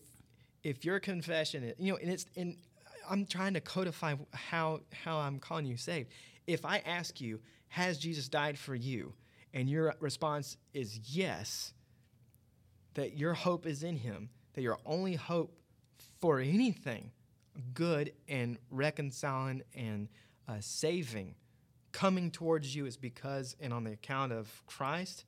if 0.61 0.83
your 0.83 0.99
confession, 0.99 1.63
is, 1.63 1.75
you 1.79 1.93
know, 1.93 1.97
and 1.97 2.11
it's 2.11 2.25
and 2.35 2.57
I'm 3.09 3.25
trying 3.25 3.53
to 3.53 3.61
codify 3.61 4.15
how 4.33 4.81
how 4.91 5.19
I'm 5.19 5.39
calling 5.39 5.65
you 5.65 5.77
saved. 5.77 6.09
If 6.47 6.65
I 6.65 6.79
ask 6.79 7.21
you, 7.21 7.39
has 7.69 7.97
Jesus 7.97 8.27
died 8.27 8.59
for 8.59 8.75
you, 8.75 9.13
and 9.53 9.69
your 9.69 9.95
response 10.01 10.57
is 10.73 10.99
yes, 11.15 11.73
that 12.95 13.15
your 13.17 13.33
hope 13.33 13.65
is 13.65 13.83
in 13.83 13.95
Him, 13.95 14.29
that 14.53 14.61
your 14.61 14.77
only 14.85 15.15
hope 15.15 15.55
for 16.19 16.41
anything 16.41 17.11
good 17.73 18.11
and 18.27 18.57
reconciling 18.69 19.63
and 19.73 20.09
uh, 20.49 20.57
saving 20.59 21.35
coming 21.93 22.31
towards 22.31 22.75
you 22.75 22.85
is 22.85 22.97
because 22.97 23.55
and 23.61 23.71
on 23.71 23.85
the 23.85 23.93
account 23.93 24.33
of 24.33 24.61
Christ, 24.65 25.23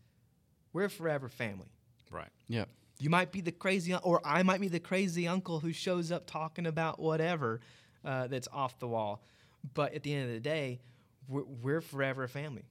we're 0.73 0.89
forever 0.89 1.29
family. 1.29 1.71
Right. 2.11 2.31
Yeah. 2.49 2.65
You 2.99 3.09
might 3.09 3.31
be 3.31 3.41
the 3.41 3.51
crazy, 3.51 3.93
or 3.93 4.21
I 4.25 4.43
might 4.43 4.61
be 4.61 4.67
the 4.67 4.79
crazy 4.79 5.27
uncle 5.27 5.59
who 5.59 5.73
shows 5.73 6.11
up 6.11 6.25
talking 6.25 6.65
about 6.65 6.99
whatever 6.99 7.59
uh, 8.03 8.27
that's 8.27 8.47
off 8.53 8.79
the 8.79 8.87
wall. 8.87 9.21
But 9.73 9.93
at 9.93 10.03
the 10.03 10.13
end 10.13 10.27
of 10.27 10.33
the 10.33 10.39
day, 10.39 10.79
we're, 11.27 11.43
we're 11.43 11.81
forever 11.81 12.23
a 12.23 12.29
family, 12.29 12.63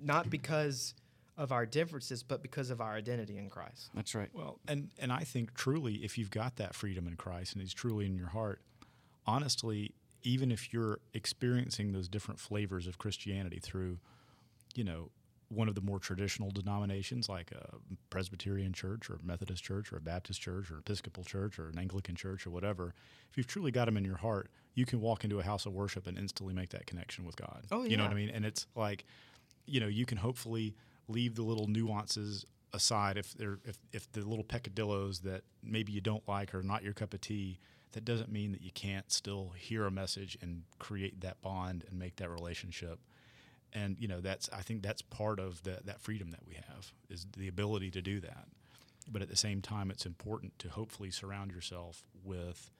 not 0.00 0.30
because 0.30 0.94
of 1.36 1.52
our 1.52 1.66
differences, 1.66 2.22
but 2.22 2.42
because 2.42 2.70
of 2.70 2.80
our 2.80 2.94
identity 2.94 3.38
in 3.38 3.48
Christ. 3.48 3.90
That's 3.94 4.14
right. 4.14 4.28
Well, 4.32 4.58
and 4.66 4.90
and 4.98 5.12
I 5.12 5.20
think 5.20 5.54
truly, 5.54 5.96
if 5.96 6.18
you've 6.18 6.30
got 6.30 6.56
that 6.56 6.74
freedom 6.74 7.06
in 7.06 7.16
Christ 7.16 7.52
and 7.52 7.62
He's 7.62 7.72
truly 7.72 8.06
in 8.06 8.16
your 8.16 8.28
heart, 8.28 8.60
honestly, 9.26 9.92
even 10.22 10.50
if 10.50 10.72
you're 10.72 10.98
experiencing 11.14 11.92
those 11.92 12.08
different 12.08 12.40
flavors 12.40 12.88
of 12.88 12.98
Christianity 12.98 13.60
through, 13.62 13.98
you 14.74 14.82
know, 14.82 15.10
one 15.48 15.68
of 15.68 15.74
the 15.74 15.80
more 15.80 15.98
traditional 15.98 16.50
denominations 16.50 17.28
like 17.28 17.52
a 17.52 17.76
Presbyterian 18.10 18.72
church 18.72 19.08
or 19.08 19.14
a 19.14 19.24
Methodist 19.24 19.64
church 19.64 19.92
or 19.92 19.96
a 19.96 20.00
Baptist 20.00 20.40
church 20.40 20.70
or 20.70 20.78
Episcopal 20.78 21.24
church 21.24 21.58
or 21.58 21.68
an 21.68 21.78
Anglican 21.78 22.14
church 22.14 22.46
or 22.46 22.50
whatever, 22.50 22.94
if 23.30 23.36
you've 23.36 23.46
truly 23.46 23.70
got 23.70 23.86
them 23.86 23.96
in 23.96 24.04
your 24.04 24.18
heart, 24.18 24.50
you 24.74 24.84
can 24.84 25.00
walk 25.00 25.24
into 25.24 25.40
a 25.40 25.42
house 25.42 25.64
of 25.64 25.72
worship 25.72 26.06
and 26.06 26.18
instantly 26.18 26.54
make 26.54 26.70
that 26.70 26.86
connection 26.86 27.24
with 27.24 27.36
God. 27.36 27.64
Oh, 27.72 27.82
yeah. 27.82 27.90
You 27.90 27.96
know 27.96 28.04
what. 28.04 28.12
I 28.12 28.16
mean? 28.16 28.30
And 28.30 28.44
it's 28.44 28.66
like, 28.76 29.06
you 29.64 29.80
know, 29.80 29.86
you 29.86 30.04
can 30.04 30.18
hopefully 30.18 30.74
leave 31.08 31.34
the 31.34 31.42
little 31.42 31.66
nuances 31.66 32.44
aside 32.74 33.16
if 33.16 33.32
they're 33.32 33.58
if, 33.64 33.78
if 33.92 34.12
the 34.12 34.20
little 34.20 34.44
peccadillos 34.44 35.20
that 35.20 35.42
maybe 35.62 35.92
you 35.92 36.02
don't 36.02 36.26
like 36.28 36.54
or 36.54 36.62
not 36.62 36.82
your 36.82 36.92
cup 36.92 37.14
of 37.14 37.20
tea 37.20 37.58
that 37.92 38.04
doesn't 38.04 38.30
mean 38.30 38.52
that 38.52 38.60
you 38.60 38.70
can't 38.72 39.10
still 39.10 39.52
hear 39.56 39.86
a 39.86 39.90
message 39.90 40.36
and 40.42 40.62
create 40.78 41.18
that 41.22 41.40
bond 41.40 41.84
and 41.88 41.98
make 41.98 42.16
that 42.16 42.28
relationship 42.28 42.98
and 43.72 43.96
you 43.98 44.08
know 44.08 44.20
that's 44.20 44.48
i 44.52 44.62
think 44.62 44.82
that's 44.82 45.02
part 45.02 45.38
of 45.38 45.62
the, 45.62 45.78
that 45.84 46.00
freedom 46.00 46.30
that 46.30 46.46
we 46.46 46.54
have 46.54 46.92
is 47.10 47.26
the 47.36 47.48
ability 47.48 47.90
to 47.90 48.00
do 48.02 48.20
that 48.20 48.46
but 49.10 49.22
at 49.22 49.28
the 49.28 49.36
same 49.36 49.60
time 49.62 49.90
it's 49.90 50.06
important 50.06 50.58
to 50.58 50.68
hopefully 50.68 51.10
surround 51.10 51.50
yourself 51.50 52.04
with 52.24 52.70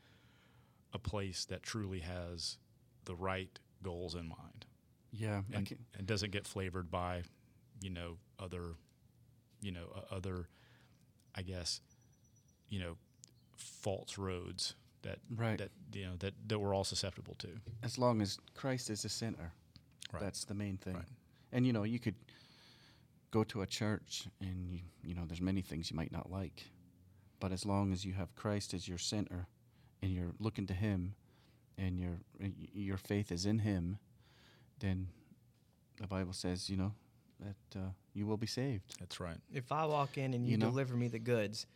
a 0.92 0.98
place 0.98 1.44
that 1.44 1.62
truly 1.62 2.00
has 2.00 2.56
the 3.04 3.14
right 3.14 3.58
goals 3.82 4.14
in 4.14 4.28
mind 4.28 4.66
Yeah. 5.12 5.42
And, 5.52 5.68
and 5.96 6.06
doesn't 6.06 6.32
get 6.32 6.46
flavored 6.46 6.90
by 6.90 7.22
you 7.80 7.90
know 7.90 8.16
other 8.38 8.74
you 9.60 9.72
know 9.72 9.86
uh, 9.94 10.14
other 10.14 10.48
i 11.34 11.42
guess 11.42 11.80
you 12.68 12.80
know 12.80 12.96
false 13.56 14.18
roads 14.18 14.74
that 15.02 15.18
Right. 15.34 15.58
that 15.58 15.70
you 15.92 16.06
know 16.06 16.16
that 16.18 16.34
that 16.48 16.58
we're 16.58 16.74
all 16.74 16.84
susceptible 16.84 17.34
to 17.38 17.48
as 17.82 17.98
long 17.98 18.20
as 18.20 18.38
Christ 18.54 18.90
is 18.90 19.02
the 19.02 19.08
center. 19.08 19.52
Right. 20.12 20.22
That's 20.22 20.44
the 20.44 20.54
main 20.54 20.76
thing. 20.76 20.94
Right. 20.94 21.04
And 21.52 21.66
you 21.66 21.72
know, 21.72 21.82
you 21.84 21.98
could 21.98 22.14
go 23.30 23.44
to 23.44 23.62
a 23.62 23.66
church 23.66 24.26
and 24.40 24.70
you, 24.70 24.80
you 25.02 25.14
know, 25.14 25.22
there's 25.26 25.40
many 25.40 25.60
things 25.62 25.90
you 25.90 25.96
might 25.96 26.12
not 26.12 26.30
like. 26.30 26.64
But 27.40 27.52
as 27.52 27.64
long 27.66 27.92
as 27.92 28.04
you 28.04 28.14
have 28.14 28.34
Christ 28.34 28.74
as 28.74 28.88
your 28.88 28.98
center 28.98 29.46
and 30.02 30.12
you're 30.12 30.32
looking 30.38 30.66
to 30.66 30.74
him 30.74 31.14
and 31.76 31.98
your 32.00 32.18
your 32.72 32.96
faith 32.96 33.30
is 33.30 33.46
in 33.46 33.60
him, 33.60 33.98
then 34.80 35.08
the 36.00 36.06
Bible 36.06 36.32
says, 36.32 36.68
you 36.70 36.76
know, 36.76 36.92
that 37.40 37.78
uh, 37.78 37.90
you 38.14 38.26
will 38.26 38.36
be 38.36 38.46
saved. 38.46 38.96
that's 38.98 39.20
right 39.20 39.36
If 39.52 39.70
I 39.70 39.84
walk 39.84 40.18
in 40.18 40.34
and 40.34 40.44
you, 40.44 40.52
You 40.52 40.58
know? 40.58 40.70
deliver 40.70 40.96
me 40.96 41.06
the 41.08 41.18
goods, 41.20 41.66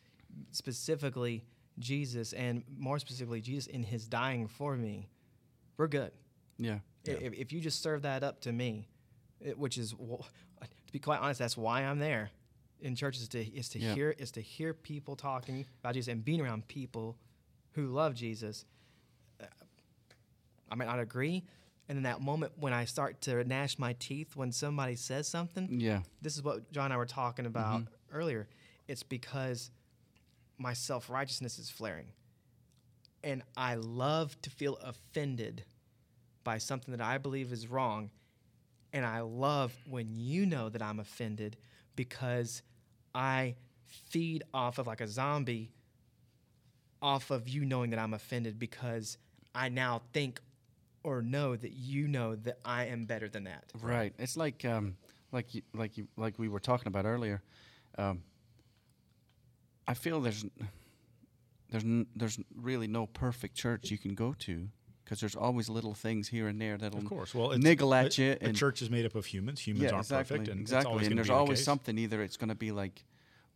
specifically 0.50 1.44
Jesus, 1.78 2.32
and 2.32 2.64
more 2.76 2.98
specifically 2.98 3.40
Jesus 3.40 3.66
in 3.66 3.82
His 3.82 4.06
dying 4.08 4.46
for 4.48 4.76
me, 4.76 5.08
we're 5.76 5.88
good. 5.88 6.12
Yeah. 6.58 6.78
I- 7.06 7.10
If, 7.12 7.32
if 7.34 7.52
you 7.52 7.60
just 7.60 7.82
serve 7.82 8.02
that 8.02 8.22
up 8.22 8.40
to 8.42 8.52
me, 8.52 8.88
it, 9.40 9.58
which 9.58 9.78
is 9.78 9.90
to 9.92 10.92
be 10.92 10.98
quite 10.98 11.20
honest, 11.20 11.38
that's 11.38 11.56
why 11.56 11.82
I'm 11.82 11.98
there 11.98 12.30
in 12.80 12.94
church 12.96 13.16
is 13.18 13.28
to 13.28 13.40
is 13.42 13.68
to 13.70 13.78
Yeah. 13.78 13.94
hear 13.94 14.10
is 14.10 14.30
to 14.32 14.40
hear 14.40 14.74
people 14.74 15.16
talking 15.16 15.66
about 15.80 15.94
Jesus 15.94 16.12
and 16.12 16.24
being 16.24 16.40
around 16.40 16.68
people 16.68 17.16
who 17.72 17.86
love 17.88 18.14
Jesus. 18.14 18.64
Uh, 19.40 19.46
I 20.70 20.74
might 20.74 20.86
not 20.86 20.98
agree, 21.00 21.44
and 21.88 21.96
in 21.98 22.04
that 22.04 22.20
moment 22.20 22.52
when 22.58 22.72
I 22.72 22.84
start 22.84 23.20
to 23.22 23.42
gnash 23.44 23.78
my 23.78 23.94
teeth 23.94 24.36
when 24.36 24.52
somebody 24.52 24.96
says 24.96 25.26
something, 25.28 25.68
Yeah. 25.80 26.02
this 26.20 26.36
is 26.36 26.42
what 26.42 26.70
John 26.72 26.86
and 26.86 26.94
I 26.94 26.96
were 26.96 27.06
talking 27.06 27.46
about 27.46 27.82
earlier. 28.12 28.48
It's 28.88 29.02
because 29.02 29.70
my 30.58 30.72
self 30.72 31.08
righteousness 31.10 31.58
is 31.58 31.68
flaring. 31.70 32.12
And 33.24 33.42
I 33.56 33.76
love 33.76 34.40
to 34.42 34.50
feel 34.50 34.76
offended 34.76 35.64
by 36.44 36.58
something 36.58 36.96
that 36.96 37.04
I 37.04 37.18
believe 37.18 37.52
is 37.52 37.68
wrong. 37.68 38.10
And 38.92 39.06
I 39.06 39.20
love 39.20 39.74
when 39.88 40.08
you 40.10 40.44
know 40.46 40.68
that 40.68 40.82
I'm 40.82 41.00
offended 41.00 41.56
because 41.96 42.62
I 43.14 43.54
feed 43.86 44.42
off 44.52 44.78
of 44.78 44.86
like 44.86 45.00
a 45.00 45.08
zombie 45.08 45.70
off 47.00 47.30
of 47.30 47.48
you 47.48 47.64
knowing 47.64 47.90
that 47.90 47.98
I'm 47.98 48.14
offended 48.14 48.58
because 48.58 49.18
I 49.54 49.68
now 49.68 50.02
think 50.12 50.40
or 51.02 51.20
know 51.20 51.56
that 51.56 51.72
you 51.72 52.06
know 52.06 52.36
that 52.36 52.58
I 52.64 52.86
am 52.86 53.06
better 53.06 53.28
than 53.28 53.44
that. 53.44 53.64
Right. 53.80 54.14
It's 54.18 54.36
like 54.36 54.64
um, 54.64 54.96
like 55.32 55.54
you, 55.54 55.62
like 55.74 55.96
you, 55.96 56.06
like 56.16 56.38
we 56.38 56.48
were 56.48 56.60
talking 56.60 56.86
about 56.86 57.04
earlier. 57.04 57.42
Um, 57.98 58.22
I 59.86 59.94
feel 59.94 60.20
there's 60.20 60.44
there's 61.70 61.84
n- 61.84 62.06
there's 62.14 62.38
really 62.54 62.86
no 62.86 63.06
perfect 63.06 63.56
church 63.56 63.90
you 63.90 63.98
can 63.98 64.14
go 64.14 64.34
to 64.40 64.68
because 65.12 65.20
there's 65.20 65.36
always 65.36 65.68
little 65.68 65.92
things 65.92 66.28
here 66.28 66.48
and 66.48 66.58
there 66.58 66.78
that'll 66.78 67.00
Of 67.00 67.04
course. 67.04 67.34
Well, 67.34 67.50
niggle 67.58 67.92
at 67.94 68.16
you. 68.16 68.34
A 68.40 68.44
and 68.44 68.56
church 68.56 68.80
is 68.80 68.88
made 68.88 69.04
up 69.04 69.14
of 69.14 69.26
humans. 69.26 69.60
Humans 69.60 69.82
yeah, 69.82 69.90
aren't 69.90 70.06
exactly, 70.06 70.36
perfect, 70.38 70.50
and 70.50 70.60
exactly. 70.62 71.04
And 71.04 71.18
there's 71.18 71.26
be 71.26 71.32
the 71.34 71.38
always 71.38 71.58
case. 71.58 71.66
something. 71.66 71.98
Either 71.98 72.22
it's 72.22 72.38
going 72.38 72.48
to 72.48 72.54
be 72.54 72.72
like, 72.72 73.04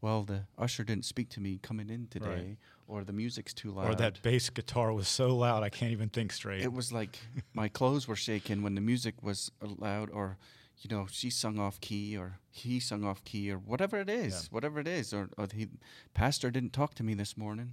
well, 0.02 0.22
the 0.24 0.42
usher 0.58 0.84
didn't 0.84 1.06
speak 1.06 1.30
to 1.30 1.40
me 1.40 1.58
coming 1.62 1.88
in 1.88 2.08
today, 2.08 2.58
or 2.86 3.04
the 3.04 3.14
music's 3.14 3.54
too 3.54 3.70
loud, 3.70 3.90
or 3.90 3.94
that 3.94 4.20
bass 4.20 4.50
guitar 4.50 4.92
was 4.92 5.08
so 5.08 5.34
loud 5.34 5.62
I 5.62 5.70
can't 5.70 5.92
even 5.92 6.10
think 6.10 6.30
straight. 6.32 6.60
it 6.60 6.74
was 6.74 6.92
like 6.92 7.18
my 7.54 7.68
clothes 7.68 8.06
were 8.06 8.16
shaking 8.16 8.62
when 8.62 8.74
the 8.74 8.82
music 8.82 9.14
was 9.22 9.50
uh, 9.64 9.68
loud, 9.78 10.10
or 10.10 10.36
you 10.76 10.94
know 10.94 11.06
she 11.10 11.30
sung 11.30 11.58
off 11.58 11.80
key, 11.80 12.18
or 12.18 12.38
he 12.50 12.78
sung 12.80 13.02
off 13.02 13.24
key, 13.24 13.50
or 13.50 13.56
whatever 13.56 13.98
it 13.98 14.10
is, 14.10 14.34
Yeah. 14.34 14.48
whatever 14.50 14.78
it 14.78 14.86
is, 14.86 15.14
or, 15.14 15.30
or 15.38 15.48
he 15.50 15.68
pastor 16.12 16.50
didn't 16.50 16.74
talk 16.74 16.94
to 16.96 17.02
me 17.02 17.14
this 17.14 17.34
morning. 17.34 17.72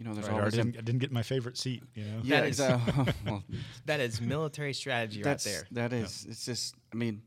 You 0.00 0.06
know, 0.06 0.14
there's 0.14 0.28
Right, 0.28 0.40
or 0.40 0.46
I 0.46 0.48
didn't, 0.48 0.78
I 0.78 0.80
didn't 0.80 1.00
get 1.00 1.12
my 1.12 1.22
favorite 1.22 1.58
seat. 1.58 1.82
You 1.94 2.04
know. 2.04 2.20
yeah, 2.24 2.40
That 2.40 2.48
is- 2.48 2.60
exactly. 2.60 3.14
well, 3.26 3.44
That 3.84 4.00
is 4.00 4.18
military 4.20 4.72
strategy 4.72 5.22
right 5.22 5.38
there. 5.40 5.66
that 5.72 5.92
is. 5.92 6.26
It's 6.26 6.46
just. 6.46 6.74
I 6.90 6.96
mean, 6.96 7.20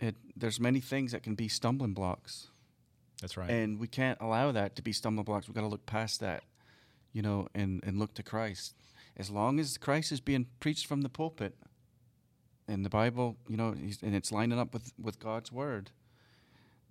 it 0.00 0.16
there's 0.34 0.58
many 0.58 0.80
things 0.80 1.12
that 1.12 1.22
can 1.22 1.34
be 1.34 1.48
stumbling 1.48 1.92
blocks, 1.92 2.48
That's 3.20 3.36
right. 3.36 3.50
and 3.50 3.78
we 3.78 3.88
can't 3.88 4.18
allow 4.22 4.52
that 4.52 4.74
to 4.76 4.82
be 4.82 4.92
stumbling 4.92 5.24
blocks. 5.26 5.48
We've 5.48 5.54
got 5.54 5.60
to 5.60 5.66
look 5.68 5.84
past 5.84 6.20
that, 6.20 6.44
you 7.12 7.20
know, 7.20 7.46
and 7.54 7.84
and 7.84 7.98
look 7.98 8.14
to 8.14 8.22
Christ. 8.22 8.74
As 9.18 9.28
long 9.30 9.60
as 9.60 9.76
Christ 9.76 10.10
is 10.10 10.20
being 10.20 10.46
preached 10.60 10.86
from 10.86 11.02
the 11.02 11.10
pulpit, 11.10 11.56
and 12.66 12.84
the 12.86 12.90
Bible, 12.90 13.36
you 13.48 13.56
know, 13.58 13.72
he's, 13.72 14.02
and 14.02 14.14
it's 14.14 14.32
lining 14.32 14.58
up 14.58 14.72
with 14.72 14.92
with 14.98 15.18
God's 15.18 15.52
word, 15.52 15.90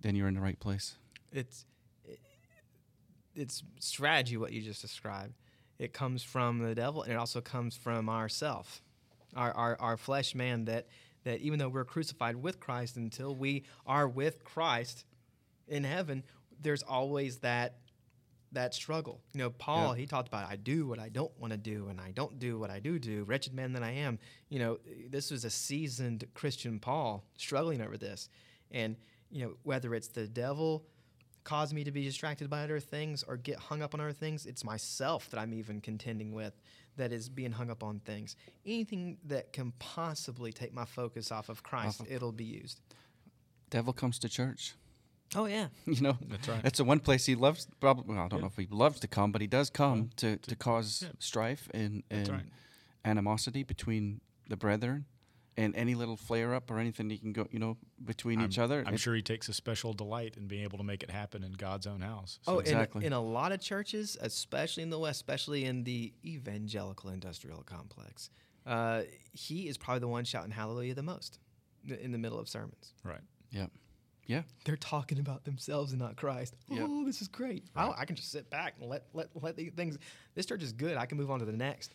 then 0.00 0.14
you're 0.14 0.28
in 0.28 0.34
the 0.34 0.40
right 0.40 0.60
place. 0.60 0.96
it's 1.32 1.60
it, 1.62 1.64
it's 3.38 3.62
strategy 3.80 4.36
what 4.36 4.52
you 4.52 4.60
just 4.62 4.82
described. 4.82 5.34
It 5.78 5.92
comes 5.92 6.22
from 6.22 6.58
the 6.58 6.74
devil 6.74 7.02
and 7.02 7.12
it 7.12 7.16
also 7.16 7.40
comes 7.40 7.76
from 7.76 8.08
ourself. 8.08 8.82
Our, 9.36 9.52
our 9.52 9.76
our 9.80 9.96
flesh 9.96 10.34
man 10.34 10.64
that 10.66 10.88
that 11.24 11.40
even 11.40 11.58
though 11.58 11.68
we're 11.68 11.84
crucified 11.84 12.36
with 12.36 12.58
christ 12.58 12.96
until 12.96 13.34
we 13.34 13.64
are 13.86 14.08
with 14.08 14.42
christ 14.42 15.04
in 15.66 15.84
heaven 15.84 16.24
there's 16.62 16.82
always 16.82 17.38
that 17.40 17.76
that 18.52 18.72
struggle. 18.72 19.20
You 19.34 19.40
know 19.40 19.50
paul 19.50 19.94
Yeah. 19.94 20.00
he 20.00 20.06
talked 20.06 20.28
about 20.28 20.50
i 20.50 20.56
do 20.56 20.86
what 20.86 20.98
i 20.98 21.10
don't 21.10 21.30
want 21.38 21.52
to 21.52 21.58
do 21.58 21.88
and 21.88 22.00
i 22.00 22.10
don't 22.12 22.38
do 22.38 22.58
what 22.58 22.70
i 22.70 22.80
do 22.80 22.98
do. 22.98 23.24
Wretched 23.24 23.52
man 23.52 23.74
that 23.74 23.82
i 23.82 23.90
am. 23.90 24.18
You 24.48 24.58
know 24.60 24.78
this 25.10 25.30
was 25.30 25.44
a 25.44 25.50
seasoned 25.50 26.24
christian 26.32 26.78
paul 26.80 27.24
struggling 27.36 27.82
over 27.82 27.98
this. 27.98 28.30
And 28.70 28.96
you 29.30 29.44
know 29.44 29.52
whether 29.62 29.94
it's 29.94 30.08
the 30.08 30.26
devil 30.26 30.86
cause 31.48 31.72
me 31.72 31.82
to 31.82 31.90
be 31.90 32.04
distracted 32.04 32.50
by 32.50 32.62
other 32.62 32.78
things 32.78 33.24
or 33.26 33.38
get 33.38 33.58
hung 33.58 33.80
up 33.80 33.94
on 33.94 34.00
other 34.00 34.12
things. 34.12 34.44
It's 34.44 34.64
myself 34.64 35.30
that 35.30 35.40
I'm 35.40 35.54
even 35.54 35.80
contending 35.80 36.32
with 36.32 36.52
that 36.98 37.10
is 37.10 37.30
being 37.30 37.52
hung 37.52 37.70
up 37.70 37.82
on 37.82 38.00
things. 38.00 38.36
Anything 38.66 39.16
that 39.24 39.54
can 39.54 39.72
possibly 39.78 40.52
take 40.52 40.74
my 40.74 40.84
focus 40.84 41.32
off 41.32 41.48
of 41.48 41.62
Christ, 41.62 42.02
Off 42.02 42.06
of- 42.06 42.12
it'll 42.12 42.32
be 42.32 42.44
used. 42.44 42.82
Devil 43.70 43.94
comes 43.94 44.18
to 44.18 44.28
church. 44.28 44.74
Oh 45.34 45.46
yeah. 45.46 45.68
You 45.86 46.02
know, 46.02 46.18
That's 46.28 46.48
right. 46.48 46.62
That's 46.62 46.78
the 46.78 46.84
one 46.84 47.00
place 47.00 47.24
he 47.24 47.34
loves. 47.34 47.66
Probably, 47.80 48.14
well, 48.14 48.26
I 48.26 48.28
don't 48.28 48.42
know 48.42 48.48
if 48.48 48.56
he 48.56 48.68
loves 48.70 49.00
to 49.00 49.08
come, 49.08 49.32
but 49.32 49.40
he 49.40 49.46
does 49.46 49.70
come 49.70 50.10
to, 50.16 50.36
to 50.36 50.54
cause 50.54 51.02
yeah. 51.02 51.12
strife 51.18 51.70
and, 51.72 52.02
and 52.10 52.28
right. 52.28 52.44
animosity 53.06 53.62
between 53.62 54.20
the 54.50 54.56
brethren, 54.56 55.06
and 55.58 55.74
any 55.76 55.94
little 55.94 56.16
flare 56.16 56.54
up 56.54 56.70
or 56.70 56.78
anything 56.78 57.10
you 57.10 57.18
can 57.18 57.32
go, 57.32 57.46
you 57.50 57.58
know, 57.58 57.76
between 58.04 58.40
each 58.40 58.58
I'm- 58.58 58.64
other. 58.64 58.84
I'm 58.86 58.94
it- 58.94 59.00
sure 59.00 59.14
he 59.14 59.22
takes 59.22 59.48
a 59.48 59.52
special 59.52 59.92
delight 59.92 60.36
in 60.36 60.46
being 60.46 60.62
able 60.62 60.78
to 60.78 60.84
make 60.84 61.02
it 61.02 61.10
happen 61.10 61.42
in 61.42 61.52
God's 61.52 61.86
own 61.86 62.00
house. 62.00 62.38
Oh, 62.46 62.60
Exactly. 62.60 63.00
in, 63.02 63.08
in 63.08 63.12
a 63.12 63.20
lot 63.20 63.52
of 63.52 63.60
churches, 63.60 64.16
especially 64.20 64.82
in 64.84 64.90
the 64.90 64.98
West, 64.98 65.16
especially 65.16 65.64
in 65.64 65.84
the 65.84 66.12
evangelical 66.24 67.10
industrial 67.10 67.62
complex, 67.62 68.30
uh, 68.66 69.02
he 69.32 69.68
is 69.68 69.76
probably 69.76 70.00
the 70.00 70.08
one 70.08 70.24
shouting 70.24 70.50
hallelujah 70.52 70.94
the 70.94 71.02
most 71.02 71.38
in 71.86 72.12
the 72.12 72.18
middle 72.18 72.38
of 72.38 72.48
sermons. 72.48 72.94
right. 73.02 73.20
Yeah, 73.50 73.66
yeah, 74.26 74.42
They're 74.66 74.76
talking 74.76 75.18
about 75.18 75.44
themselves 75.44 75.92
and 75.92 76.00
not 76.00 76.16
Christ. 76.16 76.54
Yep. 76.68 76.86
Oh, 76.86 77.04
this 77.06 77.22
is 77.22 77.28
great. 77.28 77.64
I, 77.74 77.90
I 77.96 78.04
can 78.04 78.14
just 78.14 78.30
sit 78.30 78.50
back 78.50 78.74
and 78.78 78.88
let, 78.90 79.06
let, 79.14 79.28
let 79.42 79.56
the 79.56 79.70
things. 79.70 79.96
This 80.34 80.44
church 80.44 80.62
is 80.62 80.72
good. 80.72 80.98
I 80.98 81.06
can 81.06 81.16
move 81.16 81.30
on 81.30 81.38
to 81.38 81.46
the 81.46 81.52
next. 81.52 81.94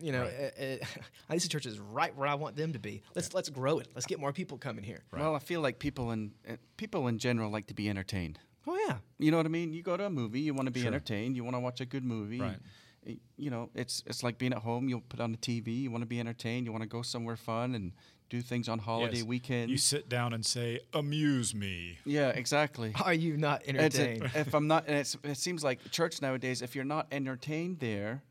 You 0.00 0.12
know, 0.12 0.22
Right. 0.22 0.52
uh, 0.60 0.84
uh, 1.30 1.34
this 1.34 1.48
church 1.48 1.66
is 1.66 1.78
right 1.80 2.14
where 2.16 2.28
I 2.28 2.34
want 2.34 2.56
them 2.56 2.72
to 2.72 2.78
be. 2.78 3.02
Let's 3.14 3.34
let's 3.34 3.48
grow 3.50 3.78
it. 3.80 3.88
Let's 3.94 4.06
get 4.06 4.20
more 4.20 4.32
people 4.32 4.56
coming 4.58 4.84
here. 4.84 5.02
Well, 5.12 5.34
I 5.34 5.40
feel 5.40 5.60
like 5.60 5.78
people 5.78 6.12
in 6.12 6.32
uh, 6.48 6.52
people 6.76 7.08
in 7.08 7.18
general 7.18 7.50
like 7.50 7.66
to 7.68 7.74
be 7.74 7.88
entertained. 7.88 8.38
Oh 8.66 8.76
yeah, 8.86 8.98
You 9.18 9.30
know 9.30 9.38
what 9.38 9.46
I 9.46 9.48
mean? 9.48 9.72
You 9.72 9.82
go 9.82 9.96
to 9.96 10.04
a 10.04 10.10
movie, 10.10 10.40
you 10.40 10.52
want 10.54 10.66
to 10.66 10.70
be 10.72 10.80
Sure. 10.80 10.88
entertained, 10.88 11.36
you 11.36 11.42
want 11.42 11.56
to 11.56 11.60
watch 11.60 11.80
a 11.80 11.86
good 11.86 12.04
movie. 12.04 12.40
Right. 12.40 12.58
Y- 13.06 13.16
You 13.36 13.50
know, 13.50 13.70
it's 13.74 14.02
it's 14.06 14.22
like 14.22 14.36
being 14.38 14.52
at 14.52 14.58
home. 14.62 14.88
You'll 14.88 15.00
put 15.08 15.20
on 15.20 15.32
the 15.32 15.38
TV. 15.38 15.68
You 15.82 15.90
want 15.90 16.02
to 16.02 16.06
be 16.06 16.20
entertained. 16.20 16.66
You 16.66 16.72
want 16.72 16.82
to 16.82 16.88
go 16.88 17.02
somewhere 17.02 17.36
fun 17.36 17.74
and 17.74 17.92
do 18.30 18.42
things 18.42 18.68
on 18.68 18.78
holiday 18.78 19.16
Yes. 19.18 19.24
weekends. 19.24 19.70
You 19.70 19.78
sit 19.78 20.08
down 20.08 20.32
and 20.34 20.44
say, 20.44 20.80
"Amuse 20.92 21.54
me." 21.54 21.98
yeah, 22.04 22.28
exactly. 22.28 22.92
are 23.02 23.14
you 23.14 23.36
not 23.38 23.62
It's 23.64 23.70
a- 23.98 24.10
entertained? 24.10 24.30
if 24.34 24.54
I'm 24.54 24.66
not, 24.68 24.84
and 24.86 24.96
it's, 24.98 25.16
it 25.24 25.38
seems 25.38 25.64
like 25.64 25.90
church 25.90 26.20
nowadays, 26.20 26.60
if 26.62 26.74
you're 26.76 26.84
not 26.96 27.06
entertained 27.10 27.78
there, 27.78 28.22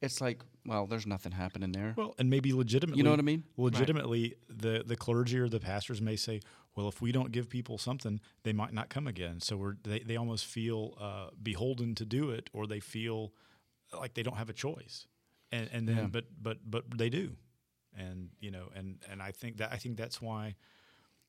it's 0.00 0.20
like, 0.22 0.42
well, 0.64 0.86
there's 0.86 1.06
nothing 1.06 1.32
happening 1.32 1.72
there. 1.72 1.94
Well, 1.96 2.14
and 2.18 2.30
maybe 2.30 2.52
legitimately, 2.52 2.98
you 2.98 3.04
know 3.04 3.10
what 3.10 3.18
I 3.18 3.22
mean? 3.22 3.44
Legitimately, 3.56 4.36
the 4.48 4.82
the 4.86 4.96
clergy 4.96 5.38
or 5.38 5.48
the 5.48 5.60
pastors 5.60 6.00
may 6.00 6.16
say, 6.16 6.40
"Well, 6.74 6.88
if 6.88 7.00
we 7.00 7.12
don't 7.12 7.32
give 7.32 7.48
people 7.48 7.78
something, 7.78 8.20
they 8.44 8.52
might 8.52 8.72
not 8.72 8.88
come 8.88 9.06
again." 9.06 9.40
So 9.40 9.56
we're 9.56 9.76
they, 9.82 10.00
they 10.00 10.16
almost 10.16 10.46
feel 10.46 10.96
uh, 11.00 11.30
beholden 11.42 11.94
to 11.96 12.04
do 12.04 12.30
it, 12.30 12.48
or 12.52 12.66
they 12.66 12.80
feel 12.80 13.32
like 13.92 14.14
they 14.14 14.22
don't 14.22 14.36
have 14.36 14.48
a 14.50 14.54
choice. 14.54 15.06
And 15.50 15.68
and 15.72 15.88
then, 15.88 15.96
Yeah. 15.96 16.06
but 16.06 16.24
but 16.40 16.58
but 16.70 16.84
they 16.96 17.10
do, 17.10 17.36
and 17.96 18.30
you 18.40 18.50
know, 18.50 18.70
and 18.74 18.98
and 19.10 19.20
I 19.20 19.32
think 19.32 19.58
that 19.58 19.72
I 19.72 19.76
think 19.76 19.96
that's 19.96 20.22
why 20.22 20.54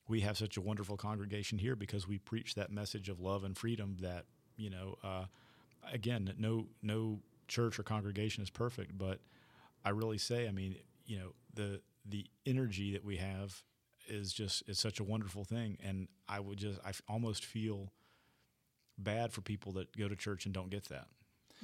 we 0.07 0.21
have 0.21 0.37
such 0.37 0.57
a 0.57 0.61
wonderful 0.61 0.97
congregation 0.97 1.57
here 1.57 1.75
because 1.75 2.07
we 2.07 2.19
preach 2.19 2.55
that 2.55 2.71
message 2.71 3.09
of 3.09 3.19
love 3.19 3.43
and 3.43 3.57
freedom. 3.57 3.97
That 4.01 4.25
you 4.57 4.69
know, 4.69 4.97
uh, 5.03 5.25
again, 5.91 6.33
no 6.37 6.67
no 6.81 7.19
church 7.47 7.79
or 7.79 7.83
congregation 7.83 8.43
is 8.43 8.49
perfect, 8.49 8.97
but 8.97 9.19
I 9.85 9.89
really 9.89 10.17
say, 10.17 10.47
I 10.47 10.51
mean, 10.51 10.75
you 11.05 11.17
know, 11.19 11.33
the 11.53 11.81
the 12.05 12.25
energy 12.45 12.91
that 12.93 13.03
we 13.05 13.17
have 13.17 13.63
is 14.07 14.33
just 14.33 14.63
it's 14.67 14.79
such 14.79 14.99
a 14.99 15.03
wonderful 15.03 15.43
thing, 15.45 15.77
and 15.83 16.07
I 16.27 16.39
would 16.39 16.57
just 16.57 16.79
I 16.85 16.89
f- 16.89 17.01
almost 17.07 17.45
feel 17.45 17.91
bad 18.97 19.31
for 19.33 19.41
people 19.41 19.71
that 19.73 19.95
go 19.97 20.07
to 20.07 20.15
church 20.15 20.45
and 20.45 20.53
don't 20.53 20.69
get 20.69 20.85
that. 20.85 21.07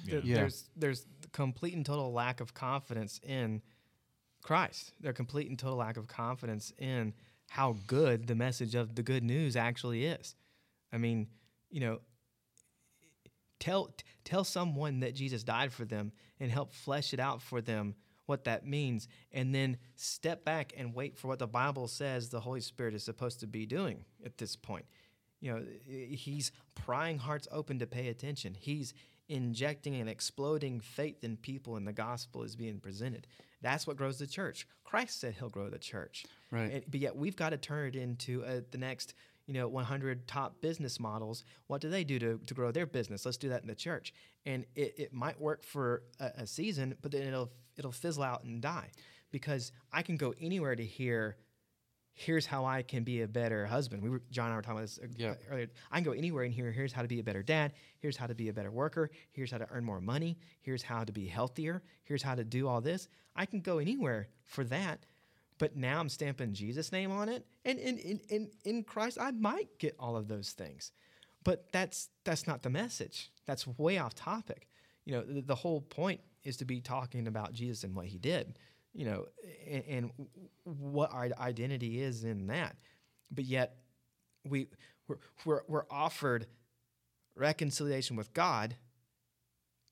There- 0.06 0.22
Yeah. 0.22 0.36
There's 0.36 0.70
there's 0.76 1.06
complete 1.32 1.74
and 1.76 1.86
total 1.86 2.12
lack 2.12 2.40
of 2.42 2.54
confidence 2.54 3.20
in 3.24 3.62
Christ. 4.42 4.94
There's 5.00 5.16
complete 5.16 5.50
and 5.50 5.60
total 5.60 5.78
lack 5.78 5.98
of 5.98 6.08
confidence 6.08 6.72
in 6.78 7.14
how 7.50 7.76
good 7.88 8.28
the 8.28 8.36
message 8.36 8.76
of 8.76 8.96
the 8.96 9.04
good 9.04 9.24
news 9.24 9.56
actually 9.56 10.06
is. 10.06 10.36
I 10.94 10.98
mean, 10.98 11.28
you 11.70 11.80
know, 11.82 12.00
tell 13.60 13.94
tell 14.24 14.44
someone 14.44 15.02
that 15.02 15.16
Jesus 15.16 15.44
died 15.44 15.72
for 15.72 15.86
them 15.86 16.12
and 16.40 16.52
help 16.52 16.74
flesh 16.74 17.14
it 17.14 17.20
out 17.20 17.42
for 17.42 17.62
them 17.62 17.96
what 18.26 18.44
that 18.44 18.66
means 18.66 19.08
and 19.32 19.56
then 19.56 19.78
step 19.96 20.46
back 20.46 20.72
and 20.78 20.94
wait 20.94 21.18
for 21.18 21.28
what 21.28 21.40
the 21.40 21.48
Bible 21.48 21.88
says 21.88 22.30
the 22.30 22.40
Holy 22.40 22.62
Spirit 22.62 22.94
is 22.94 23.04
supposed 23.04 23.40
to 23.40 23.48
be 23.48 23.66
doing 23.66 24.06
at 24.24 24.38
this 24.38 24.56
point. 24.56 24.86
You 25.42 25.54
know, 25.54 25.64
he's 25.88 26.52
prying 26.76 27.18
hearts 27.18 27.48
open 27.52 27.80
to 27.80 27.88
pay 27.88 28.10
attention. 28.10 28.56
He's 28.60 28.94
injecting 29.30 29.96
and 29.96 30.10
exploding 30.10 30.80
faith 30.80 31.24
in 31.24 31.38
people 31.38 31.76
and 31.76 31.88
the 31.88 31.94
gospel 31.94 32.44
is 32.44 32.56
being 32.56 32.80
presented. 32.80 33.26
That's 33.62 33.86
what 33.86 33.98
grows 33.98 34.20
the 34.20 34.28
church. 34.28 34.68
Christ 34.84 35.20
said 35.20 35.36
he'll 35.38 35.50
grow 35.50 35.70
the 35.70 35.78
church. 35.80 36.26
Right. 36.52 36.72
And- 36.72 36.84
but 36.90 37.00
yet 37.00 37.16
we've 37.16 37.36
got 37.36 37.50
to 37.50 37.58
turn 37.58 37.88
it 37.88 37.96
into 37.96 38.44
uh, 38.44 38.62
the 38.72 38.78
next, 38.78 39.14
you 39.50 39.56
know, 39.56 39.68
100 39.68 40.28
top 40.28 40.62
business 40.62 41.00
models. 41.00 41.44
What 41.66 41.82
do 41.82 41.90
they 41.90 42.04
do 42.04 42.20
to, 42.20 42.40
to 42.46 42.54
grow 42.54 42.72
their 42.72 42.86
business? 42.86 43.26
Let's 43.26 43.38
do 43.38 43.50
that 43.50 43.64
in 43.64 43.68
the 43.68 43.74
church. 43.74 44.14
And 44.46 44.64
it, 44.76 44.94
it 44.98 45.14
might 45.14 45.42
work 45.42 45.64
for 45.64 46.04
a, 46.20 46.26
a 46.44 46.48
season, 46.48 46.94
but 47.02 47.12
then 47.12 47.24
it'll 47.24 47.50
it'll 47.76 47.92
fizzle 47.92 48.22
out 48.22 48.44
and 48.44 48.62
die 48.62 48.92
because 49.32 49.72
I 49.92 50.04
can 50.04 50.18
go 50.18 50.36
anywhere 50.40 50.76
to 50.76 50.86
hear. 50.86 51.36
Here's 52.14 52.46
how 52.46 52.66
I 52.66 52.82
can 52.84 53.04
be 53.06 53.22
a 53.22 53.28
better 53.30 53.66
husband. 53.66 54.04
We 54.04 54.10
were 54.10 54.22
John 54.30 54.48
and 54.48 54.54
I 54.54 54.56
were 54.58 54.62
talking 54.62 54.78
about 54.78 54.82
this 54.88 55.00
uh, 55.02 55.08
Yeah. 55.16 55.34
earlier. 55.50 55.68
I 55.90 55.96
can 55.96 56.04
go 56.04 56.12
anywhere 56.12 56.44
and 56.44 56.54
hear. 56.54 56.70
Here's 56.72 56.92
how 56.92 57.02
to 57.02 57.08
be 57.08 57.20
a 57.20 57.24
better 57.24 57.42
dad. 57.42 57.72
Here's 58.00 58.18
how 58.18 58.28
to 58.28 58.36
be 58.36 58.50
a 58.50 58.54
better 58.54 58.72
worker. 58.72 59.10
Here's 59.32 59.50
how 59.52 59.58
to 59.58 59.68
earn 59.72 59.84
more 59.86 60.02
money. 60.02 60.38
Here's 60.62 60.84
how 60.84 61.06
to 61.06 61.12
be 61.14 61.26
healthier. 61.28 61.82
Here's 62.04 62.22
how 62.22 62.36
to 62.36 62.44
do 62.44 62.68
all 62.68 62.82
this. 62.82 63.08
I 63.36 63.46
can 63.48 63.62
go 63.62 63.78
anywhere 63.80 64.28
for 64.44 64.64
that. 64.66 65.06
But 65.60 65.76
now 65.76 66.00
I'm 66.00 66.10
stamping 66.10 66.54
Jesus' 66.54 66.92
name 66.92 67.12
on 67.12 67.30
it. 67.30 67.46
And 67.66 67.78
in, 67.78 67.98
in, 68.00 68.20
in, 68.30 68.50
in 68.64 68.84
Christ, 68.84 69.18
I 69.20 69.32
might 69.32 69.78
get 69.78 69.96
all 70.00 70.16
of 70.16 70.28
those 70.28 70.52
things. 70.52 70.92
But 71.44 71.72
that's 71.72 72.10
that's 72.24 72.48
not 72.48 72.64
the 72.64 72.70
message. 72.70 73.32
That's 73.46 73.68
way 73.68 73.98
off 73.98 74.16
topic. 74.16 74.68
You 75.06 75.14
know, 75.14 75.22
the, 75.24 75.42
the 75.42 75.56
whole 75.56 75.82
point 75.82 76.22
is 76.44 76.58
to 76.58 76.66
be 76.66 76.82
talking 76.82 77.28
about 77.28 77.54
Jesus 77.54 77.84
and 77.84 77.96
what 77.96 78.06
he 78.08 78.18
did, 78.18 78.58
you 78.94 79.06
know, 79.06 79.26
and, 79.68 79.84
and 79.88 80.12
what 80.64 81.14
our 81.14 81.30
identity 81.40 82.02
is 82.02 82.24
in 82.24 82.48
that. 82.48 82.76
But 83.32 83.46
yet 83.46 83.78
we 84.46 84.68
we're, 85.08 85.18
we're, 85.46 85.62
we're 85.68 85.86
offered 85.90 86.48
reconciliation 87.36 88.16
with 88.16 88.34
God 88.34 88.76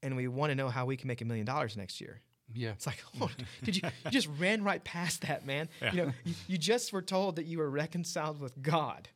and 0.04 0.16
we 0.16 0.28
want 0.28 0.52
to 0.52 0.56
know 0.56 0.70
how 0.70 0.86
we 0.86 0.96
can 0.96 1.08
make 1.08 1.22
a 1.22 1.26
million 1.26 1.46
dollars 1.46 1.76
next 1.76 2.00
year. 2.00 2.22
Yeah. 2.54 2.72
It's 2.72 2.86
like, 2.88 3.04
oh, 3.22 3.30
did 3.64 3.76
you, 3.76 3.82
you 4.06 4.12
just 4.12 4.30
ran 4.40 4.64
right 4.64 4.84
past 4.84 5.22
that, 5.24 5.46
man? 5.46 5.70
You 5.94 6.06
know, 6.06 6.14
you, 6.24 6.34
you 6.48 6.58
just 6.58 6.94
were 6.94 7.02
told 7.02 7.36
that 7.38 7.46
you 7.46 7.58
were 7.58 7.70
reconciled 7.70 8.40
with 8.40 8.62
God, 8.62 9.10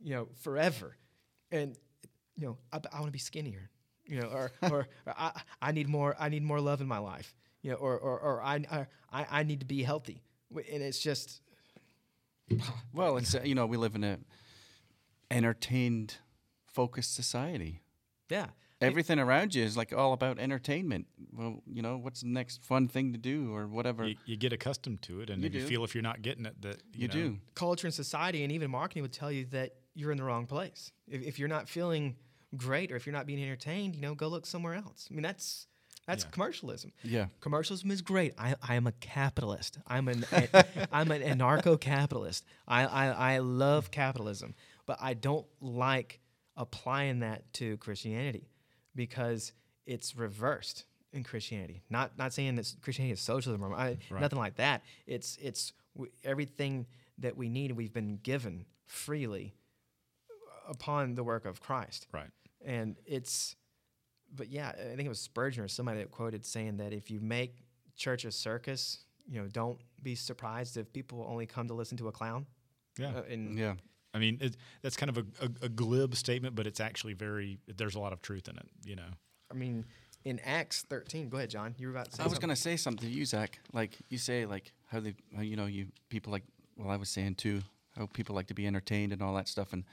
you 0.00 0.14
know, 0.14 0.28
forever. 0.40 0.96
And, 1.50 1.76
you 2.36 2.46
know, 2.46 2.56
I, 2.72 2.80
I 2.92 2.96
want 3.00 3.06
to 3.06 3.12
be 3.12 3.18
skinnier, 3.18 3.70
you 4.06 4.20
know, 4.20 4.28
or, 4.28 4.52
or, 4.70 4.88
or 5.06 5.14
I, 5.16 5.32
I 5.60 5.72
need 5.72 5.88
more, 5.88 6.16
I 6.18 6.28
need 6.28 6.42
more 6.42 6.60
love 6.60 6.80
in 6.80 6.86
my 6.88 6.98
life, 6.98 7.34
you 7.62 7.70
know, 7.70 7.76
or, 7.76 7.98
or, 7.98 8.18
or 8.20 8.42
I, 8.42 8.86
I, 9.12 9.26
I 9.30 9.42
need 9.42 9.60
to 9.60 9.66
be 9.66 9.82
healthy. 9.82 10.22
And 10.50 10.82
it's 10.82 10.98
just, 10.98 11.40
Well, 12.94 13.18
it's 13.18 13.34
uh, 13.34 13.42
you 13.44 13.54
know 13.54 13.66
we 13.66 13.76
live 13.76 13.94
in 13.94 14.02
a 14.04 14.18
entertained, 15.30 16.16
focused 16.66 17.14
society. 17.14 17.82
yeah. 18.30 18.46
Everything 18.80 19.18
around 19.18 19.54
you 19.54 19.64
is 19.64 19.76
like 19.76 19.92
all 19.92 20.12
about 20.12 20.38
entertainment. 20.38 21.06
Well, 21.32 21.62
you 21.66 21.82
know, 21.82 21.96
what's 21.98 22.20
the 22.20 22.28
next 22.28 22.64
fun 22.64 22.88
thing 22.88 23.12
to 23.12 23.18
do 23.18 23.52
or 23.54 23.66
whatever? 23.66 24.06
You, 24.06 24.16
you 24.26 24.36
get 24.36 24.52
accustomed 24.52 25.02
to 25.02 25.20
it, 25.20 25.30
and 25.30 25.42
You 25.42 25.48
if 25.48 25.54
you 25.54 25.66
feel 25.66 25.84
if 25.84 25.94
you're 25.94 26.02
not 26.02 26.22
getting 26.22 26.46
it, 26.46 26.60
that 26.62 26.82
you, 26.94 27.02
you 27.02 27.08
know, 27.08 27.14
do. 27.14 27.38
culture 27.54 27.86
and 27.86 27.94
society 27.94 28.42
and 28.42 28.52
even 28.52 28.70
marketing 28.70 29.02
would 29.02 29.12
tell 29.12 29.32
you 29.32 29.46
that 29.46 29.74
you're 29.94 30.12
in 30.12 30.18
the 30.18 30.24
wrong 30.24 30.46
place. 30.46 30.92
If, 31.08 31.22
if 31.22 31.38
you're 31.38 31.48
not 31.48 31.68
feeling 31.68 32.16
great 32.56 32.92
or 32.92 32.96
if 32.96 33.04
you're 33.06 33.12
not 33.12 33.26
being 33.26 33.42
entertained, 33.42 33.94
you 33.96 34.00
know, 34.00 34.14
go 34.14 34.28
look 34.28 34.46
somewhere 34.46 34.74
else. 34.74 35.08
I 35.10 35.14
mean, 35.14 35.22
that's 35.22 35.66
that's 36.06 36.24
Yeah. 36.24 36.30
commercialism. 36.30 36.92
Yeah. 37.02 37.26
Commercialism 37.40 37.90
is 37.90 38.00
great. 38.00 38.32
I, 38.38 38.54
I 38.66 38.76
am 38.76 38.86
a 38.86 38.92
capitalist. 38.92 39.78
I'm 39.86 40.08
an 40.08 40.24
I'm 40.92 41.10
an 41.10 41.20
anarcho-capitalist. 41.22 42.44
I, 42.66 42.84
I 42.86 43.06
I 43.34 43.38
love 43.38 43.90
capitalism, 43.90 44.54
but 44.86 44.96
I 45.00 45.14
don't 45.14 45.46
like 45.60 46.20
applying 46.56 47.20
that 47.20 47.52
to 47.54 47.76
Christianity 47.78 48.48
because 48.98 49.52
it's 49.86 50.14
reversed 50.16 50.84
in 51.12 51.22
Christianity. 51.22 51.82
Not 51.88 52.18
not 52.18 52.32
saying 52.34 52.56
that 52.56 52.74
Christianity 52.82 53.12
is 53.12 53.20
socialism 53.20 53.64
or 53.64 53.72
I, 53.72 53.96
Right. 54.10 54.20
nothing 54.20 54.38
like 54.40 54.56
that. 54.56 54.82
It's 55.06 55.38
it's 55.40 55.72
w- 55.94 56.12
everything 56.24 56.86
that 57.18 57.36
we 57.36 57.48
need. 57.48 57.72
We've 57.72 57.92
been 57.92 58.18
given 58.22 58.66
freely 58.84 59.54
upon 60.68 61.14
the 61.14 61.24
work 61.24 61.46
of 61.46 61.60
Christ 61.60 62.06
right? 62.12 62.30
and 62.64 62.96
it's 63.06 63.56
but 64.34 64.48
yeah 64.48 64.68
i 64.78 64.94
think 64.94 65.06
it 65.06 65.08
was 65.08 65.20
spurgeon 65.20 65.62
or 65.64 65.68
somebody 65.68 65.98
that 66.00 66.10
quoted 66.10 66.44
saying 66.44 66.76
that 66.76 66.92
if 66.92 67.10
you 67.10 67.20
make 67.20 67.64
church 67.96 68.24
a 68.26 68.30
circus 68.32 69.04
you 69.26 69.40
know 69.40 69.48
don't 69.48 69.78
be 70.02 70.14
surprised 70.14 70.76
if 70.76 70.92
people 70.92 71.24
only 71.28 71.46
come 71.46 71.66
to 71.68 71.74
listen 71.74 71.96
to 71.96 72.08
a 72.08 72.12
clown 72.12 72.44
Yeah. 72.98 73.16
Uh, 73.18 73.22
and 73.22 73.58
Yeah. 73.58 73.74
I 74.14 74.18
mean, 74.18 74.38
it, 74.40 74.56
that's 74.82 74.96
kind 74.96 75.10
of 75.10 75.18
a, 75.18 75.24
a, 75.42 75.66
a 75.66 75.68
glib 75.68 76.14
statement, 76.16 76.54
but 76.54 76.66
it's 76.66 76.80
actually 76.80 77.12
very. 77.12 77.58
There's 77.66 77.94
a 77.94 78.00
lot 78.00 78.12
of 78.12 78.22
truth 78.22 78.48
in 78.48 78.56
it. 78.56 78.66
You 78.84 78.96
know. 78.96 79.10
i 79.50 79.54
mean 79.54 79.84
in 80.24 80.40
acts 80.40 80.84
13 80.90 81.28
go 81.28 81.36
ahead 81.36 81.48
john 81.48 81.74
you 81.78 81.86
were 81.86 81.92
about 81.92 82.10
to 82.10 82.16
say 82.16 82.22
I 82.22 82.26
was 82.26 82.32
something. 82.32 82.48
gonna 82.48 82.56
say 82.56 82.76
something 82.76 83.08
to 83.08 83.14
you, 83.14 83.24
Zach. 83.24 83.60
Like 83.72 83.96
you 84.08 84.18
say, 84.18 84.46
like 84.46 84.72
how 84.86 84.98
they, 85.00 85.14
how, 85.34 85.42
you 85.42 85.56
know, 85.56 85.66
you 85.66 85.86
people 86.08 86.32
like. 86.32 86.44
Well, 86.76 86.90
I 86.90 86.96
was 86.96 87.08
saying 87.08 87.36
too, 87.36 87.62
how 87.96 88.06
people 88.06 88.34
like 88.34 88.48
to 88.48 88.54
be 88.54 88.66
entertained 88.66 89.12
and 89.12 89.22
all 89.22 89.34
that 89.34 89.48
stuff, 89.48 89.72
and 89.72 89.84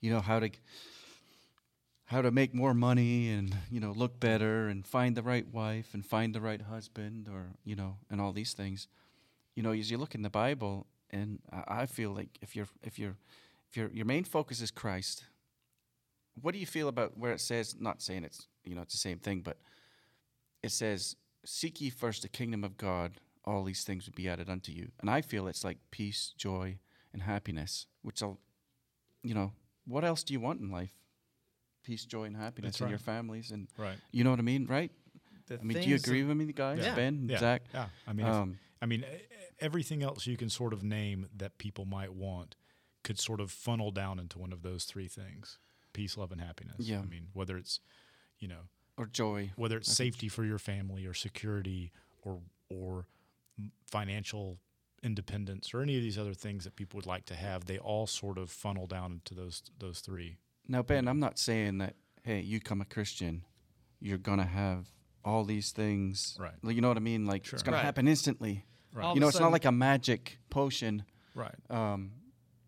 you 0.00 0.10
know 0.10 0.20
how 0.20 0.38
to 0.40 0.50
how 2.06 2.22
to 2.22 2.30
make 2.30 2.54
more 2.54 2.72
money 2.74 3.30
and 3.30 3.54
you 3.70 3.80
know 3.80 3.92
look 3.92 4.18
better 4.20 4.68
and 4.68 4.86
find 4.86 5.16
the 5.16 5.22
right 5.22 5.46
wife 5.52 5.92
and 5.92 6.06
find 6.06 6.34
the 6.34 6.40
right 6.40 6.62
husband 6.62 7.28
or 7.28 7.48
you 7.64 7.74
know 7.76 7.96
and 8.10 8.20
all 8.20 8.32
these 8.32 8.52
things. 8.54 8.88
You 9.54 9.62
know, 9.62 9.72
as 9.72 9.90
you 9.90 9.98
look 9.98 10.14
in 10.14 10.22
the 10.22 10.30
Bible, 10.30 10.86
and 11.10 11.40
I, 11.52 11.82
I 11.82 11.86
feel 11.86 12.10
like 12.10 12.38
if 12.40 12.54
you're 12.56 12.68
if 12.82 12.98
you're 12.98 13.16
if 13.70 13.76
your 13.76 13.90
your 13.92 14.06
main 14.06 14.24
focus 14.24 14.60
is 14.60 14.70
Christ, 14.70 15.24
what 16.40 16.52
do 16.52 16.58
you 16.58 16.66
feel 16.66 16.88
about 16.88 17.16
where 17.16 17.32
it 17.32 17.40
says? 17.40 17.76
Not 17.78 18.02
saying 18.02 18.24
it's 18.24 18.46
you 18.64 18.74
know 18.74 18.82
it's 18.82 18.92
the 18.94 18.98
same 18.98 19.18
thing, 19.18 19.40
but 19.40 19.58
it 20.62 20.70
says, 20.72 21.16
Seek 21.44 21.80
ye 21.80 21.90
first 21.90 22.22
the 22.22 22.28
kingdom 22.28 22.64
of 22.64 22.76
God, 22.76 23.18
all 23.44 23.62
these 23.64 23.84
things 23.84 24.06
will 24.06 24.14
be 24.14 24.28
added 24.28 24.50
unto 24.50 24.72
you. 24.72 24.90
And 25.00 25.08
I 25.08 25.20
feel 25.22 25.46
it's 25.46 25.62
like 25.64 25.78
peace, 25.90 26.32
joy, 26.36 26.78
and 27.12 27.22
happiness, 27.22 27.86
which 28.02 28.22
I'll, 28.22 28.40
you 29.22 29.34
know, 29.34 29.52
what 29.86 30.04
else 30.04 30.24
do 30.24 30.32
you 30.32 30.40
want 30.40 30.60
in 30.60 30.70
life? 30.72 30.90
Peace, 31.84 32.04
joy, 32.04 32.24
and 32.24 32.36
happiness 32.36 32.72
That's 32.72 32.80
in 32.80 32.88
your 32.88 32.98
families. 32.98 33.52
And 33.52 33.68
Right. 33.78 33.96
you 34.10 34.24
know 34.24 34.30
what 34.30 34.40
I 34.40 34.42
mean, 34.42 34.66
right? 34.66 34.90
The 35.46 35.60
I 35.60 35.62
mean, 35.62 35.80
do 35.80 35.88
you 35.88 35.94
agree 35.94 36.24
with 36.24 36.36
me, 36.36 36.52
guys? 36.52 36.80
Yeah. 36.80 36.96
Ben, 36.96 37.28
Yeah. 37.30 37.38
Zach? 37.38 37.62
Yeah. 37.72 37.88
I 38.08 38.12
mean, 38.12 38.26
if- 38.26 38.32
Um, 38.34 38.58
I 38.82 38.86
mean, 38.86 39.04
everything 39.60 40.02
else 40.02 40.26
you 40.26 40.36
can 40.36 40.50
sort 40.50 40.72
of 40.72 40.82
name 40.82 41.28
that 41.36 41.58
people 41.58 41.84
might 41.84 42.12
want 42.12 42.56
could 43.06 43.18
sort 43.18 43.40
of 43.40 43.50
funnel 43.50 43.90
down 43.90 44.18
into 44.18 44.38
one 44.38 44.52
of 44.52 44.62
those 44.62 44.84
three 44.84 45.08
things: 45.08 45.58
peace, 45.92 46.16
love, 46.16 46.32
and 46.32 46.40
happiness. 46.40 46.76
Yeah. 46.80 47.00
I 47.00 47.06
mean, 47.06 47.28
whether 47.32 47.56
it's, 47.56 47.80
you 48.38 48.48
know, 48.48 48.62
or 48.98 49.06
joy. 49.06 49.50
whether 49.56 49.76
it's 49.78 49.88
I 49.88 49.94
think- 49.94 50.14
safety 50.14 50.28
for 50.28 50.44
your 50.44 50.58
family 50.58 51.06
or 51.06 51.14
security 51.14 51.92
or 52.22 52.40
or 52.68 53.06
financial 53.86 54.58
independence 55.02 55.72
or 55.72 55.82
any 55.82 55.96
of 55.96 56.02
these 56.02 56.18
other 56.18 56.34
things 56.34 56.64
that 56.64 56.74
people 56.76 56.96
would 56.98 57.06
like 57.06 57.24
to 57.26 57.34
have, 57.34 57.66
they 57.66 57.78
all 57.78 58.06
sort 58.06 58.38
of 58.38 58.50
funnel 58.50 58.86
down 58.86 59.12
into 59.12 59.34
those 59.34 59.62
those 59.78 60.00
three. 60.00 60.38
Now, 60.68 60.82
Ben, 60.82 61.06
I'm 61.06 61.20
not 61.20 61.38
saying 61.38 61.78
that, 61.78 61.94
hey, 62.24 62.40
you 62.40 62.58
come 62.60 62.80
a 62.80 62.84
Christian, 62.84 63.44
you're 64.00 64.18
going 64.18 64.38
to 64.38 64.44
have 64.44 64.88
all 65.24 65.44
these 65.44 65.70
things. 65.70 66.36
Right. 66.40 66.52
You 66.64 66.80
know 66.80 66.88
what 66.88 66.96
I 66.96 67.00
mean? 67.00 67.24
Like, 67.26 67.44
Sure. 67.44 67.56
it's 67.56 67.62
going 67.62 67.74
Right. 67.74 67.80
to 67.82 67.84
happen 67.86 68.08
instantly. 68.08 68.64
Right. 68.92 69.04
All 69.04 69.14
you 69.14 69.20
know, 69.20 69.26
a 69.26 69.28
it's 69.28 69.38
not 69.40 69.52
like 69.52 69.64
a 69.64 69.72
magic 69.72 70.38
potion. 70.50 71.04
Right. 71.36 71.54
Um, 71.70 72.10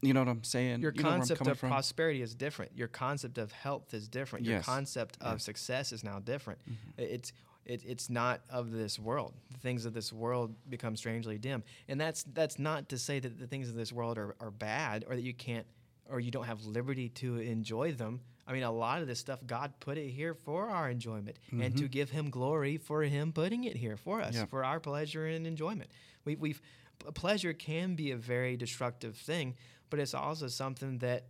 you 0.01 0.13
know 0.15 0.21
what 0.21 0.29
I'm 0.29 0.45
saying? 0.45 0.81
your 0.81 0.93
you 0.95 1.03
know 1.03 1.09
where 1.09 1.15
I'm 1.15 1.21
concept 1.21 1.47
of 1.47 1.59
from? 1.59 1.71
prosperity 1.71 2.23
is 2.23 2.35
different. 2.35 2.73
Your 2.77 2.89
concept 2.89 3.39
of 3.39 3.53
health 3.53 3.93
is 3.95 4.09
different. 4.09 4.45
Your 4.45 4.57
Yes. 4.57 4.65
concept 4.67 5.17
of. 5.21 5.27
Mm-hmm. 5.29 5.39
success 5.39 5.93
is 5.93 6.05
now 6.05 6.19
different. 6.21 6.61
I- 6.99 7.03
It's 7.03 7.33
it, 7.67 7.83
it's 7.85 8.09
not 8.09 8.41
of 8.49 8.71
this 8.73 8.99
world. 8.99 9.35
The 9.51 9.59
things 9.59 9.85
of 9.85 9.93
this 9.93 10.11
world 10.11 10.55
become 10.71 10.97
strangely 10.97 11.37
dim, 11.37 11.63
and 11.89 12.01
that's 12.01 12.23
that's 12.33 12.59
not 12.59 12.89
to 12.91 12.97
say 12.99 13.21
that 13.21 13.39
the 13.39 13.47
things 13.47 13.69
of 13.69 13.75
this 13.75 13.93
world 13.93 14.17
are, 14.17 14.35
are 14.41 14.51
bad 14.51 15.05
or 15.09 15.15
that 15.17 15.23
you 15.23 15.35
can't 15.35 15.67
or 16.11 16.19
you 16.21 16.31
don't 16.31 16.47
have 16.47 16.65
liberty 16.65 17.11
to 17.11 17.37
enjoy 17.39 17.93
them. 17.93 18.21
I 18.47 18.55
mean, 18.55 18.63
a 18.63 18.73
lot 18.73 19.03
of 19.03 19.07
this 19.09 19.19
stuff 19.19 19.41
God 19.47 19.75
put 19.81 19.99
it 19.99 20.09
here 20.09 20.33
for 20.33 20.71
our 20.71 20.89
enjoyment 20.89 21.39
and 21.53 21.77
to 21.77 21.87
give 21.89 22.09
Him 22.09 22.31
glory 22.31 22.79
for 22.79 23.03
Him 23.03 23.33
putting 23.33 23.65
it 23.65 23.77
here 23.77 23.99
for 23.99 24.23
us 24.23 24.29
Mm-hmm. 24.31 24.39
Yeah. 24.39 24.47
for 24.47 24.65
our 24.65 24.81
pleasure 24.81 25.27
and 25.27 25.47
enjoyment. 25.47 25.91
We, 26.25 26.37
we've 26.37 26.63
pleasure 27.15 27.53
can 27.53 27.95
be 27.95 28.11
a 28.13 28.17
very 28.17 28.57
destructive 28.57 29.17
thing, 29.17 29.57
but 29.91 30.01
it's 30.01 30.15
also 30.15 30.49
something 30.49 30.99
that 30.99 31.25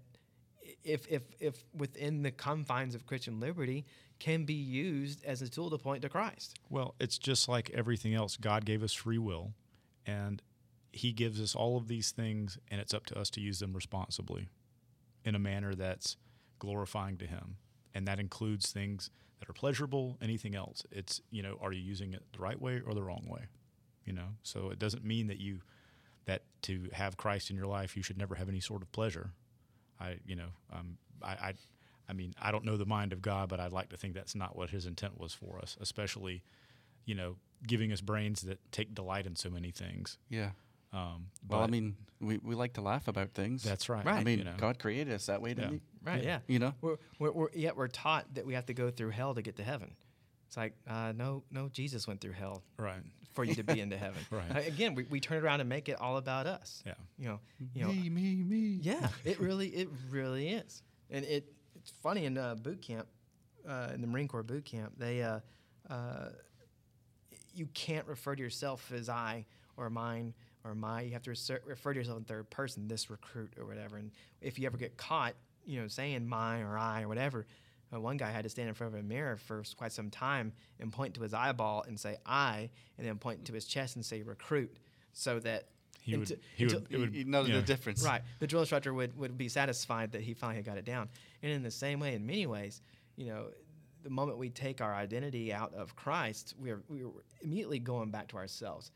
if 0.85 1.07
if 1.09 1.23
if 1.41 1.65
within 1.75 2.23
the 2.23 2.31
confines 2.31 2.95
of 2.95 3.07
Christian 3.07 3.41
liberty 3.41 3.87
can 4.19 4.45
be 4.45 4.55
used 4.55 5.25
as 5.25 5.43
a 5.43 5.49
tool 5.49 5.71
to 5.71 5.79
point 5.79 6.03
to 6.03 6.09
Christ. 6.09 6.59
Well, 6.69 6.95
it's 6.99 7.19
just 7.19 7.49
like 7.49 7.71
everything 7.71 8.15
else. 8.15 8.37
God 8.37 8.65
gave 8.65 8.83
us 8.83 8.93
free 8.93 9.19
will, 9.19 9.53
and 10.07 10.43
He 10.93 11.13
gives 11.13 11.41
us 11.41 11.55
all 11.55 11.77
of 11.77 11.89
these 11.89 12.11
things, 12.11 12.59
and 12.71 12.81
it's 12.81 12.95
up 12.95 13.07
to 13.07 13.19
us 13.19 13.31
to 13.31 13.41
use 13.41 13.61
them 13.61 13.73
responsibly 13.73 14.49
in 15.25 15.35
a 15.35 15.39
manner 15.39 15.75
that's 15.75 16.17
glorifying 16.59 17.17
to 17.19 17.27
Him. 17.27 17.57
And 17.95 18.07
that 18.07 18.21
includes 18.21 18.71
things 18.71 19.11
that 19.41 19.49
are 19.49 19.55
pleasurable, 19.55 20.19
anything 20.21 20.55
else. 20.55 20.85
It's, 20.91 21.21
you 21.31 21.43
know, 21.43 21.59
are 21.61 21.73
you 21.73 21.81
using 21.81 22.13
it 22.13 22.23
the 22.33 22.41
right 22.41 22.61
way 22.61 22.81
or 22.85 22.95
the 22.95 23.03
wrong 23.03 23.27
way? 23.29 23.47
You 24.05 24.13
know, 24.15 24.29
so 24.43 24.71
it 24.71 24.79
doesn't 24.79 25.05
mean 25.05 25.27
that 25.29 25.39
you, 25.39 25.61
to 26.63 26.89
have 26.93 27.17
Christ 27.17 27.51
in 27.51 27.57
your 27.57 27.67
life, 27.67 27.97
you 27.97 28.03
should 28.03 28.19
never 28.19 28.35
have 28.35 28.49
any 28.49 28.61
sort 28.61 28.83
of 28.83 28.91
pleasure. 28.93 29.31
I, 30.01 30.17
you 30.27 30.37
know, 30.37 30.49
um, 30.73 30.99
I, 31.23 31.31
I, 31.31 31.55
I 32.09 32.13
mean, 32.13 32.35
I 32.41 32.51
don't 32.53 32.65
know 32.65 32.77
the 32.77 32.87
mind 32.87 33.13
of 33.13 33.21
God, 33.21 33.49
but 33.49 33.61
I'd 33.61 33.73
like 33.73 33.91
to 33.91 33.97
think 33.97 34.15
that's 34.15 34.35
not 34.35 34.57
what 34.57 34.71
His 34.71 34.87
intent 34.87 35.19
was 35.19 35.33
for 35.35 35.59
us, 35.61 35.77
especially, 35.81 36.43
you 37.05 37.15
know, 37.15 37.37
giving 37.67 37.93
us 37.93 38.01
brains 38.01 38.43
that 38.43 38.59
take 38.73 38.95
delight 38.95 39.27
in 39.27 39.37
so 39.37 39.51
many 39.51 39.71
things. 39.71 40.19
Yeah. 40.29 40.51
Um, 40.93 41.27
Well, 41.49 41.61
I 41.63 41.67
mean, 41.67 41.97
we, 42.21 42.39
we 42.39 42.55
like 42.55 42.75
to 42.75 42.81
laugh 42.81 43.09
about 43.09 43.33
things. 43.35 43.63
that's 43.63 43.89
right. 43.89 44.07
I 44.07 44.25
mean, 44.25 44.39
you 44.39 44.45
know. 44.45 44.55
God 44.57 44.79
created 44.79 45.13
us 45.13 45.27
that 45.27 45.43
way, 45.43 45.55
didn't 45.55 45.73
Yeah. 45.73 46.11
Right? 46.13 46.25
Yeah. 46.25 46.39
he? 46.47 46.55
You 46.55 46.59
know? 46.61 46.75
We're, 46.81 46.97
we're, 47.19 47.33
we're 47.33 47.49
yet 47.53 47.77
we're 47.77 47.89
taught 47.89 48.35
that 48.35 48.47
we 48.47 48.55
have 48.55 48.67
to 48.67 48.75
go 48.75 48.91
through 48.91 49.11
hell 49.11 49.35
to 49.35 49.43
get 49.43 49.57
to 49.57 49.63
heaven. 49.65 49.95
It's 50.49 50.57
like 50.57 50.72
uh, 50.88 51.12
no 51.14 51.44
no 51.51 51.68
Jesus 51.68 52.09
went 52.09 52.20
through 52.20 52.32
hell 52.32 52.62
right. 52.78 53.03
for 53.34 53.44
you 53.44 53.55
to 53.55 53.62
be 53.62 53.80
into 53.82 53.96
heaven. 53.96 54.18
Right. 54.30 54.57
Uh, 54.57 54.61
again, 54.66 54.94
we, 54.94 55.05
we 55.05 55.20
turn 55.20 55.36
it 55.36 55.44
around 55.44 55.61
and 55.61 55.68
make 55.68 55.88
it 55.88 56.01
all 56.01 56.16
about 56.16 56.46
us. 56.46 56.82
Yeah. 56.84 56.94
You 57.18 57.28
know. 57.28 57.40
You 57.74 57.82
know. 57.84 57.92
me, 57.92 58.09
me, 58.09 58.42
me. 58.42 58.78
Yeah, 58.82 59.09
it 59.24 59.38
really, 59.40 59.68
it 59.68 59.88
really 60.11 60.49
is, 60.49 60.82
and 61.11 61.24
it 61.26 61.53
it's 61.76 61.92
funny 62.03 62.24
in 62.24 62.36
uh, 62.36 62.55
boot 62.55 62.82
camp, 62.82 63.07
uh, 63.68 63.88
in 63.94 64.01
the 64.01 64.07
Marine 64.07 64.28
Corps 64.28 64.42
boot 64.42 64.64
camp, 64.64 64.92
they, 64.99 65.22
uh, 65.22 65.40
uh, 65.88 66.30
you 67.55 67.66
can't 67.72 68.07
refer 68.07 68.34
to 68.34 68.42
yourself 68.42 68.92
as 68.92 69.09
I 69.09 69.46
or 69.76 69.88
mine 69.90 70.34
or 70.64 70.74
my. 70.74 71.03
You 71.03 71.12
have 71.12 71.22
to 71.22 71.30
reser- 71.30 71.61
refer 71.64 71.92
to 71.92 71.99
yourself 71.99 72.18
in 72.18 72.24
third 72.24 72.51
person, 72.51 72.88
this 72.88 73.11
recruit 73.11 73.55
or 73.59 73.66
whatever. 73.66 73.96
And 73.96 74.11
if 74.40 74.59
you 74.59 74.66
ever 74.66 74.76
get 74.76 74.96
caught, 74.96 75.34
you 75.64 75.80
know, 75.80 75.88
saying 75.88 76.26
my 76.26 76.61
or 76.61 76.78
I 76.78 77.03
or 77.03 77.09
whatever, 77.09 77.46
uh, 77.95 78.01
one 78.01 78.16
guy 78.16 78.30
had 78.30 78.45
to 78.45 78.51
stand 78.51 78.68
in 78.68 78.74
front 78.74 78.95
of 78.95 79.01
a 79.01 79.03
mirror 79.03 79.36
for 79.36 79.62
quite 79.76 79.93
some 79.93 80.11
time 80.11 80.53
and 80.80 80.93
point 80.93 81.14
to 81.14 81.22
his 81.22 81.32
eyeball 81.34 81.84
and 81.86 81.99
say 81.99 82.16
I, 82.26 82.70
and 82.99 83.07
then 83.07 83.16
point 83.18 83.45
to 83.47 83.53
his 83.53 83.64
chest 83.64 83.97
and 83.97 84.05
say 84.05 84.22
recruit, 84.22 84.76
so 85.12 85.39
that 85.41 85.68
He 86.03 86.16
would. 86.16 86.28
unti- 86.28 86.39
He 86.57 86.64
until- 86.64 86.80
would. 86.80 86.93
It 86.93 86.99
would. 86.99 87.14
you 87.14 87.24
know 87.24 87.43
you 87.43 87.55
the 87.55 87.62
difference. 87.62 88.05
Right. 88.05 88.22
The 88.41 88.47
drill 88.47 88.62
instructor 88.62 88.93
would, 88.95 89.16
would 89.18 89.36
be 89.39 89.49
satisfied 89.49 90.12
that 90.12 90.20
he 90.22 90.34
finally 90.34 90.62
got 90.62 90.78
it 90.78 90.84
down. 90.84 91.09
And 91.43 91.51
in 91.53 91.62
the 91.62 91.70
same 91.70 92.01
way, 92.01 92.14
in 92.14 92.26
many 92.26 92.47
ways, 92.47 92.82
you 93.16 93.26
know, 93.26 93.47
the 94.05 94.11
moment 94.11 94.39
we 94.39 94.49
take 94.51 94.80
our 94.80 94.95
identity 94.95 95.53
out 95.53 95.74
of 95.74 95.97
Christ, 95.97 96.55
we 96.59 96.70
are, 96.70 96.82
we 96.89 97.03
are 97.05 97.11
immediately 97.43 97.78
going 97.80 98.11
back 98.11 98.28
to 98.28 98.36
ourselves. 98.36 98.91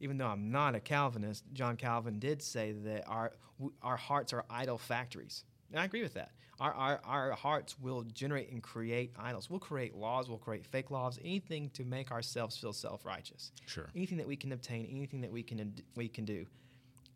Even 0.00 0.16
though 0.18 0.26
I'm 0.26 0.50
not 0.50 0.74
a 0.74 0.80
Calvinist, 0.80 1.44
John 1.52 1.76
Calvin 1.76 2.18
did 2.18 2.40
say 2.42 2.72
that 2.72 3.04
our, 3.08 3.32
w- 3.58 3.74
our 3.82 3.96
hearts 3.96 4.32
are 4.32 4.44
idol 4.50 4.78
factories. 4.78 5.44
And 5.70 5.80
I 5.80 5.84
agree 5.84 6.02
with 6.02 6.14
that. 6.14 6.30
Our, 6.60 6.72
our, 6.72 7.00
our 7.04 7.32
hearts 7.32 7.78
will 7.78 8.02
generate 8.02 8.50
and 8.50 8.62
create 8.62 9.12
idols. 9.16 9.48
We'll 9.48 9.60
create 9.60 9.94
laws, 9.94 10.28
we'll 10.28 10.38
create 10.38 10.66
fake 10.66 10.90
laws, 10.90 11.18
anything 11.22 11.70
to 11.74 11.84
make 11.84 12.10
ourselves 12.10 12.56
feel 12.56 12.72
self 12.72 13.04
righteous. 13.04 13.52
Sure. 13.66 13.88
Anything 13.94 14.18
that 14.18 14.26
we 14.26 14.36
can 14.36 14.52
obtain, 14.52 14.88
anything 14.90 15.20
that 15.20 15.30
we 15.30 15.42
can, 15.42 15.72
we 15.94 16.08
can 16.08 16.24
do 16.24 16.46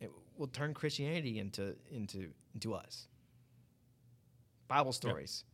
it 0.03 0.11
will 0.37 0.49
turn 0.49 0.75
Christianity 0.75 1.39
into 1.39 1.75
into 1.91 2.31
into 2.55 2.75
us. 2.75 3.07
Bible 4.69 4.93
stories. 4.93 5.45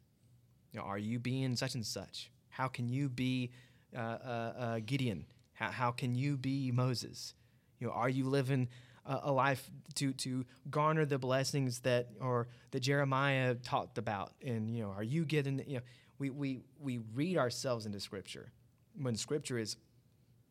You 0.73 0.81
know, 0.81 0.87
are 0.87 0.99
you 0.99 1.19
being 1.19 1.57
such 1.57 1.75
and 1.75 1.85
such? 1.85 2.31
How 2.49 2.69
can 2.69 2.89
you 2.89 3.09
be 3.09 3.51
uh, 3.97 3.99
uh, 3.99 4.53
uh, 4.59 4.81
Gideon? 4.85 5.27
How, 5.55 5.71
how 5.71 5.91
can 5.91 6.15
you 6.15 6.37
be 6.37 6.71
Moses? 6.71 7.35
You 7.81 7.87
know, 7.87 7.93
are 7.93 8.09
you 8.09 8.29
living 8.29 8.69
a, 9.09 9.21
a 9.25 9.33
life 9.33 9.69
to 9.97 10.13
to 10.13 10.45
garner 10.71 11.05
the 11.05 11.19
blessings 11.19 11.81
that 11.81 12.09
or 12.21 12.47
that 12.71 12.81
Jeremiah 12.81 13.55
talked 13.57 13.99
about? 13.99 14.33
And 14.45 14.71
you 14.71 14.85
know, 14.85 14.91
are 14.91 15.03
you 15.03 15.25
getting? 15.25 15.63
You 15.67 15.77
know, 15.79 15.83
we 16.19 16.31
we 16.31 16.61
we 16.79 16.99
read 17.15 17.37
ourselves 17.39 17.87
into 17.87 17.99
Scripture 18.01 18.53
when 19.01 19.17
Scripture 19.17 19.59
is 19.59 19.77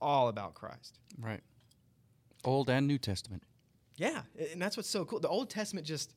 all 0.01 0.27
about 0.27 0.53
Christ. 0.53 0.99
Right. 1.19 1.41
Old 2.45 2.69
and 2.69 2.87
New 2.87 2.97
Testament. 2.97 3.43
Yeah, 3.95 4.21
and 4.51 4.61
that's 4.61 4.77
what's 4.77 4.89
so 4.89 5.05
cool. 5.05 5.19
The 5.19 5.27
Old 5.27 5.49
Testament 5.49 5.87
just 5.87 6.13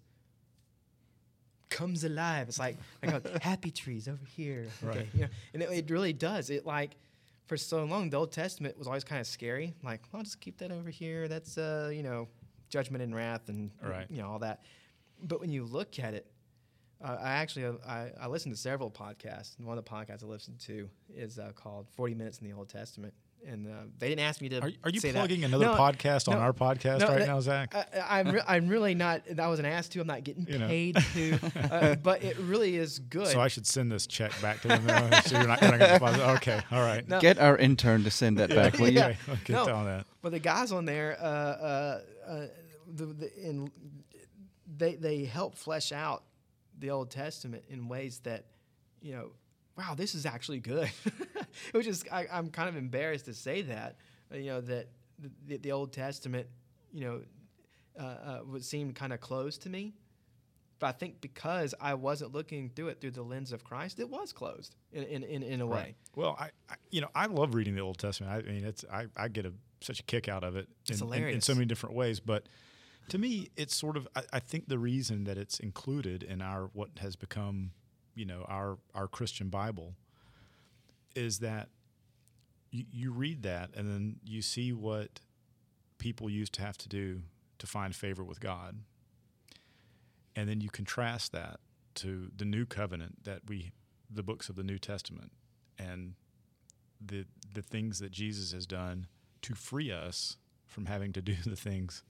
comes 1.71 2.05
alive. 2.05 2.49
It's 2.49 2.59
like 2.59 2.77
like 3.03 3.15
oh, 3.27 3.39
happy 3.43 3.71
trees 3.71 4.09
over 4.09 4.25
here, 4.37 4.67
okay, 4.85 4.99
Right. 4.99 5.09
you 5.15 5.21
know, 5.23 5.29
and 5.55 5.63
it, 5.63 5.71
it 5.71 5.91
really 5.91 6.13
does. 6.13 6.51
It 6.51 6.67
like 6.67 6.91
for 7.51 7.57
so 7.57 7.83
long, 7.83 8.11
the 8.11 8.17
Old 8.17 8.31
Testament 8.31 8.79
was 8.79 8.87
always 8.87 9.03
kind 9.03 9.21
of 9.21 9.27
scary. 9.27 9.75
Like, 9.83 10.03
well, 10.13 10.19
I'll 10.21 10.23
just 10.25 10.41
keep 10.41 10.59
that 10.59 10.71
over 10.71 10.89
here. 10.89 11.27
That's 11.27 11.59
uh, 11.59 11.91
you 11.93 12.05
know, 12.05 12.29
judgment 12.69 13.03
and 13.03 13.13
wrath 13.13 13.49
and 13.49 13.73
Right. 13.83 14.07
you 14.09 14.19
know 14.23 14.29
all 14.31 14.39
that. 14.39 14.63
But 15.21 15.41
when 15.41 15.51
you 15.51 15.65
look 15.65 15.99
at 15.99 16.15
it, 16.15 16.31
uh, 17.05 17.17
I 17.21 17.31
actually 17.33 17.65
uh, 17.65 17.73
I, 17.85 18.13
I 18.21 18.27
listened 18.29 18.55
to 18.55 18.61
several 18.61 18.89
podcasts, 18.89 19.59
and 19.59 19.67
one 19.67 19.77
of 19.77 19.85
the 19.85 19.91
podcasts 19.91 20.23
I 20.23 20.27
listened 20.27 20.61
to 20.61 20.89
is 21.13 21.41
uh, 21.41 21.51
called 21.57 21.89
Forty 21.91 22.15
Minutes 22.15 22.39
in 22.39 22.49
the 22.49 22.55
Old 22.57 22.69
Testament. 22.69 23.15
And 23.47 23.67
uh, 23.67 23.71
they 23.99 24.09
didn't 24.11 24.21
ask 24.25 24.41
me 24.41 24.49
to. 24.51 24.61
Are, 24.61 24.71
are 24.85 24.91
you 24.91 25.01
say 25.01 25.13
that. 25.13 25.19
plugging 25.19 25.45
another 25.45 25.65
No, 25.67 25.75
podcast 25.75 26.29
on 26.29 26.37
our 26.39 26.53
podcast 26.53 27.01
no, 27.01 27.09
right 27.09 27.19
that- 27.21 27.27
now, 27.27 27.41
Zach? 27.41 27.75
I, 27.75 28.21
I'm, 28.21 28.31
re- 28.33 28.43
I'm 28.47 28.69
really 28.69 28.95
not. 28.95 29.23
I 29.39 29.49
wasn't 29.49 29.67
asked 29.67 29.93
to. 29.93 30.01
I'm 30.01 30.07
not 30.07 30.25
getting 30.25 30.47
You 30.47 30.59
know. 30.59 30.69
paid 30.69 30.97
to. 31.15 31.39
Uh, 31.71 31.95
but 31.95 32.23
it 32.23 32.37
really 32.39 32.77
is 32.77 32.99
good. 32.99 33.29
so 33.29 33.41
I 33.41 33.49
should 33.49 33.67
send 33.67 33.91
this 33.91 34.07
check 34.07 34.33
back 34.43 34.61
to 34.63 34.69
them. 34.69 34.85
Now, 34.87 35.21
so 35.21 35.39
you're 35.39 35.47
not, 35.49 35.61
gonna 35.61 35.79
deposit- 35.79 36.21
Okay, 36.37 36.61
all 36.71 36.81
right. 36.83 37.07
No. 37.09 37.21
Get 37.21 37.39
our 37.39 37.57
intern 37.57 38.05
to 38.05 38.11
send 38.11 38.39
that 38.39 38.51
back, 38.51 38.79
will 38.79 38.89
you? 38.91 38.99
Yeah. 38.99 39.15
Okay, 39.29 39.55
I'll 39.55 39.65
get 39.65 39.67
No. 39.69 39.75
on 39.75 39.85
that. 39.87 40.07
but 40.21 40.33
the 40.33 40.39
guys 40.39 40.71
on 40.73 40.85
there, 40.85 41.17
uh, 41.21 41.25
uh, 41.25 42.01
uh, 42.29 42.47
the, 42.93 43.07
the, 43.07 43.33
in, 43.49 43.71
they 44.77 44.97
they 44.97 45.25
help 45.25 45.57
flesh 45.57 45.93
out 45.93 46.25
the 46.79 46.91
Old 46.91 47.11
Testament 47.11 47.65
in 47.69 47.89
ways 47.89 48.19
that, 48.21 48.45
you 49.01 49.13
know, 49.13 49.31
wow, 49.81 49.95
this 49.95 50.15
is 50.15 50.27
actually 50.27 50.61
good. 50.61 50.91
Which 51.73 51.87
is 51.87 52.05
I, 52.13 52.27
I'm 52.31 52.51
kind 52.51 52.69
of 52.69 52.77
embarrassed 52.77 53.25
to 53.25 53.35
say 53.35 53.63
that, 53.63 53.97
uh, 54.33 54.37
you 54.37 54.51
know, 54.51 54.61
that 54.61 54.89
the, 55.47 55.57
the 55.57 55.73
Old 55.73 55.93
Testament, 55.93 56.47
you 56.93 57.05
know, 57.05 57.23
uh, 57.99 58.03
uh, 58.03 58.41
would 58.47 58.65
seem 58.65 58.93
kind 58.93 59.13
of 59.13 59.21
closed 59.21 59.63
to 59.63 59.71
me. 59.71 59.95
But 60.79 60.87
I 60.87 60.93
think 60.93 61.21
because 61.21 61.75
I 61.81 61.95
wasn't 61.95 62.33
looking 62.33 62.71
through 62.71 62.89
it 62.89 63.01
through 63.01 63.11
the 63.11 63.23
lens 63.23 63.53
of 63.53 63.65
Christ, 63.65 64.01
it 64.01 64.09
was 64.09 64.33
closed 64.33 64.77
in, 64.93 65.03
in, 65.05 65.23
in, 65.23 65.43
in 65.43 65.61
a 65.61 65.67
way. 65.67 65.95
Well, 66.17 66.37
I, 66.39 66.51
I, 66.71 66.75
you 66.91 67.03
know, 67.03 67.09
I 67.15 67.27
love 67.27 67.55
reading 67.55 67.75
the 67.75 67.83
Old 67.83 67.99
Testament. 67.99 68.33
I 68.33 68.51
mean, 68.51 68.65
it's 68.65 68.85
I, 68.91 69.07
I 69.17 69.29
get 69.29 69.45
a, 69.45 69.53
such 69.83 70.01
a 70.01 70.03
kick 70.05 70.29
out 70.29 70.43
of 70.43 70.57
it 70.57 70.69
in, 70.89 70.93
It's 70.95 71.01
in- 71.03 71.13
in, 71.13 71.41
so 71.43 71.55
many 71.55 71.67
different 71.67 71.95
ways. 71.97 72.19
But 72.21 72.47
to 73.11 73.19
me, 73.19 73.51
it's 73.57 73.77
sort 73.77 73.97
of 73.99 74.09
I, 74.17 74.23
I 74.35 74.39
think 74.41 74.69
the 74.69 74.79
reason 74.79 75.25
that 75.25 75.37
it's 75.37 75.61
included 75.61 76.23
in 76.23 76.41
our 76.41 76.71
what 76.73 76.91
has 77.01 77.15
become, 77.15 77.73
you 78.21 78.27
know, 78.27 78.45
our 78.49 78.77
our 78.95 79.09
Christian 79.09 79.49
Bible, 79.49 79.95
is 81.17 81.39
that 81.39 81.71
you, 82.71 82.85
you 82.93 83.13
read 83.13 83.43
that 83.45 83.71
and 83.75 83.89
then 83.89 84.17
you 84.23 84.43
see 84.43 84.75
what 84.75 85.21
people 85.97 86.29
used 86.29 86.53
to 86.53 86.61
have 86.61 86.77
to 86.79 86.89
do 86.89 87.23
to 87.59 87.67
find 87.67 87.97
favor 87.97 88.23
with 88.23 88.39
God. 88.39 88.81
And 90.37 90.51
then 90.51 90.61
you 90.61 90.69
contrast 90.69 91.33
that 91.33 91.61
to 91.97 92.31
the 92.37 92.45
new 92.45 92.67
covenant 92.67 93.25
that 93.25 93.41
we, 93.49 93.73
the 94.11 94.23
books 94.23 94.51
of 94.51 94.55
the 94.55 94.63
New 94.63 94.79
Testament, 94.79 95.33
and 95.79 96.13
the 97.01 97.25
the 97.55 97.63
things 97.63 98.01
that 98.01 98.13
Jesus 98.13 98.53
has 98.53 98.67
done 98.67 99.07
to 99.41 99.55
free 99.55 99.91
us 99.91 100.37
from 100.67 100.85
having 100.85 101.15
to 101.15 101.23
do 101.23 101.37
the 101.47 101.57
things 101.57 102.03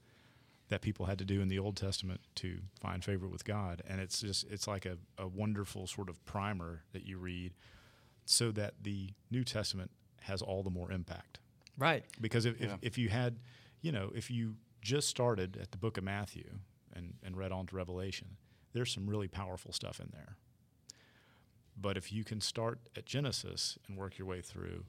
that 0.71 0.81
people 0.81 1.05
had 1.05 1.19
to 1.19 1.25
do 1.25 1.41
in 1.41 1.49
the 1.49 1.59
Old 1.59 1.75
Testament 1.75 2.21
to 2.35 2.59
find 2.79 3.03
favor 3.03 3.27
with 3.27 3.43
God. 3.43 3.83
And 3.87 3.99
it's 3.99 4.21
just 4.21 4.45
it's 4.49 4.67
like 4.67 4.85
a, 4.85 4.97
a 5.17 5.27
wonderful 5.27 5.85
sort 5.85 6.09
of 6.09 6.23
primer 6.25 6.83
that 6.93 7.05
you 7.05 7.17
read 7.17 7.53
so 8.25 8.51
that 8.51 8.75
the 8.81 9.09
New 9.29 9.43
Testament 9.43 9.91
has 10.21 10.41
all 10.41 10.63
the 10.63 10.69
more 10.69 10.89
impact. 10.89 11.39
Right. 11.77 12.05
Because 12.21 12.45
if, 12.45 12.59
Yeah. 12.59 12.67
if, 12.67 12.79
if 12.81 12.97
you 12.97 13.09
had, 13.09 13.37
you 13.81 13.91
know, 13.91 14.11
if 14.15 14.31
you 14.31 14.55
just 14.81 15.09
started 15.09 15.57
at 15.61 15.71
the 15.71 15.77
book 15.77 15.97
of 15.97 16.05
Matthew 16.05 16.49
and, 16.93 17.15
and 17.21 17.35
read 17.35 17.51
on 17.51 17.67
to 17.67 17.75
Revelation, 17.75 18.37
there's 18.71 18.93
some 18.93 19.07
really 19.09 19.27
powerful 19.27 19.73
stuff 19.73 19.99
in 19.99 20.09
there. 20.13 20.37
But 21.75 21.97
if 21.97 22.13
you 22.13 22.23
can 22.23 22.39
start 22.39 22.79
at 22.95 23.05
Genesis 23.05 23.77
and 23.87 23.97
work 23.97 24.17
your 24.17 24.27
way 24.27 24.41
through, 24.41 24.85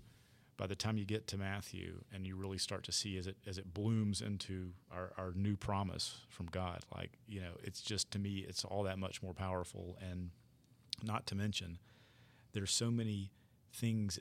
by 0.62 0.68
the 0.68 0.76
time 0.76 0.96
you 0.96 1.04
get 1.04 1.26
to 1.26 1.36
Matthew 1.36 2.04
and 2.14 2.24
you 2.24 2.36
really 2.36 2.56
start 2.56 2.84
to 2.84 2.92
see 2.92 3.18
as 3.18 3.26
it 3.26 3.36
as 3.48 3.58
it 3.58 3.74
blooms 3.74 4.20
into 4.20 4.68
our, 4.92 5.10
our 5.18 5.32
new 5.34 5.56
promise 5.56 6.20
from 6.28 6.46
God, 6.46 6.84
like, 6.96 7.18
you 7.26 7.40
know, 7.40 7.54
it's 7.64 7.80
just 7.80 8.12
to 8.12 8.20
me 8.20 8.46
it's 8.48 8.64
all 8.64 8.84
that 8.84 8.96
much 8.96 9.24
more 9.24 9.34
powerful. 9.34 9.98
And 10.00 10.30
not 11.02 11.26
to 11.26 11.34
mention 11.34 11.78
there's 12.52 12.70
so 12.70 12.92
many 12.92 13.32
things 13.72 14.20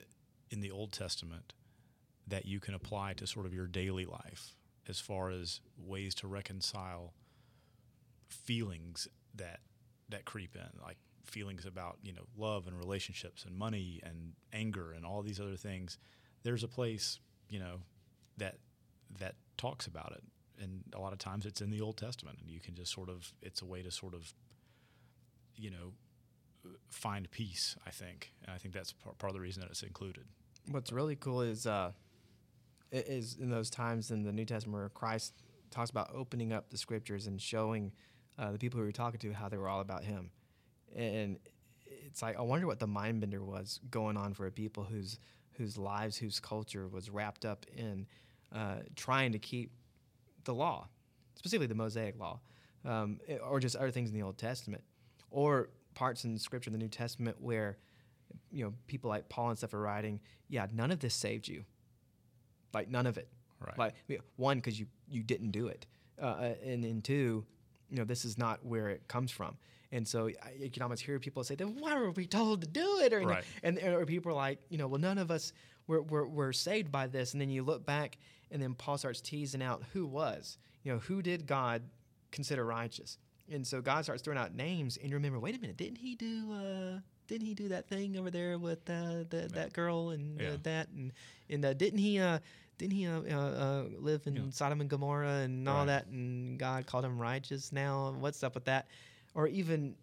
in 0.49 0.61
the 0.61 0.71
Old 0.71 0.93
Testament 0.93 1.53
that 2.27 2.47
you 2.47 2.59
can 2.59 2.73
apply 2.73 3.13
to 3.17 3.27
sort 3.27 3.45
of 3.45 3.53
your 3.53 3.67
daily 3.67 4.07
life 4.07 4.55
as 4.89 4.99
far 4.99 5.29
as 5.29 5.61
ways 5.77 6.15
to 6.15 6.27
reconcile 6.27 7.13
feelings 8.29 9.07
that 9.35 9.59
that 10.09 10.25
creep 10.25 10.55
in 10.55 10.81
like 10.81 10.97
feelings 11.23 11.67
about 11.67 11.99
you 12.01 12.13
know 12.13 12.25
love 12.35 12.65
and 12.65 12.75
relationships 12.79 13.45
and 13.45 13.55
money 13.55 14.01
and 14.01 14.33
anger 14.51 14.91
and 14.91 15.05
all 15.05 15.21
these 15.21 15.39
other 15.39 15.55
things 15.55 15.99
there's 16.43 16.63
a 16.63 16.67
place 16.67 17.19
you 17.49 17.59
know 17.59 17.81
that 18.37 18.55
that 19.19 19.35
talks 19.57 19.87
about 19.87 20.13
it. 20.13 20.23
And 20.61 20.83
a 20.93 20.99
lot 20.99 21.11
of 21.11 21.19
times 21.19 21.45
it's 21.45 21.61
in 21.61 21.71
the 21.71 21.81
old 21.81 21.97
testament 21.97 22.37
and 22.39 22.49
you 22.49 22.59
can 22.59 22.75
just 22.75 22.93
sort 22.93 23.09
of 23.09 23.33
it's 23.41 23.61
a 23.61 23.65
way 23.65 23.81
to 23.81 23.91
sort 23.91 24.13
of 24.13 24.33
you 25.55 25.69
know 25.69 25.93
find 26.89 27.29
peace 27.31 27.75
i 27.85 27.89
think. 27.89 28.31
And 28.43 28.53
i 28.53 28.57
think 28.57 28.73
that's 28.73 28.93
part 28.93 29.29
of 29.29 29.33
the 29.33 29.39
reason 29.39 29.61
that 29.61 29.69
it's 29.69 29.83
included. 29.83 30.25
What's 30.69 30.91
really 30.91 31.15
cool 31.15 31.41
is 31.41 31.65
uh, 31.65 31.91
is 32.91 33.37
in 33.39 33.49
those 33.49 33.69
times 33.69 34.11
in 34.11 34.23
the 34.23 34.31
New 34.31 34.45
Testament 34.45 34.77
where 34.77 34.89
Christ 34.89 35.33
talks 35.71 35.89
about 35.89 36.11
opening 36.13 36.53
up 36.53 36.69
the 36.69 36.77
scriptures 36.77 37.25
and 37.25 37.41
showing 37.41 37.93
uh, 38.37 38.51
the 38.51 38.59
people 38.59 38.79
who 38.79 38.85
were 38.85 38.91
talking 38.91 39.19
to 39.21 39.33
how 39.33 39.49
they 39.49 39.57
were 39.57 39.69
all 39.69 39.81
about 39.81 40.03
Him, 40.03 40.29
and 40.95 41.39
it's 41.85 42.21
like 42.21 42.37
I 42.37 42.41
wonder 42.41 42.67
what 42.67 42.79
the 42.79 42.87
mind 42.87 43.21
bender 43.21 43.43
was 43.43 43.79
going 43.89 44.17
on 44.17 44.33
for 44.33 44.45
a 44.45 44.51
people 44.51 44.83
whose 44.83 45.17
whose 45.61 45.77
lives, 45.77 46.17
whose 46.17 46.39
culture 46.39 46.87
was 46.87 47.09
wrapped 47.09 47.45
up 47.45 47.65
in 47.75 48.07
uh, 48.53 48.77
trying 48.95 49.31
to 49.31 49.39
keep 49.39 49.71
the 50.43 50.53
law, 50.53 50.87
specifically 51.35 51.67
the 51.67 51.75
Mosaic 51.75 52.19
law, 52.19 52.39
um, 52.83 53.19
or 53.47 53.59
just 53.59 53.75
other 53.75 53.91
things 53.91 54.09
in 54.09 54.15
the 54.15 54.23
Old 54.23 54.37
Testament, 54.37 54.83
or 55.29 55.69
parts 55.93 56.25
in 56.25 56.37
Scripture 56.37 56.69
in 56.69 56.73
the 56.73 56.79
New 56.79 56.89
Testament 56.89 57.37
where 57.39 57.77
you 58.51 58.63
know 58.63 58.73
people 58.87 59.09
like 59.09 59.29
Paul 59.29 59.49
and 59.49 59.57
stuff 59.57 59.73
are 59.73 59.79
writing, 59.79 60.19
yeah, 60.49 60.65
none 60.73 60.89
of 60.89 60.99
this 60.99 61.13
saved 61.13 61.47
you, 61.47 61.63
like 62.73 62.89
none 62.89 63.05
of 63.05 63.17
it, 63.17 63.27
Right. 63.77 63.93
Like 64.09 64.21
one 64.37 64.57
because 64.57 64.79
you 64.79 64.87
you 65.07 65.21
didn't 65.21 65.51
do 65.51 65.67
it, 65.67 65.85
uh, 66.21 66.25
uh, 66.25 66.53
and 66.65 66.83
then 66.83 67.01
two, 67.01 67.45
you 67.91 67.97
know 67.97 68.03
this 68.05 68.25
is 68.25 68.37
not 68.37 68.65
where 68.65 68.89
it 68.89 69.07
comes 69.07 69.29
from, 69.31 69.57
and 69.91 70.07
so 70.07 70.29
I, 70.41 70.53
you 70.59 70.69
can 70.71 70.81
almost 70.81 71.03
hear 71.03 71.19
people 71.19 71.43
say, 71.43 71.55
then 71.55 71.75
why 71.79 71.95
were 71.99 72.11
we 72.11 72.25
told 72.25 72.61
to 72.61 72.67
do 72.67 72.99
it, 73.01 73.13
or 73.13 73.19
Right. 73.21 73.43
and 73.63 73.77
or 73.79 74.05
people 74.05 74.31
are 74.31 74.35
like, 74.35 74.59
you 74.69 74.77
know, 74.77 74.87
well 74.87 74.99
none 75.01 75.17
of 75.17 75.29
us 75.29 75.53
were, 75.87 76.01
were 76.01 76.27
were 76.27 76.53
saved 76.53 76.91
by 76.91 77.07
this, 77.07 77.33
and 77.33 77.41
then 77.41 77.49
you 77.49 77.63
look 77.63 77.85
back, 77.85 78.17
and 78.49 78.61
then 78.61 78.73
Paul 78.73 78.97
starts 78.97 79.21
teasing 79.21 79.61
out 79.61 79.83
who 79.93 80.05
was, 80.07 80.57
you 80.83 80.91
know, 80.93 80.99
who 80.99 81.21
did 81.21 81.45
God 81.45 81.83
consider 82.31 82.65
righteous. 82.65 83.17
And 83.51 83.67
so 83.67 83.81
God 83.81 84.05
starts 84.05 84.21
throwing 84.23 84.39
out 84.39 84.55
names, 84.55 84.95
and 84.95 85.09
you 85.09 85.15
remember, 85.17 85.37
wait 85.37 85.57
a 85.57 85.59
minute, 85.59 85.75
didn't 85.75 85.97
he 85.97 86.15
do? 86.15 86.53
Uh, 86.53 86.99
didn't 87.27 87.47
he 87.47 87.53
do 87.53 87.67
that 87.69 87.87
thing 87.89 88.17
over 88.17 88.31
there 88.31 88.57
with 88.57 88.89
uh, 88.89 89.25
the, 89.29 89.49
that 89.53 89.73
girl 89.73 90.11
and 90.11 90.39
uh, 90.39 90.43
Yeah. 90.43 90.57
that 90.63 90.87
and 90.95 91.11
and 91.49 91.65
uh, 91.65 91.73
didn't 91.73 91.99
he? 91.99 92.19
Uh, 92.81 92.87
didn't 92.87 92.93
he 92.97 93.07
uh, 93.07 93.21
uh, 93.21 93.39
uh, 93.39 93.85
live 93.99 94.25
in 94.27 94.35
Yeah. 94.35 94.41
Sodom 94.51 94.81
and 94.81 94.89
Gomorrah 94.89 95.39
and 95.41 95.67
all 95.67 95.79
Right. 95.79 95.85
that? 95.87 96.07
And 96.07 96.57
God 96.57 96.85
called 96.85 97.05
him 97.05 97.19
righteous. 97.19 97.71
Now, 97.71 98.11
what's 98.19 98.43
up 98.43 98.55
with 98.55 98.65
that? 98.65 98.87
Or 99.33 99.47
even 99.47 99.95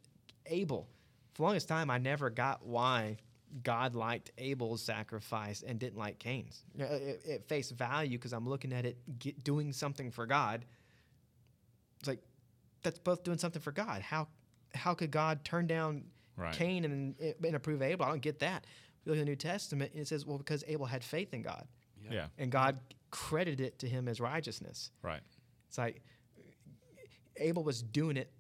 Abel. 0.46 0.88
For 1.34 1.42
the 1.42 1.46
longest 1.46 1.68
time, 1.68 1.90
I 1.90 1.98
never 1.98 2.30
got 2.30 2.64
why 2.64 3.18
God 3.62 3.94
liked 3.94 4.30
Abel's 4.38 4.82
sacrifice 4.82 5.62
and 5.62 5.78
didn't 5.78 5.98
like 5.98 6.18
Cain's. 6.18 6.64
You 6.74 6.80
know, 6.84 7.12
At, 7.30 7.48
face 7.48 7.70
value, 7.70 8.18
because 8.18 8.32
I'm 8.32 8.48
looking 8.48 8.72
at 8.72 8.84
it 8.84 8.98
get, 9.18 9.42
doing 9.44 9.72
something 9.72 10.10
for 10.10 10.26
God. 10.26 10.64
It's 12.00 12.08
like 12.08 12.20
that's 12.82 12.98
both 12.98 13.22
doing 13.24 13.38
something 13.38 13.62
for 13.62 13.72
God. 13.72 14.02
How 14.02 14.28
how 14.74 14.94
could 14.94 15.10
God 15.10 15.44
turn 15.44 15.66
down 15.66 16.04
Right. 16.36 16.52
Cain 16.54 16.84
and, 16.84 17.16
and 17.44 17.56
approve 17.56 17.82
Abel? 17.82 18.06
I 18.06 18.10
don't 18.10 18.22
get 18.22 18.38
that. 18.40 18.64
You 19.04 19.10
look 19.10 19.18
at 19.18 19.24
the 19.24 19.30
New 19.30 19.34
Testament, 19.34 19.90
it 19.94 20.06
says, 20.06 20.24
well, 20.24 20.38
because 20.38 20.62
Abel 20.68 20.86
had 20.86 21.02
faith 21.02 21.34
in 21.34 21.42
God, 21.42 21.66
yeah 22.10 22.26
and 22.38 22.50
God 22.50 22.78
credited 23.10 23.60
it 23.60 23.78
to 23.80 23.88
him 23.88 24.08
as 24.08 24.20
righteousness. 24.20 24.90
right 25.02 25.22
It's 25.68 25.78
like 25.78 26.02
Abel 27.38 27.62
was 27.62 27.82
doing 27.82 28.16
it 28.16 28.30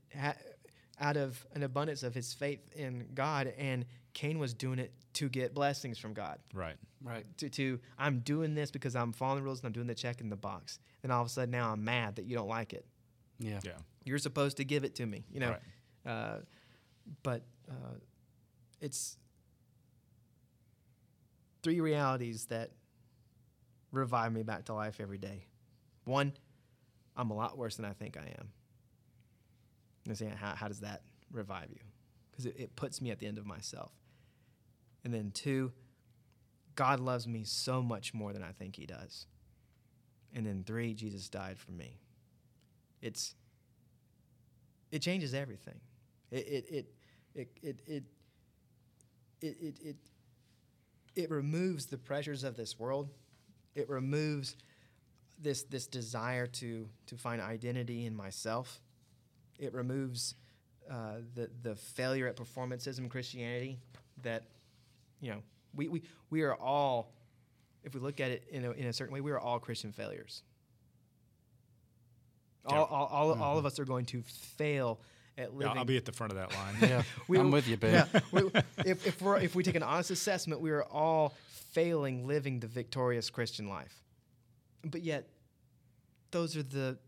out 1.00 1.16
of 1.16 1.44
an 1.54 1.62
abundance 1.62 2.02
of 2.02 2.14
his 2.14 2.32
faith 2.32 2.60
in 2.74 3.06
God, 3.14 3.52
and 3.58 3.84
Cain 4.14 4.38
was 4.38 4.54
doing 4.54 4.78
it 4.78 4.92
to 5.14 5.28
get 5.28 5.54
blessings 5.54 5.98
from 5.98 6.12
God. 6.12 6.38
Right. 6.52 6.76
Right. 7.02 7.24
To, 7.38 7.48
to 7.50 7.78
I'm 7.98 8.20
doing 8.20 8.54
this 8.54 8.70
because 8.70 8.96
I'm 8.96 9.12
following 9.12 9.38
the 9.38 9.44
rules 9.44 9.60
and 9.60 9.66
I'm 9.66 9.72
doing 9.72 9.86
the 9.86 9.94
check 9.94 10.20
in 10.20 10.28
the 10.28 10.36
box. 10.36 10.78
And 11.02 11.12
all 11.12 11.22
of 11.22 11.28
a 11.28 11.30
sudden 11.30 11.50
now 11.50 11.70
I'm 11.72 11.84
mad 11.84 12.16
that 12.16 12.24
you 12.24 12.34
don't 12.36 12.48
like 12.48 12.72
it. 12.72 12.84
Yeah. 13.38 13.60
Yeah. 13.64 13.72
You're 14.04 14.18
supposed 14.18 14.56
to 14.56 14.64
give 14.64 14.84
it 14.84 14.96
to 14.96 15.06
me, 15.06 15.24
you 15.30 15.40
know. 15.40 15.56
Right. 16.04 16.12
Uh, 16.12 16.36
but 17.22 17.42
uh, 17.70 17.94
it's 18.80 19.16
three 21.62 21.80
realities 21.80 22.46
that 22.46 22.70
revive 23.92 24.32
me 24.32 24.42
back 24.42 24.64
to 24.66 24.74
life 24.74 24.98
every 25.00 25.18
day. 25.18 25.46
One, 26.04 26.32
I'm 27.16 27.30
a 27.30 27.34
lot 27.34 27.58
worse 27.58 27.76
than 27.76 27.84
I 27.84 27.92
think 27.92 28.16
I 28.16 28.34
am. 28.38 28.48
And 30.06 30.16
saying, 30.16 30.32
how, 30.32 30.54
how 30.54 30.68
does 30.68 30.80
that 30.80 31.02
revive 31.30 31.68
you? 31.70 31.80
Because 32.30 32.46
it, 32.46 32.54
it 32.58 32.76
puts 32.76 33.02
me 33.02 33.10
at 33.10 33.18
the 33.18 33.26
end 33.26 33.38
of 33.38 33.46
myself. 33.46 33.92
And 35.04 35.12
then 35.12 35.30
two, 35.32 35.72
God 36.74 37.00
loves 37.00 37.26
me 37.26 37.44
so 37.44 37.82
much 37.82 38.14
more 38.14 38.32
than 38.32 38.42
I 38.42 38.52
think 38.52 38.76
He 38.76 38.86
does. 38.86 39.26
And 40.34 40.46
then 40.46 40.64
three, 40.64 40.94
Jesus 40.94 41.28
died 41.28 41.58
for 41.58 41.72
me. 41.72 42.00
It's 43.00 43.34
it 44.90 45.00
changes 45.00 45.34
everything. 45.34 45.80
It 46.30 46.46
it 46.46 46.66
it 46.70 46.86
it 47.34 47.48
it 47.62 47.80
it 47.86 48.04
it 49.40 49.56
it, 49.60 49.78
it, 49.80 49.96
it 51.14 51.30
removes 51.30 51.86
the 51.86 51.98
pressures 51.98 52.44
of 52.44 52.56
this 52.56 52.78
world. 52.78 53.10
It 53.78 53.88
removes 53.88 54.56
this 55.40 55.62
this 55.62 55.86
desire 55.86 56.48
to 56.48 56.88
to 57.06 57.16
find 57.16 57.40
identity 57.40 58.06
in 58.06 58.14
myself. 58.16 58.80
It 59.58 59.72
removes 59.72 60.34
uh, 60.90 61.18
the 61.34 61.48
the 61.62 61.76
failure 61.76 62.26
at 62.26 62.34
performances 62.34 62.98
in 62.98 63.08
Christianity 63.08 63.78
that 64.22 64.42
you 65.20 65.30
know 65.30 65.42
we, 65.76 65.86
we 65.86 66.02
we 66.30 66.42
are 66.42 66.56
all 66.56 67.12
if 67.84 67.94
we 67.94 68.00
look 68.00 68.18
at 68.18 68.32
it 68.32 68.48
in 68.50 68.64
a, 68.64 68.72
in 68.72 68.86
a 68.86 68.92
certain 68.92 69.14
way 69.14 69.20
we 69.20 69.30
are 69.30 69.38
all 69.38 69.60
Christian 69.60 69.92
failures. 69.92 70.42
All, 72.66 72.74
Yeah. 72.74 72.82
all, 72.82 73.06
all, 73.06 73.42
all 73.42 73.58
of 73.58 73.64
us 73.64 73.78
are 73.78 73.84
going 73.84 74.06
to 74.06 74.22
fail 74.22 74.98
at 75.38 75.50
Yeah, 75.52 75.56
living. 75.56 75.78
I'll 75.78 75.84
be 75.84 75.96
at 75.96 76.04
the 76.04 76.12
front 76.12 76.32
of 76.32 76.38
that 76.38 76.52
line. 76.52 76.74
Yeah. 76.90 77.02
We- 77.28 77.38
I'm 77.38 77.52
with 77.52 77.68
you, 77.68 77.76
Ben. 77.76 78.06
Yeah, 78.12 78.20
we, 78.32 78.42
if, 78.84 79.06
if, 79.06 79.22
we're, 79.22 79.38
if 79.38 79.54
we 79.54 79.62
take 79.62 79.76
an 79.76 79.84
honest 79.84 80.10
assessment, 80.10 80.60
we 80.60 80.70
are 80.72 80.82
all 80.84 81.34
failing 81.72 82.26
living 82.26 82.60
the 82.60 82.66
victorious 82.66 83.30
Christian 83.30 83.68
life. 83.68 84.02
But 84.84 85.02
yet, 85.02 85.28
those 86.30 86.56
are 86.56 86.62
the 86.62 86.98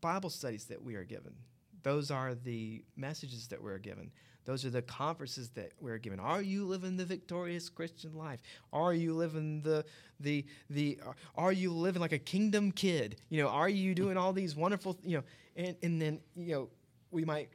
Bible 0.00 0.30
studies 0.30 0.66
that 0.66 0.82
we 0.82 0.94
are 0.96 1.04
given. 1.04 1.34
Those 1.82 2.10
are 2.10 2.34
the 2.34 2.84
messages 2.96 3.48
that 3.48 3.62
we're 3.62 3.78
given. 3.78 4.10
Those 4.44 4.64
are 4.64 4.70
the 4.70 4.82
conferences 4.82 5.50
that 5.50 5.72
we're 5.80 5.98
given. 5.98 6.20
Are 6.20 6.40
you 6.40 6.64
living 6.64 6.96
the 6.96 7.04
victorious 7.04 7.68
Christian 7.68 8.14
life? 8.14 8.40
Are 8.72 8.94
you 8.94 9.12
living 9.14 9.62
the 9.62 9.84
the 10.20 10.44
the? 10.70 10.98
Uh, 11.04 11.12
are 11.34 11.52
you 11.52 11.72
living 11.72 12.00
like 12.00 12.12
a 12.12 12.18
kingdom 12.18 12.70
kid? 12.70 13.16
You 13.28 13.42
know, 13.42 13.48
are 13.48 13.68
you 13.68 13.94
doing 13.94 14.16
all 14.16 14.32
these 14.32 14.54
wonderful? 14.54 14.96
You 15.02 15.18
know, 15.18 15.24
and 15.56 15.76
and 15.82 16.00
then 16.00 16.20
you 16.36 16.54
know, 16.54 16.68
we 17.10 17.24
might 17.24 17.50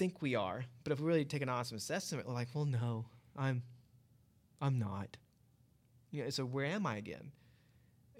think 0.00 0.22
we 0.22 0.34
are, 0.34 0.64
but 0.82 0.94
if 0.94 0.98
we 0.98 1.06
really 1.06 1.26
take 1.26 1.42
an 1.42 1.50
honest 1.50 1.72
assessment, 1.72 2.26
we're 2.26 2.32
like, 2.32 2.48
well, 2.54 2.64
no, 2.64 3.04
I'm, 3.36 3.62
I'm 4.58 4.78
not. 4.78 5.18
You 6.10 6.24
know, 6.24 6.30
so 6.30 6.44
where 6.44 6.66
am 6.66 6.86
I 6.86 6.96
again? 6.96 7.30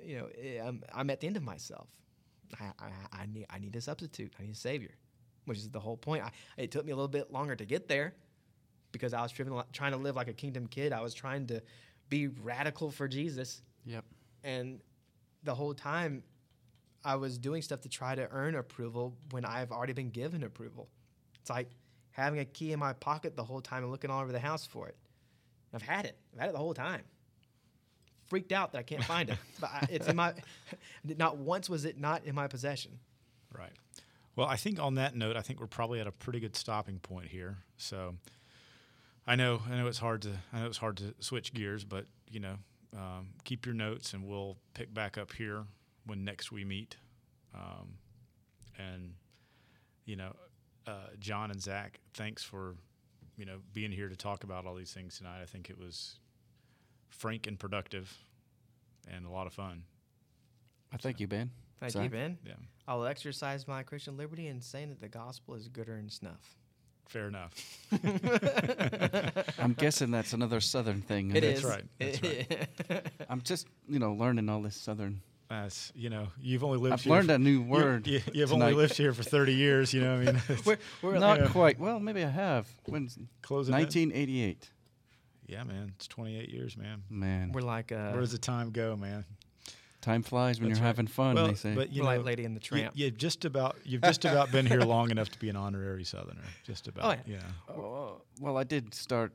You 0.03 0.19
know, 0.19 0.29
eh, 0.41 0.61
I'm, 0.65 0.83
I'm 0.95 1.11
at 1.11 1.21
the 1.21 1.27
end 1.27 1.37
of 1.37 1.43
myself. 1.43 1.89
I, 2.61 2.65
I, 2.79 3.23
I 3.23 3.27
need, 3.27 3.47
I 3.51 3.59
need 3.59 3.77
a 3.77 3.81
substitute. 3.81 4.33
I 4.39 4.43
need 4.43 4.53
a 4.53 4.57
savior, 4.57 4.95
which 5.45 5.59
is 5.59 5.69
the 5.71 5.81
whole 5.81 5.97
point. 5.97 6.25
I, 6.25 6.31
it 6.57 6.71
took 6.71 6.85
me 6.85 6.93
a 6.93 6.97
little 6.97 7.09
bit 7.09 7.33
longer 7.33 7.55
to 7.57 7.65
get 7.65 7.89
there 7.89 8.15
because 8.93 9.15
I 9.15 9.23
was 9.23 9.33
driven, 9.33 9.61
trying 9.73 9.93
to 9.93 9.99
live 9.99 10.17
like 10.17 10.29
a 10.29 10.33
kingdom 10.33 10.67
kid. 10.67 10.93
I 10.93 11.01
was 11.01 11.15
trying 11.15 11.47
to 11.49 11.63
be 12.09 12.29
radical 12.29 12.91
for 12.91 13.07
Jesus, 13.07 13.63
Yep. 13.87 14.05
and 14.43 14.81
the 15.45 15.55
whole 15.55 15.73
time 15.75 16.23
I 17.05 17.15
was 17.17 17.39
doing 17.39 17.63
stuff 17.63 17.81
to 17.83 17.89
try 17.89 18.15
to 18.15 18.29
earn 18.31 18.57
approval 18.57 19.15
when 19.31 19.45
I've 19.45 19.71
already 19.73 19.93
been 19.93 20.11
given 20.11 20.43
approval. 20.43 20.89
It's 21.41 21.51
like 21.51 21.71
having 22.11 22.41
a 22.41 22.45
key 22.45 22.73
in 22.73 22.79
my 22.81 22.93
pocket 22.95 23.37
the 23.37 23.45
whole 23.45 23.61
time 23.61 23.85
and 23.85 23.93
looking 23.93 24.11
all 24.11 24.21
over 24.23 24.33
the 24.33 24.41
house 24.41 24.67
for 24.67 24.89
it. 24.89 24.97
I've 25.73 25.83
had 25.83 26.05
it. 26.05 26.19
I've 26.35 26.41
had 26.41 26.49
it 26.49 26.53
the 26.53 26.59
whole 26.59 26.75
time. 26.75 27.03
Freaked 28.31 28.53
out 28.53 28.73
that 28.73 28.79
I 28.79 28.83
can't 28.83 29.05
find 29.05 29.29
it, 29.29 29.39
but 29.61 29.71
I, 29.71 29.87
it's 29.91 30.07
in 30.09 30.17
my. 30.17 30.33
Not 31.05 31.37
once 31.37 31.69
was 31.69 31.85
it 31.85 31.99
not 31.99 32.25
in 32.25 32.35
my 32.35 32.47
possession. 32.47 32.93
Right. 33.57 33.73
Well, 34.37 34.47
I 34.47 34.57
think 34.57 34.79
on 34.79 34.95
that 34.95 35.15
note, 35.15 35.37
I 35.37 35.43
think 35.43 35.61
we're 35.61 35.67
probably 35.67 36.01
at 36.01 36.07
a 36.07 36.13
pretty 36.13 36.41
good 36.41 36.57
stopping 36.57 37.01
point 37.01 37.27
here. 37.27 37.59
So, 37.77 38.15
I 39.27 39.35
know, 39.35 39.61
I 39.69 39.77
know 39.77 39.89
it's 39.89 39.99
hard 39.99 40.23
to, 40.23 40.31
I 40.53 40.61
know 40.61 40.67
it's 40.67 40.79
hard 40.79 40.97
to 40.99 41.15
switch 41.19 41.53
gears, 41.53 41.85
but 41.85 42.07
you 42.31 42.41
know, 42.41 42.55
um, 42.97 43.31
keep 43.45 43.67
your 43.67 43.75
notes, 43.75 44.15
and 44.15 44.25
we'll 44.27 44.57
pick 44.75 44.95
back 44.95 45.19
up 45.19 45.33
here 45.33 45.65
when 46.07 46.25
next 46.25 46.53
we 46.53 46.65
meet. 46.65 46.97
Um, 47.55 47.99
and 48.79 49.15
you 50.05 50.17
know, 50.17 50.35
uh, 50.87 51.09
John 51.19 51.51
and 51.51 51.61
Zach, 51.61 51.99
thanks 52.15 52.43
for 52.43 52.77
you 53.37 53.45
know 53.45 53.59
being 53.73 53.91
here 53.91 54.09
to 54.09 54.17
talk 54.17 54.45
about 54.45 54.67
all 54.67 54.75
these 54.75 54.93
things 54.93 55.19
tonight. 55.19 55.41
I 55.43 55.47
think 55.47 55.71
it 55.71 55.79
was 55.79 56.21
frank 57.11 57.47
and 57.47 57.59
productive, 57.59 58.17
and 59.11 59.27
a 59.27 59.31
lot 59.31 59.47
of 59.47 59.53
fun. 59.53 59.85
I 60.93 60.97
thank 60.97 61.21
you, 61.21 61.27
Ben. 61.29 61.51
Thank 61.81 61.95
you, 61.95 62.09
Ben. 62.11 62.39
Yeah, 62.45 62.55
I 62.89 62.95
will 62.95 63.07
exercise 63.07 63.69
my 63.69 63.83
Christian 63.83 64.17
liberty 64.17 64.47
in 64.49 64.61
saying 64.61 64.89
that 64.89 65.01
the 65.01 65.09
gospel 65.09 65.55
is 65.55 65.69
gooder 65.69 65.97
than 65.97 66.11
snuff. 66.11 66.57
fair 67.09 67.29
enough. 67.29 67.55
I'm 69.59 69.73
guessing 69.75 70.11
that's 70.11 70.33
another 70.33 70.61
Southern 70.61 71.03
thing. 71.03 71.35
It 71.35 71.43
huh? 71.43 71.51
is. 71.51 71.65
right, 71.65 71.85
that's 71.99 72.21
I'm 73.29 73.43
just, 73.43 73.67
you 73.89 73.99
know, 73.99 74.13
learning 74.13 74.49
all 74.49 74.63
this 74.63 74.77
Southern. 74.77 75.21
That's 75.49 75.93
you 75.97 76.11
know, 76.11 76.29
you've 76.41 76.63
only 76.63 76.79
lived. 76.79 76.93
I've 76.95 77.03
here 77.03 77.13
learned 77.13 77.29
for- 77.29 77.35
a 77.35 77.39
new 77.39 77.51
you- 77.51 77.63
word. 77.63 78.07
You, 78.07 78.21
you've 78.33 78.53
only 78.53 78.73
lived 78.73 78.97
here 78.97 79.13
for 79.13 79.25
30 79.25 79.53
years. 79.55 79.93
You 79.93 80.01
know, 80.03 80.19
what 80.19 80.29
I 80.29 80.33
mean, 80.33 80.43
we're, 80.65 80.79
we're 81.03 81.19
Not 81.19 81.41
like, 81.41 81.51
quite. 81.51 81.81
Well, 81.81 81.99
maybe 81.99 82.23
I 82.25 82.29
have. 82.29 82.69
When's 82.87 83.19
closing. 83.43 83.75
in. 83.75 83.81
1988? 85.51 85.53
Yeah, 85.53 85.65
man, 85.65 85.93
it's 85.97 86.07
28 86.09 86.49
years, 86.49 86.77
man. 86.77 87.03
Man, 87.11 87.53
we're 87.53 87.61
like 87.63 87.93
uh, 87.93 88.11
Where 88.11 88.21
does 88.21 88.33
the 88.33 88.39
time 88.39 88.71
go, 88.71 88.97
man? 88.97 89.25
time 90.01 90.23
flies 90.23 90.59
when 90.59 90.71
That's 90.71 90.79
you're 90.79 90.85
right. 90.85 90.89
having 90.89 91.07
fun. 91.07 91.35
well, 91.35 91.49
they 91.49 91.55
say. 91.55 91.75
but 91.75 91.93
you 91.93 92.03
we're 92.03 92.11
know, 92.11 92.17
like 92.17 92.25
Lady 92.27 92.45
in 92.45 92.55
the 92.55 92.61
you, 92.61 92.79
Tramp. 92.79 92.93
you've 92.97 93.19
just 93.19 93.45
about 93.45 93.77
you've 93.85 94.01
just 94.03 94.25
about 94.25 94.51
been 94.51 94.65
here 94.65 94.81
long 94.81 95.11
enough 95.15 95.29
to 95.31 95.39
be 95.39 95.51
an 95.51 95.57
honorary 95.57 96.05
Southerner. 96.05 96.41
Just 96.65 96.89
about. 96.89 97.05
Oh, 97.05 97.23
yeah. 97.27 97.35
You 97.35 97.37
know. 97.77 97.83
well, 97.83 98.25
well, 98.41 98.57
I 98.59 98.65
did 98.65 98.95
start 98.95 99.33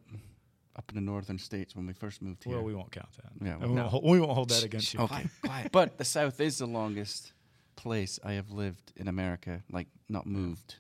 up 0.76 0.86
in 0.89 0.95
the 0.95 1.01
northern 1.01 1.38
states 1.38 1.76
when 1.76 1.86
we 1.86 1.93
first 1.93 2.22
moved 2.22 2.43
here. 2.43 2.55
Well, 2.55 2.63
we 2.63 2.74
won't 2.74 2.91
count 2.91 3.07
that. 3.18 3.45
Yeah, 3.45 3.57
well, 3.57 3.70
we, 3.70 3.76
no. 3.76 3.82
won't, 3.82 3.91
hold- 3.91 4.03
we 4.05 4.20
won't 4.20 4.32
hold 4.34 4.49
that 4.49 4.63
against 4.63 4.93
you. 4.93 5.01
okay. 5.01 5.28
quiet. 5.43 5.72
but 5.72 5.97
the 5.99 6.03
South 6.05 6.41
is 6.41 6.57
the 6.57 6.66
longest 6.66 7.32
place 7.76 8.20
I 8.24 8.34
have 8.34 8.49
lived 8.51 8.91
in 8.95 9.07
America, 9.07 9.61
like 9.72 9.88
not 10.09 10.26
moved 10.26 10.76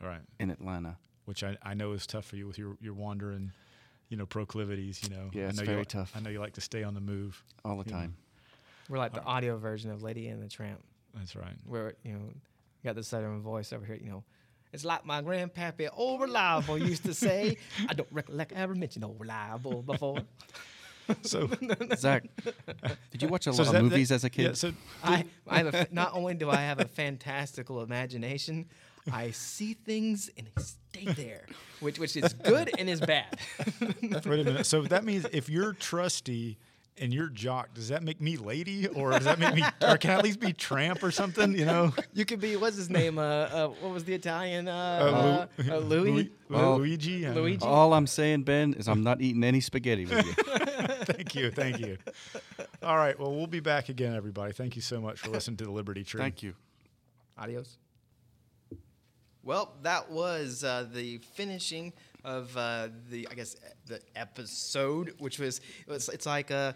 Right. 0.00 0.20
in 0.38 0.50
Atlanta. 0.50 0.96
Which 1.24 1.42
I, 1.42 1.56
I 1.62 1.74
know 1.74 1.92
is 1.92 2.06
tough 2.06 2.26
for 2.26 2.36
you 2.36 2.46
with 2.46 2.56
your 2.58 2.76
your 2.80 2.92
wandering, 2.94 3.50
you 4.08 4.16
know, 4.16 4.26
proclivities. 4.26 5.00
You 5.02 5.10
know. 5.16 5.30
Yeah, 5.32 5.44
I 5.44 5.48
it's 5.48 5.56
know 5.58 5.62
you 5.62 5.66
very 5.66 5.78
li- 5.80 5.84
tough. 5.86 6.12
I 6.14 6.20
know 6.20 6.30
you 6.30 6.40
like 6.40 6.54
to 6.54 6.60
stay 6.60 6.82
on 6.82 6.94
the 6.94 7.00
move. 7.00 7.42
all 7.64 7.76
the 7.82 7.88
Yeah. 7.90 7.96
time. 7.96 8.16
We're 8.88 8.98
like 8.98 9.14
the 9.14 9.22
audio 9.24 9.56
version 9.56 9.90
of 9.90 10.02
Lady 10.02 10.28
and 10.28 10.42
the 10.42 10.48
Tramp. 10.48 10.82
That's 11.14 11.34
right. 11.36 11.54
where 11.64 11.94
you 12.04 12.12
know 12.12 12.20
got 12.84 12.94
the 12.96 13.02
southern 13.02 13.40
voice 13.40 13.72
over 13.72 13.84
here. 13.86 13.96
You 13.96 14.10
know, 14.10 14.24
it's 14.72 14.84
like 14.84 15.06
my 15.06 15.22
grandpappy 15.22 15.88
old 15.92 16.20
reliable 16.20 16.76
used 16.78 17.04
to 17.04 17.14
say. 17.14 17.56
I 17.88 17.94
don't 17.94 18.08
recollect 18.12 18.52
ever 18.52 18.74
mentioning 18.74 19.08
old 19.08 19.20
reliable 19.20 19.82
before. 19.82 20.18
So, 21.20 21.50
Zach, 21.96 22.24
did 23.10 23.20
you 23.20 23.28
watch 23.28 23.46
a 23.46 23.52
so 23.52 23.62
lot 23.62 23.72
that- 23.72 23.78
of 23.78 23.84
that- 23.84 23.90
movies 23.90 24.10
as 24.10 24.24
a 24.24 24.30
kid? 24.30 24.42
Yeah. 24.42 24.52
So 24.54 24.72
I, 25.02 25.26
I 25.46 25.58
have 25.58 25.74
a, 25.74 25.86
not 25.92 26.14
only 26.14 26.32
do 26.32 26.48
I 26.48 26.56
have 26.56 26.80
a 26.80 26.86
fantastical 26.86 27.82
imagination, 27.82 28.64
I 29.12 29.30
see 29.32 29.74
things 29.74 30.30
and 30.36 30.48
they 30.54 30.62
stay 30.62 31.12
there, 31.12 31.46
which 31.80 31.98
which 31.98 32.16
is 32.16 32.32
good 32.32 32.70
and 32.78 32.88
is 32.88 33.00
bad. 33.00 33.38
Wait 33.80 34.24
a 34.24 34.44
minute. 34.44 34.66
So 34.66 34.82
that 34.82 35.04
means 35.04 35.26
if 35.32 35.48
you're 35.48 35.72
trusty 35.74 36.58
and 36.96 37.12
you're 37.12 37.28
jock, 37.28 37.74
does 37.74 37.88
that 37.88 38.02
make 38.04 38.20
me 38.20 38.36
lady, 38.36 38.86
or 38.86 39.10
does 39.10 39.24
that 39.24 39.38
make 39.40 39.52
me, 39.54 39.64
or 39.82 39.98
can 39.98 40.12
I 40.12 40.14
at 40.14 40.22
least 40.24 40.38
be 40.38 40.52
tramp 40.52 41.02
or 41.02 41.10
something? 41.10 41.52
You 41.58 41.64
know, 41.64 41.92
You 42.12 42.24
could 42.24 42.40
be 42.40 42.54
what's 42.56 42.76
his 42.76 42.88
name? 42.88 43.18
Uh, 43.18 43.22
uh 43.22 43.68
what 43.80 43.92
was 43.92 44.04
the 44.04 44.14
Italian? 44.14 44.68
Uh, 44.68 45.48
Lu- 45.58 45.72
uh, 45.72 45.74
uh, 45.76 45.78
Louis. 45.80 46.10
Louis- 46.10 46.30
Well, 46.48 46.76
Luigi. 46.78 47.24
I 47.26 47.28
don't 47.28 47.34
know. 47.34 47.40
Luigi. 47.42 47.64
All 47.66 47.92
I'm 47.92 48.06
saying, 48.06 48.44
Ben, 48.44 48.74
is 48.74 48.86
I'm 48.88 49.02
not 49.02 49.20
eating 49.20 49.42
any 49.42 49.60
spaghetti 49.60 50.06
with 50.06 50.24
you. 50.24 50.32
Thank 51.04 51.34
you. 51.34 51.50
Thank 51.50 51.80
you. 51.80 51.98
All 52.82 52.96
right. 52.96 53.18
Well, 53.18 53.34
we'll 53.34 53.48
be 53.48 53.60
back 53.60 53.88
again, 53.88 54.14
everybody. 54.14 54.52
Thank 54.52 54.76
you 54.76 54.82
so 54.82 55.00
much 55.00 55.18
for 55.20 55.30
listening 55.30 55.56
to 55.58 55.64
the 55.64 55.72
Liberty 55.72 56.04
Tree. 56.04 56.20
Thank 56.20 56.42
you. 56.42 56.54
Adios. 57.36 57.76
Well, 59.44 59.74
that 59.82 60.10
was 60.10 60.64
uh, 60.64 60.86
the 60.90 61.18
finishing 61.34 61.92
of 62.24 62.56
uh, 62.56 62.88
the, 63.10 63.28
I 63.30 63.34
guess, 63.34 63.56
the 63.86 64.00
episode, 64.16 65.14
which 65.18 65.38
was, 65.38 65.60
it 65.86 65.90
was 65.90 66.08
it's 66.08 66.24
like 66.26 66.50
a 66.50 66.74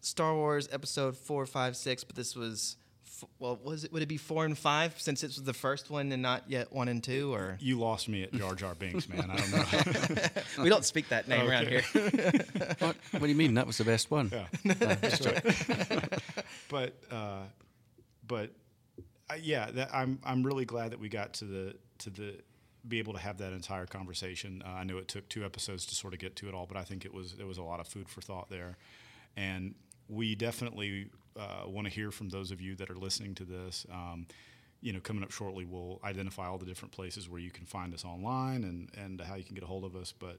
Star 0.00 0.34
Wars 0.34 0.68
episode 0.70 1.16
four, 1.16 1.46
five, 1.46 1.76
six, 1.76 2.04
but 2.04 2.16
this 2.16 2.36
was 2.36 2.76
f- 3.06 3.28
well, 3.38 3.58
was 3.62 3.84
it 3.84 3.92
would 3.92 4.02
it 4.02 4.08
be 4.08 4.18
four 4.18 4.44
and 4.44 4.56
five 4.56 4.94
since 4.98 5.22
it 5.22 5.28
was 5.28 5.42
the 5.42 5.54
first 5.54 5.90
one 5.90 6.12
and 6.12 6.22
not 6.22 6.44
yet 6.48 6.72
one 6.72 6.88
and 6.88 7.02
two, 7.02 7.32
or 7.32 7.56
You 7.60 7.78
lost 7.78 8.08
me 8.08 8.22
at 8.22 8.32
Jar 8.32 8.54
Jar 8.54 8.74
Binks, 8.74 9.08
man. 9.08 9.30
I 9.30 9.36
don't 9.36 9.52
know. 9.52 10.24
we 10.62 10.68
don't 10.68 10.84
speak 10.84 11.08
that 11.08 11.28
name 11.28 11.48
around 11.48 11.68
here. 11.68 11.82
what, 12.78 12.96
what 13.12 13.20
do 13.20 13.28
you 13.28 13.34
mean? 13.34 13.54
That 13.54 13.66
was 13.66 13.78
the 13.78 13.84
best 13.84 14.10
one. 14.10 14.30
Yeah. 14.30 14.46
but 16.70 16.94
uh, 17.10 17.42
but 18.26 18.50
uh, 19.30 19.34
yeah, 19.40 19.70
that, 19.70 19.90
I'm 19.94 20.18
I'm 20.24 20.42
really 20.42 20.64
glad 20.64 20.92
that 20.92 21.00
we 21.00 21.08
got 21.08 21.34
to 21.34 21.44
the 21.44 21.74
to 22.00 22.10
the 22.10 22.34
be 22.86 22.98
able 22.98 23.12
to 23.12 23.18
have 23.18 23.38
that 23.38 23.52
entire 23.52 23.86
conversation. 23.86 24.62
Uh, 24.64 24.70
I 24.70 24.84
know 24.84 24.98
it 24.98 25.08
took 25.08 25.28
two 25.28 25.44
episodes 25.44 25.84
to 25.86 25.94
sort 25.94 26.14
of 26.14 26.20
get 26.20 26.36
to 26.36 26.48
it 26.48 26.54
all, 26.54 26.66
but 26.66 26.76
I 26.76 26.82
think 26.82 27.04
it 27.04 27.12
was 27.12 27.34
there 27.34 27.46
was 27.46 27.58
a 27.58 27.62
lot 27.62 27.80
of 27.80 27.88
food 27.88 28.08
for 28.08 28.20
thought 28.20 28.48
there, 28.48 28.76
and 29.36 29.74
we 30.08 30.34
definitely 30.34 31.10
uh, 31.38 31.66
want 31.66 31.86
to 31.86 31.92
hear 31.92 32.10
from 32.10 32.30
those 32.30 32.50
of 32.50 32.60
you 32.60 32.74
that 32.76 32.90
are 32.90 32.96
listening 32.96 33.34
to 33.36 33.44
this. 33.44 33.86
Um, 33.92 34.26
you 34.82 34.94
know, 34.94 35.00
coming 35.00 35.22
up 35.22 35.30
shortly, 35.30 35.66
we'll 35.66 36.00
identify 36.04 36.46
all 36.46 36.56
the 36.56 36.64
different 36.64 36.92
places 36.92 37.28
where 37.28 37.40
you 37.40 37.50
can 37.50 37.66
find 37.66 37.92
us 37.92 38.02
online 38.02 38.64
and, 38.64 38.88
and 38.96 39.20
how 39.20 39.34
you 39.34 39.44
can 39.44 39.54
get 39.54 39.62
a 39.62 39.66
hold 39.66 39.84
of 39.84 39.94
us. 39.94 40.14
But 40.18 40.38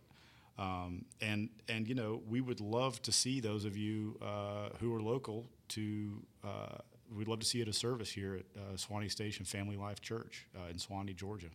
um, 0.58 1.06
and 1.22 1.50
and 1.70 1.88
you 1.88 1.94
know, 1.94 2.22
we 2.28 2.42
would 2.42 2.60
love 2.60 3.02
to 3.04 3.12
see 3.12 3.40
those 3.40 3.66
of 3.66 3.78
you 3.78 4.18
uh, 4.22 4.70
who 4.80 4.96
are 4.96 5.02
local 5.02 5.46
to. 5.70 6.24
We'd 7.16 7.28
love 7.28 7.40
to 7.40 7.46
see 7.46 7.58
you 7.58 7.64
at 7.64 7.68
a 7.68 7.74
service 7.74 8.12
here 8.12 8.36
at 8.36 8.46
uh, 8.62 8.76
Suwanee 8.78 9.12
Station 9.12 9.46
Family 9.46 9.76
Life 9.76 10.00
Church 10.02 10.46
uh, 10.56 10.70
in 10.70 10.78
Suwanee, 10.78 11.16
Georgia. 11.16 11.48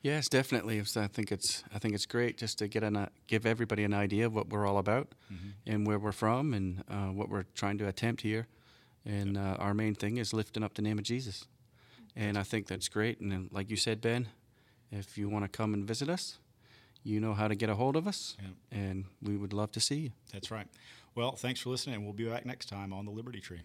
Yes, 0.00 0.28
definitely. 0.28 0.80
I 0.80 1.06
think 1.06 1.30
it's 1.32 1.62
I 1.74 1.78
think 1.78 1.94
it's 1.94 2.06
great 2.06 2.36
just 2.36 2.58
to 2.58 2.68
get 2.68 2.82
an 2.82 2.96
uh, 2.96 3.08
give 3.26 3.46
everybody 3.46 3.84
an 3.84 3.94
idea 3.94 4.26
of 4.26 4.34
what 4.34 4.48
we're 4.48 4.66
all 4.66 4.78
about 4.78 5.08
and 5.66 5.86
where 5.86 5.98
we're 5.98 6.12
from 6.12 6.54
and 6.54 6.82
uh, 6.90 7.06
what 7.08 7.28
we're 7.28 7.44
trying 7.54 7.78
to 7.78 7.88
attempt 7.88 8.22
here. 8.22 8.46
And 9.04 9.36
uh, 9.36 9.56
our 9.58 9.74
main 9.74 9.94
thing 9.94 10.18
is 10.18 10.32
lifting 10.32 10.62
up 10.62 10.74
the 10.74 10.82
name 10.82 10.98
of 10.98 11.04
Jesus. 11.04 11.46
And 12.14 12.36
I 12.36 12.42
think 12.42 12.66
that's 12.66 12.88
great. 12.88 13.20
And 13.20 13.32
then, 13.32 13.48
like 13.52 13.70
you 13.70 13.76
said, 13.76 14.00
Ben, 14.00 14.28
if 14.90 15.16
you 15.18 15.28
want 15.28 15.44
to 15.44 15.48
come 15.48 15.72
and 15.74 15.84
visit 15.84 16.08
us, 16.08 16.38
you 17.02 17.18
know 17.20 17.34
how 17.34 17.48
to 17.48 17.54
get 17.54 17.68
a 17.70 17.74
hold 17.74 17.96
of 17.96 18.06
us, 18.06 18.36
Yeah. 18.40 18.78
and 18.78 19.04
we 19.22 19.36
would 19.36 19.52
love 19.52 19.72
to 19.72 19.80
see 19.80 19.96
you. 19.96 20.10
That's 20.32 20.50
right. 20.50 20.66
Well, 21.14 21.32
thanks 21.36 21.60
for 21.60 21.70
listening, 21.70 21.96
and 21.96 22.04
we'll 22.04 22.12
be 22.12 22.24
back 22.26 22.44
next 22.46 22.68
time 22.68 22.92
on 22.92 23.04
the 23.06 23.10
Liberty 23.10 23.40
Tree. 23.40 23.62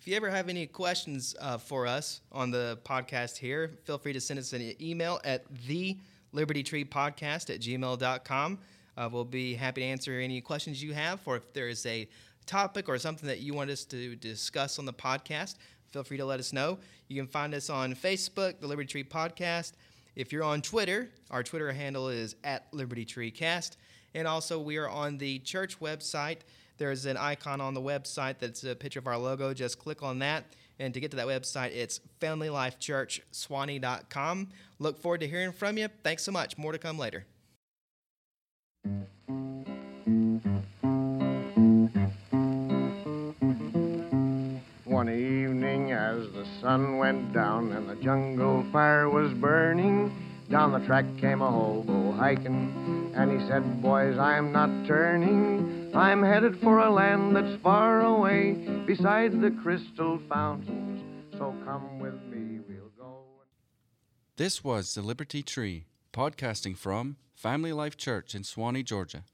If 0.00 0.08
you 0.08 0.16
ever 0.16 0.30
have 0.30 0.48
any 0.48 0.66
questions 0.66 1.36
uh, 1.38 1.58
for 1.58 1.86
us 1.86 2.22
on 2.32 2.50
the 2.50 2.78
podcast 2.84 3.36
here, 3.36 3.72
feel 3.84 3.98
free 3.98 4.14
to 4.14 4.20
send 4.20 4.38
us 4.40 4.54
an 4.54 4.72
email 4.80 5.20
at 5.24 5.44
the 5.66 5.98
Liberty 6.32 6.62
Tree 6.62 6.86
Podcast 6.86 7.54
at 7.54 7.60
gmail.com. 7.60 8.58
Uh, 8.96 9.08
we'll 9.12 9.26
be 9.26 9.52
happy 9.52 9.82
to 9.82 9.86
answer 9.86 10.18
any 10.18 10.40
questions 10.40 10.82
you 10.82 10.94
have, 10.94 11.20
or 11.26 11.36
if 11.36 11.52
there 11.52 11.68
is 11.68 11.84
a 11.84 12.08
topic 12.46 12.88
or 12.88 12.96
something 12.98 13.26
that 13.28 13.40
you 13.40 13.52
want 13.52 13.68
us 13.68 13.84
to 13.84 14.16
discuss 14.16 14.78
on 14.78 14.86
the 14.86 14.92
podcast, 14.94 15.56
feel 15.90 16.02
free 16.02 16.16
to 16.16 16.24
let 16.24 16.40
us 16.40 16.54
know. 16.54 16.78
You 17.08 17.16
can 17.20 17.28
find 17.28 17.52
us 17.52 17.68
on 17.68 17.94
Facebook, 17.94 18.58
the 18.58 18.68
Liberty 18.68 18.88
Tree 18.88 19.04
Podcast. 19.04 19.74
If 20.16 20.32
you're 20.32 20.44
on 20.44 20.62
Twitter, 20.62 21.10
our 21.30 21.42
Twitter 21.42 21.70
handle 21.72 22.08
is 22.08 22.36
at 22.42 22.72
Liberty 22.72 23.04
Tree 23.04 23.30
Cast. 23.30 23.76
And 24.14 24.26
also, 24.26 24.58
we 24.58 24.78
are 24.78 24.88
on 24.88 25.18
the 25.18 25.40
church 25.40 25.78
website. 25.78 26.38
There's 26.80 27.04
an 27.04 27.18
icon 27.18 27.60
on 27.60 27.74
the 27.74 27.82
website 27.82 28.38
that's 28.38 28.64
a 28.64 28.74
picture 28.74 29.00
of 29.00 29.06
our 29.06 29.18
logo. 29.18 29.52
Just 29.52 29.78
click 29.78 30.02
on 30.02 30.20
that. 30.20 30.44
And 30.78 30.94
to 30.94 31.00
get 31.00 31.10
to 31.10 31.18
that 31.18 31.26
website, 31.26 31.76
it's 31.76 32.00
familylifechurchswanee.com. 32.22 34.48
Look 34.78 34.98
forward 34.98 35.20
to 35.20 35.28
hearing 35.28 35.52
from 35.52 35.76
you. 35.76 35.88
Thanks 36.02 36.22
so 36.22 36.32
much. 36.32 36.56
More 36.56 36.72
to 36.72 36.78
come 36.78 36.96
later. 36.96 37.26
One 44.86 45.10
evening, 45.10 45.92
as 45.92 46.32
the 46.32 46.46
sun 46.62 46.96
went 46.96 47.34
down 47.34 47.72
and 47.72 47.90
the 47.90 47.96
jungle 47.96 48.64
fire 48.72 49.10
was 49.10 49.34
burning, 49.34 50.10
down 50.50 50.72
the 50.72 50.80
track 50.80 51.04
came 51.18 51.42
a 51.42 51.50
hobo 51.50 52.12
hiking, 52.12 53.12
and 53.14 53.30
he 53.30 53.46
said, 53.46 53.80
Boys, 53.80 54.18
I'm 54.18 54.52
not 54.52 54.68
turning. 54.86 55.92
I'm 55.94 56.22
headed 56.22 56.60
for 56.60 56.80
a 56.80 56.90
land 56.90 57.36
that's 57.36 57.60
far 57.62 58.02
away 58.02 58.52
beside 58.86 59.40
the 59.40 59.52
crystal 59.62 60.20
fountains. 60.28 61.02
So 61.38 61.54
come 61.64 62.00
with 62.00 62.20
me, 62.24 62.60
we'll 62.68 62.90
go. 62.98 63.22
This 64.36 64.64
was 64.64 64.94
the 64.94 65.02
Liberty 65.02 65.42
Tree, 65.42 65.86
podcasting 66.12 66.76
from 66.76 67.16
Family 67.34 67.72
Life 67.72 67.96
Church 67.96 68.34
in 68.34 68.42
Suwanee, 68.42 68.84
Georgia. 68.84 69.24